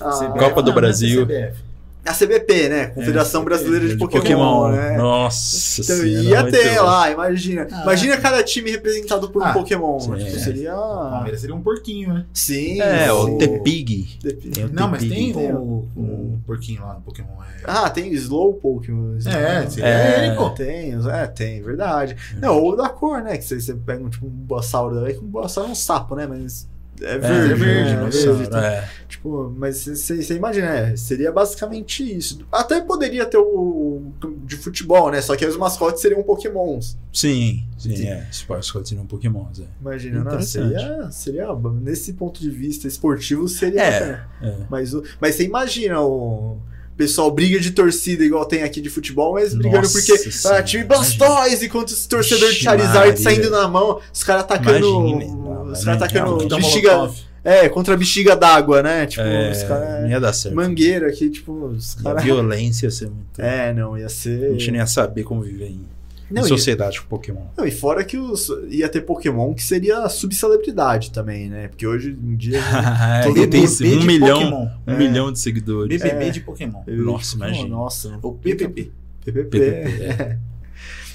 [0.00, 1.26] a- CBF, Copa do é Brasil.
[1.26, 1.65] CBF.
[2.08, 2.86] A CBP, né?
[2.88, 4.68] Confederação É, Brasileira de de Pokémon, Pokémon.
[4.70, 4.96] né?
[4.96, 6.24] Nossa Então, senhora.
[6.24, 7.66] ia ter lá, imagina.
[7.70, 9.98] Ah, imagina cada time representado por um Ah, Pokémon.
[10.00, 10.12] sim.
[10.14, 10.38] Tipo, É.
[10.38, 10.74] seria.
[10.76, 12.26] O Palmeiras seria um porquinho, né?
[12.32, 12.80] Sim.
[12.80, 13.38] É, o sim.
[13.38, 14.18] The-Pig.
[14.52, 17.28] Tem o Não, mas tem o, o porquinho lá no Pokémon.
[17.42, 18.90] É, Ah, tem Slowpoke.
[18.92, 20.26] mas- é, seria É.
[20.26, 20.50] ele, pô.
[20.50, 22.16] Tem, é, tem, verdade.
[22.40, 23.36] Não, ou da cor, né?
[23.36, 26.14] Que você, você pega um, tipo um Bulbasaur daí, que um Bulbasaur é um sapo,
[26.14, 26.26] né?
[26.26, 26.68] Mas
[27.00, 28.00] é verde, é verde, né?
[28.00, 28.88] não É verde, então, É.
[29.08, 32.40] Tipo, mas você imagina, é, seria basicamente isso.
[32.50, 34.12] Até poderia ter o
[34.44, 35.20] de futebol, né?
[35.20, 36.98] Só que os mascotes seriam pokémons.
[37.12, 38.08] Sim, sim, Sim.
[38.08, 38.26] é.
[38.30, 39.64] Sports continuam Pokémon, é.
[39.80, 41.46] Imagina, não, seria, seria,
[41.80, 43.82] nesse ponto de vista esportivo, seria.
[43.82, 44.00] É.
[44.06, 44.24] né?
[44.42, 44.56] é.
[44.68, 46.58] Mas você imagina o
[46.96, 50.62] pessoal briga de torcida igual tem aqui de futebol, mas brigando Nossa porque Senhora, ah,
[50.62, 53.16] time Blastoise enquanto os torcedores de Charizard Maria.
[53.16, 54.86] saindo na mão, os caras atacando.
[55.08, 55.24] Imagine,
[55.72, 57.10] os caras atacando não, um bexiga.
[57.44, 59.06] É, contra a bexiga d'água, né?
[59.06, 60.02] Tipo, É, os caras.
[60.02, 60.54] não ia dar certo.
[60.56, 62.24] Mangueira aqui, tipo, os E A caras.
[62.24, 63.40] violência ia ser muito.
[63.40, 64.50] É, não, ia A ser.
[64.52, 65.86] gente nem ia saber como viver em,
[66.30, 67.46] Não, em e- sociedade com Pokémon.
[67.56, 71.68] Não, e fora que os, ia ter Pokémon que seria subcelebridade também, né?
[71.68, 72.60] Porque hoje em dia.
[73.22, 74.68] Todo mundo tem um milhão, Pokémon.
[74.86, 74.96] um É.
[74.98, 76.02] milhão de seguidores.
[76.02, 76.30] BBB É.
[76.30, 76.82] de Pokémon.
[76.86, 77.68] Nossa, imagina.
[77.68, 78.90] Nossa, O PPP.
[79.24, 79.58] PPP.
[79.58, 80.38] É.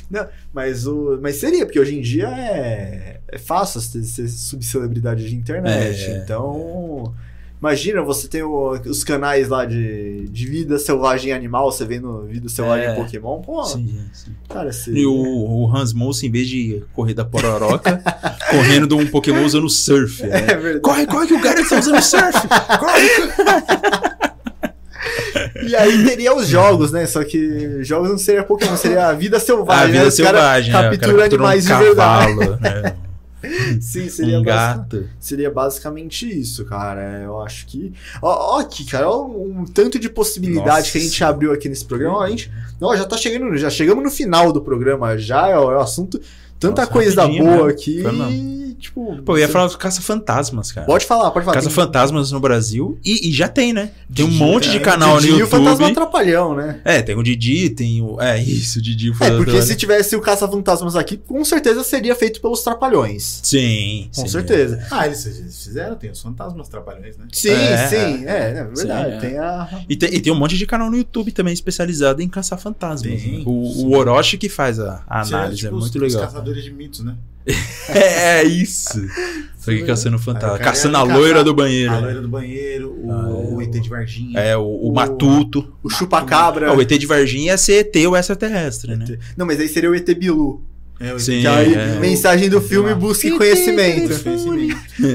[0.09, 5.27] Não, mas, o, mas seria, porque hoje em dia é, é fácil ser, ser subcelebridade
[5.29, 6.03] de internet.
[6.03, 6.17] É.
[6.17, 7.13] Então,
[7.61, 12.49] imagina, você tem o- os canais lá de, de vida selvagem animal, você vendo vida
[12.49, 12.95] selvagem É.
[12.95, 13.39] Pokémon.
[13.41, 14.31] Pô, Sim, sim.
[14.49, 15.01] cara, seria...
[15.01, 18.01] E o, o Hans Mouse, em vez de correr da pororoca,
[18.49, 20.23] correndo de um Pokémon usando surf.
[20.23, 20.41] É né?
[20.55, 20.79] verdade.
[20.81, 22.47] Corre, corre que o cara tá usando surf!
[22.79, 24.21] Corre!
[25.63, 27.05] E aí teria os jogos, né?
[27.05, 29.93] Só que jogos não seria Pokémon, seria a vida A selvagem.
[29.93, 29.99] né?
[29.99, 30.79] vida cara selvagem, né?
[30.81, 32.35] Cara captura capturou animais um de verdade.
[32.35, 32.95] cavalo, né?
[33.81, 35.09] Sim, seria um basic- gato.
[35.19, 37.21] Seria basicamente isso, cara.
[37.23, 37.93] Eu acho que.
[38.21, 40.91] Ó, ó aqui, cara, ó, um tanto de possibilidade Nossa.
[40.91, 42.17] que a gente abriu aqui nesse programa.
[42.17, 45.57] Ó, a gente, ó, já tá chegando, já chegamos no final do programa, já é
[45.57, 46.21] o assunto.
[46.59, 47.71] Tanta Nossa, coisa boa né?
[47.71, 48.01] aqui.
[48.03, 48.11] Foi
[48.81, 49.21] tipo.
[49.23, 50.85] Pô, eu ia você- falar dos caça-fantasmas, cara.
[50.87, 51.55] Pode falar, pode falar.
[51.55, 52.99] Caça-fantasmas no Brasil.
[53.05, 53.91] E, e já tem, né?
[54.13, 54.81] Tem um Didi, monte de tem.
[54.81, 55.91] canal Didi no e o Fantasma YouTube.
[55.91, 56.81] Atrapalhão, né?
[56.83, 58.19] É, tem o Didi, tem o.
[58.21, 59.09] É, isso, o Didi.
[59.09, 59.61] o É, porque Atrapalhão.
[59.61, 63.39] se tivesse o Caça-Fantasmas aqui, com certeza seria feito pelos Trapalhões.
[63.43, 64.85] Sim, Com sim, certeza.
[64.91, 67.25] Ah, eles, eles fizeram, tem os fantasmas trapalhões, né?
[67.31, 68.75] Sim, É, sim, é, é verdade.
[68.77, 69.19] Sim, é.
[69.19, 69.69] Tem a.
[69.87, 73.01] E tem, e tem um monte de canal no YouTube também especializado em caçar fantasmas.
[73.21, 73.43] Tem, né?
[73.45, 76.27] O, o Orochi que faz a, a Seria, análise, tipo, é os- muito Os legal.
[76.27, 77.15] caçadores de mitos, né?
[77.89, 79.01] É, é isso.
[79.57, 80.57] Só que caçando fantasma.
[80.57, 81.91] cara Caçando a loira caçar do banheiro.
[81.91, 82.01] A né?
[82.01, 84.39] loira do banheiro, o, Ah, o ET de Varginha.
[84.39, 85.73] É, o, o O- Matuto.
[85.83, 86.69] O Chupacabra.
[86.69, 89.05] Ah, o ET de Varginha ia ser ET ou extraterrestre, né?
[89.35, 90.63] Não, mas aí seria o ET Bilu.
[90.99, 91.99] É, o ET Sim, Que aí, é.
[91.99, 94.13] mensagem do Sei filme, busque conhecimento.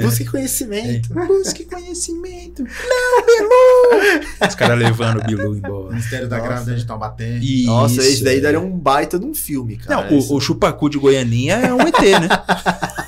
[0.02, 1.08] Busque conhecimento.
[1.14, 1.26] Busque conhecimento.
[1.26, 2.62] Busque conhecimento.
[2.62, 4.26] Não, Bilu!
[4.48, 5.94] Os caras levando o Bilu O embora.
[5.94, 6.48] Mistério da Nossa.
[6.48, 7.38] Grávida de Taubaté.
[7.38, 8.40] Isso, Nossa, esse daí é.
[8.40, 10.08] daria um baita de um filme, cara.
[10.10, 12.28] Não, o, o Chupacu de Goianinha é um ET, né?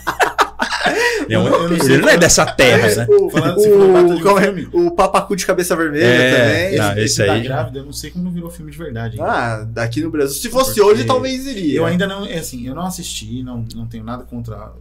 [1.29, 3.07] Ele é um Eu- eu Ele não é dessa terra, né?
[3.11, 4.43] O, de o, um é?
[4.45, 4.69] filme.
[4.73, 6.79] o Papacu de cabeça vermelha É, também.
[6.79, 9.21] não, esse, esse aí- grávida, eu não sei como não virou filme de verdade.
[9.21, 9.31] ainda.
[9.31, 10.35] Ah, daqui no Brasil.
[10.41, 11.77] Se fosse Porque hoje, talvez iria.
[11.79, 14.73] Eu ainda não, é assim, eu não assisti, não, não tenho nada contra.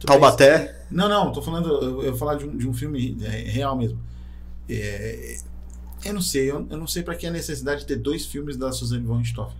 [0.00, 0.84] Taubaté.
[0.90, 3.16] Não, não, tô falando, eu, eu vou falar de um, de um filme
[3.46, 3.98] real mesmo.
[4.68, 5.38] É,
[6.04, 8.56] eu não sei, eu, eu não sei pra que a necessidade de ter dois filmes
[8.56, 9.56] da Suzanne von Richthofen.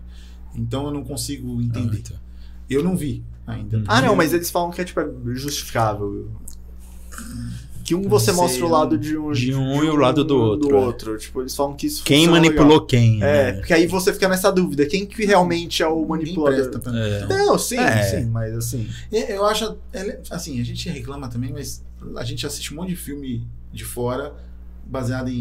[0.54, 2.02] Então eu não consigo entender.
[2.06, 2.20] Ah, tá.
[2.68, 3.82] Eu não vi ainda.
[3.86, 6.30] Ah, não, mas eles falam que é tipo é justificável.
[7.88, 10.36] Que um você mostra o lado eu- de um, de um e o lado do
[10.36, 10.78] outro, é.
[10.78, 11.16] outro.
[11.18, 12.86] Tipo, eles falam que isso Quem manipulou legal.
[12.86, 13.22] quem?
[13.22, 13.52] É, né?
[13.54, 14.84] porque aí você fica nessa dúvida.
[14.84, 16.70] Quem que realmente é o manipulador?
[16.94, 17.26] É.
[17.26, 18.02] Não, sim, É.
[18.02, 18.86] sim, mas assim.
[19.10, 19.74] É, Eu acho,
[20.30, 21.82] assim, a gente reclama também, mas
[22.16, 24.34] a gente assiste um monte de filme de fora
[24.84, 25.34] baseado em,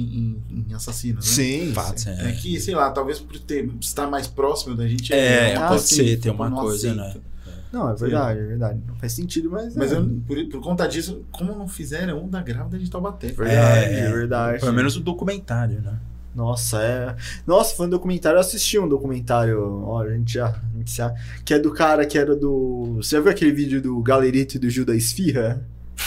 [0.50, 1.34] em- em assassinos, né?
[1.34, 1.72] Sim.
[1.74, 2.10] Fatos, sim.
[2.12, 2.30] é.
[2.30, 5.14] É que, sei lá, talvez por ter, estar mais próximo da gente.
[5.14, 7.14] É, uma pode coisa ser, tem uma não coisa, aceita.
[7.20, 7.22] né?
[7.72, 8.80] Não, é verdade, é verdade.
[8.88, 9.76] Não faz sentido, mas.
[9.76, 9.96] Mas é.
[9.96, 13.28] eu, por, por conta disso, como não fizeram um da grávida de Taubaté?
[13.28, 14.60] Verdade, É, é, verdade.
[14.62, 15.94] Pelo menos o documentário, né?
[16.36, 17.16] Nossa, é.
[17.48, 18.38] Nossa, foi um documentário.
[18.38, 19.60] Eu assisti um documentário.
[19.86, 20.48] Ó, a gente já.
[20.50, 21.14] a gente já-
[21.44, 22.98] que é do cara que era do.
[22.98, 25.60] Você já viu aquele vídeo do Galerito e do Gil da Esfirra?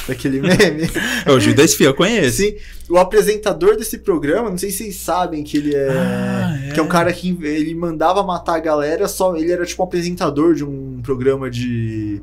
[0.07, 0.89] Daquele meme.
[1.27, 2.37] É, o Judas Fio, eu conheço.
[2.37, 2.55] Sim,
[2.89, 5.89] o apresentador desse programa, não sei se vocês sabem que ele é.
[5.91, 6.71] Ah, é.
[6.73, 9.87] Que é um cara que ele mandava matar a galera, só ele era tipo um
[9.87, 12.21] apresentador de um programa de.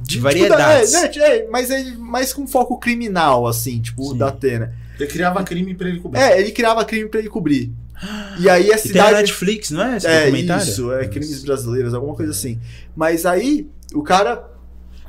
[0.00, 0.92] De variedades.
[0.92, 4.10] Tipo, da- é, é, mas ele mais com foco criminal, assim, tipo, Sim.
[4.10, 4.74] o da Atena.
[4.98, 6.18] Ele criava crime pra ele cobrir.
[6.20, 7.70] É, ele criava crime pra ele cobrir.
[8.38, 9.12] E aí a E tem a cidade.
[9.18, 9.96] Netflix, não é?
[9.98, 10.62] Esse É, documentário?
[10.62, 11.08] isso, é Nossa.
[11.10, 12.58] crimes brasileiros, alguma coisa assim.
[12.96, 14.42] Mas aí, o cara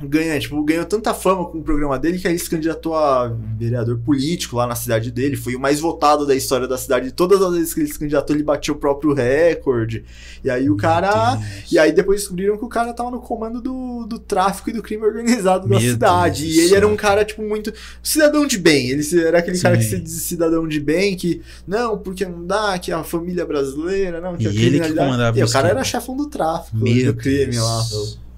[0.08, 3.28] ganha, tipo, ganhou tanta fama com o programa dele que aí ele se candidatou a
[3.58, 5.36] vereador político lá na cidade dele.
[5.36, 7.12] Foi o mais votado da história da cidade.
[7.12, 10.04] Todas as vezes que ele se candidatou, ele bateu o próprio recorde.
[10.44, 11.38] E aí o cara.
[11.70, 14.82] E aí depois descobriram que o cara tava no comando do, do tráfico e do
[14.82, 16.42] crime organizado da Meu cidade.
[16.44, 17.72] Deus E ele era um cara, tipo, muito.
[18.02, 18.90] Cidadão de bem.
[18.90, 19.90] Ele era aquele cara que Sim.
[19.90, 21.42] se diz cidadão de bem, que.
[21.66, 25.06] Não, porque não dá, que a família brasileira, não, que E a ele que criminalidade-
[25.08, 27.64] comandava E o cara era chefão do tráfico, Meu do crime Deus.
[27.64, 27.82] lá.
[27.82, 28.31] É,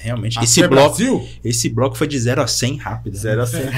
[0.00, 0.38] realmente.
[0.42, 1.28] Esse é bloco, Brasil?
[1.44, 3.14] esse bloco foi de 0 a 100 rápido.
[3.14, 3.20] né?
[3.20, 3.62] Zero a cem.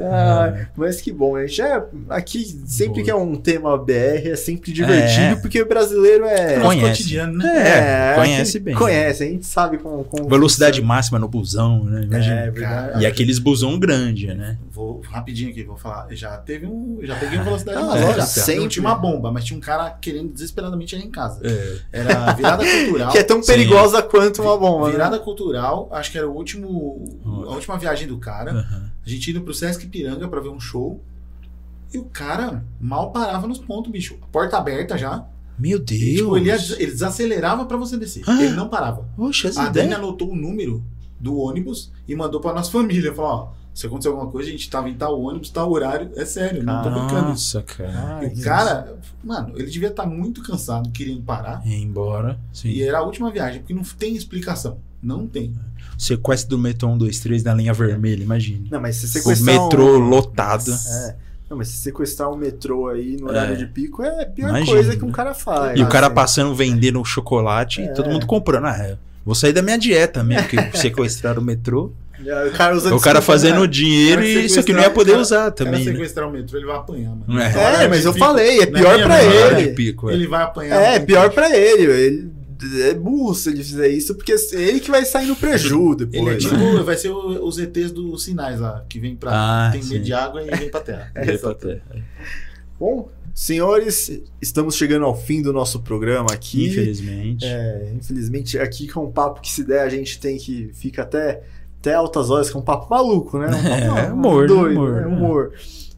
[0.00, 3.04] Ah, mas que bom, a gente é aqui sempre Boa.
[3.04, 5.34] que é um tema BR é sempre divertido, É.
[5.36, 6.58] porque o brasileiro é.
[6.60, 6.88] Conhece.
[7.02, 8.12] cotidiano, né?
[8.12, 8.74] É, conhece bem.
[8.74, 10.04] Conhece, a gente sabe como.
[10.04, 12.02] como Velocidade máxima no busão, né?
[12.02, 12.40] Imagina.
[12.40, 13.02] É, verdade.
[13.02, 14.58] E aqueles busão grande, né?
[14.74, 16.08] Vou rapidinho aqui, vou falar.
[16.14, 16.98] Já teve um.
[17.02, 18.26] Já peguei uma velocidade Ah, lógico, já.
[18.26, 18.60] sempre.
[18.62, 21.40] Não tinha uma bomba, mas tinha um cara querendo desesperadamente ir em casa.
[21.46, 21.78] É.
[21.92, 23.12] Era virada cultural.
[23.12, 23.52] Que é tão Sim.
[23.52, 24.86] perigosa quanto uma bomba.
[24.86, 24.92] né?
[24.92, 27.04] Virada cultural, acho que era o último.
[27.46, 28.50] A última viagem do cara.
[28.50, 28.90] Aham.
[29.06, 31.00] A gente indo pro Sesc Piranga pra ver um show.
[31.92, 34.18] E o cara mal parava nos pontos, bicho.
[34.32, 35.24] Porta aberta já.
[35.56, 36.16] Meu E, Deus.
[36.16, 38.24] tipo, ele, ele desacelerava pra você descer.
[38.26, 38.42] Ah.
[38.42, 39.08] Ele não parava.
[39.16, 40.82] Poxa, A Dani anotou o número
[41.20, 43.14] do ônibus e mandou pra nossa família.
[43.14, 46.10] Falou, ó, se acontecer alguma coisa, a gente tava em tal ônibus, tal horário.
[46.16, 47.28] É sério, não tô brincando.
[47.30, 48.20] Nossa, cara.
[48.22, 51.60] E o cara, mano, ele devia estar muito cansado, querendo parar.
[51.66, 52.38] Ir embora.
[52.52, 52.68] Sim.
[52.68, 54.78] E era a última viagem, porque não tem explicação.
[55.02, 55.52] Não tem.
[55.98, 58.68] Sequestro do metrô 1, 2, 3 na linha vermelha, imagine.
[58.70, 59.60] Não, mas se O sequestrar.
[59.62, 60.08] metrô um...
[60.08, 60.70] lotado.
[60.72, 61.16] É.
[61.50, 63.30] Não, mas se sequestrar um metrô aí no É.
[63.30, 64.72] horário de pico é a pior Imagina.
[64.72, 65.78] coisa que um cara faz.
[65.78, 66.14] E o cara assim.
[66.14, 67.92] passando vendendo chocolate e É.
[67.92, 68.64] todo mundo comprando.
[68.66, 68.96] Ah, é.
[69.24, 71.92] Vou sair da minha dieta mesmo, que sequestraram o metrô.
[72.26, 73.66] É, O cara, usa o cara fazendo né?
[73.66, 75.92] dinheiro Cara, e isso aqui não ia poder cara- usar Se também, ela né?
[75.92, 77.40] sequestrar o metrô, ele vai apanhar, mano.
[77.40, 77.84] É.
[77.84, 79.72] É, mas eu falei, é na pior pra ele.
[79.74, 80.14] pico, é.
[80.14, 80.80] Ele vai apanhar.
[80.82, 81.82] É, pior pra ele.
[81.84, 82.34] Ele
[82.82, 86.14] é burro se ele fizer isso, porque é ele que vai sair no preju depois.
[86.20, 86.38] Ele é né?
[86.38, 89.30] tipo, vai ser o- os ETs dos sinais lá, que vem pra.
[89.32, 89.94] Ah, tem sim.
[89.94, 91.10] medo de água e vem pra terra.
[91.14, 91.56] É, exato.
[91.58, 91.82] pra terra.
[92.80, 96.66] Bom, senhores, estamos chegando ao fim do nosso programa aqui.
[96.68, 97.44] Infelizmente.
[97.44, 101.42] É, infelizmente, aqui com um papo que se der, a gente tem que fica até,
[101.84, 103.48] até altas horas, que é um papo maluco, né?
[103.52, 105.00] Um papo É, humor, doido, Humor, né?
[105.02, 105.06] né?
[105.06, 105.52] humor.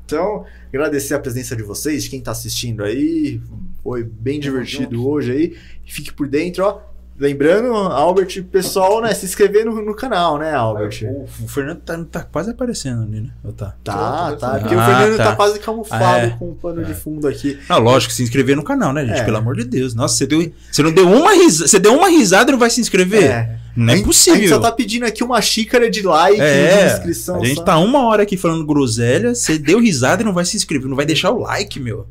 [0.05, 3.41] Então, agradecer a presença de vocês, de quem tá assistindo aí.
[3.83, 5.57] Foi bem divertido hoje aí.
[5.85, 6.79] Fique por dentro, ó.
[7.19, 9.15] Lembrando, Albert, pessoal, né?
[9.15, 11.03] Se inscrever no, no canal, né, Albert?
[11.05, 13.31] O, o Fernando tá, tá quase aparecendo ali, né?
[13.43, 13.75] Ou tá?
[13.83, 14.57] Tá, tá.
[14.57, 15.37] Ah, Porque o Fernando tá, tá.
[15.37, 16.37] quase camuflado É.
[16.39, 16.95] com o pano de É.
[16.95, 17.59] fundo aqui.
[17.71, 19.21] Não, lógico, se inscrever no canal, né, gente?
[19.21, 19.25] É.
[19.25, 19.95] Pelo amor de Deus.
[19.95, 20.53] Nossa, você deu.
[20.71, 21.69] Você não deu uma risada.
[21.69, 23.25] Você deu uma risada e não vai se inscrever?
[23.31, 23.59] É.
[23.77, 24.49] Não A é gente- A gente possível.
[24.49, 27.41] só tá pedindo aqui uma xícara de like, de É, inscrição.
[27.43, 27.63] a gente só.
[27.63, 30.97] tá uma hora aqui falando groselha, você deu risada e não vai se inscrever, não
[30.97, 32.07] vai deixar o like, meu.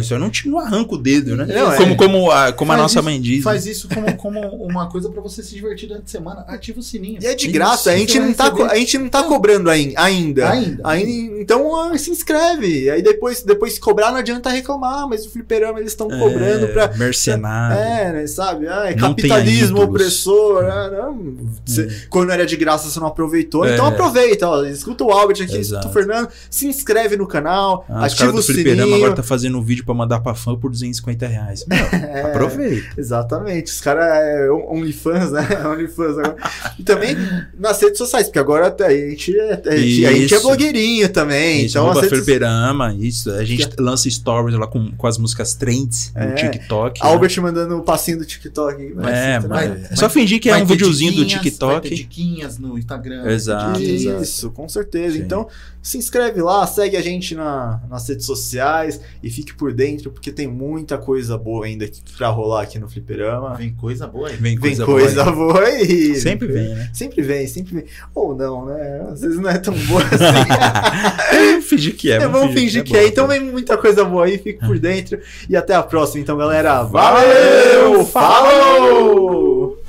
[0.00, 1.46] Isso eu não, te, não arranca o dedo, né?
[1.46, 1.76] Não, é.
[1.76, 3.42] como, como a, como a nossa isso- mãe diz.
[3.42, 3.70] Faz né?
[3.72, 6.40] isso como, como uma coisa pra você se divertir durante a semana.
[6.48, 7.18] Ativa o sininho.
[7.22, 9.94] E é de Isso, graça, a gente, não tá, a gente não tá cobrando ain-
[9.96, 10.50] ainda.
[10.50, 10.82] Ainda.
[10.84, 12.90] Aí, então ah, se inscreve.
[12.90, 16.68] Aí depois, depois se cobrar, não adianta reclamar, mas o fliperama eles estão cobrando É,
[16.68, 16.88] pra.
[16.96, 17.78] Mercenário.
[17.78, 18.66] É, né, sabe?
[18.68, 20.64] Ah, é Não capitalismo opressor.
[20.64, 21.36] ah, não.
[21.64, 23.64] Cê- Quando era de graça, você não aproveitou.
[23.64, 23.74] É.
[23.74, 24.64] Então aproveita, ó.
[24.64, 25.86] Escuta o Albert aqui, Exato.
[25.86, 26.28] escuta o Fernando.
[26.50, 28.94] Se inscreve no canal, Ah, ativa o sininho.
[28.96, 31.64] agora tá fazendo um vídeo pra mandar pra fã por 250 reais.
[31.66, 32.22] Meu, É.
[32.22, 32.88] aproveita.
[32.96, 35.46] Exatamente, os caras é OnlyFans, né?
[35.66, 36.36] OnlyFans agora.
[36.78, 37.16] E também
[37.58, 41.64] nas redes sociais, porque agora a gente é, a gente, a gente é blogueirinho também.
[41.66, 43.30] Isso, então redes fliperama, isso.
[43.32, 46.26] A gente lança stories lá com, com as músicas trends É.
[46.26, 47.02] no TikTok.
[47.02, 47.08] né?
[47.08, 48.92] Albert mandando o passinho do TikTok.
[48.94, 51.88] Vai É, mas é só fingir que é um videozinho do TikTok.
[51.94, 53.26] diquinhas no Instagram.
[53.30, 53.80] Exato.
[53.80, 55.16] Isso, com certeza.
[55.16, 55.22] Sim.
[55.22, 55.46] Então,
[55.82, 60.30] se inscreve lá, segue a gente na, nas redes sociais e fique por dentro, porque
[60.30, 61.86] tem muita coisa boa ainda
[62.16, 63.56] pra rolar aqui no Fliperama.
[63.56, 64.36] Vem coisa boa aí.
[64.36, 65.52] Vem Vem coisa, coisa, boa.
[65.52, 66.14] boa aí.
[66.14, 66.90] Sempre vem, né?
[66.94, 67.84] Sempre vem, sempre vem.
[68.14, 69.08] Ou não, né?
[69.10, 71.48] Às vezes não é tão boa assim.
[71.50, 72.16] vamos fingir que é.
[72.16, 73.02] É, vamos fingir que é.
[73.02, 73.08] bom.
[73.08, 75.18] Então vem muita coisa boa aí, fique por dentro.
[75.48, 76.84] E até a próxima, então, galera.
[76.84, 78.04] Valeu!
[78.04, 78.04] Valeu!
[78.06, 79.87] Falou!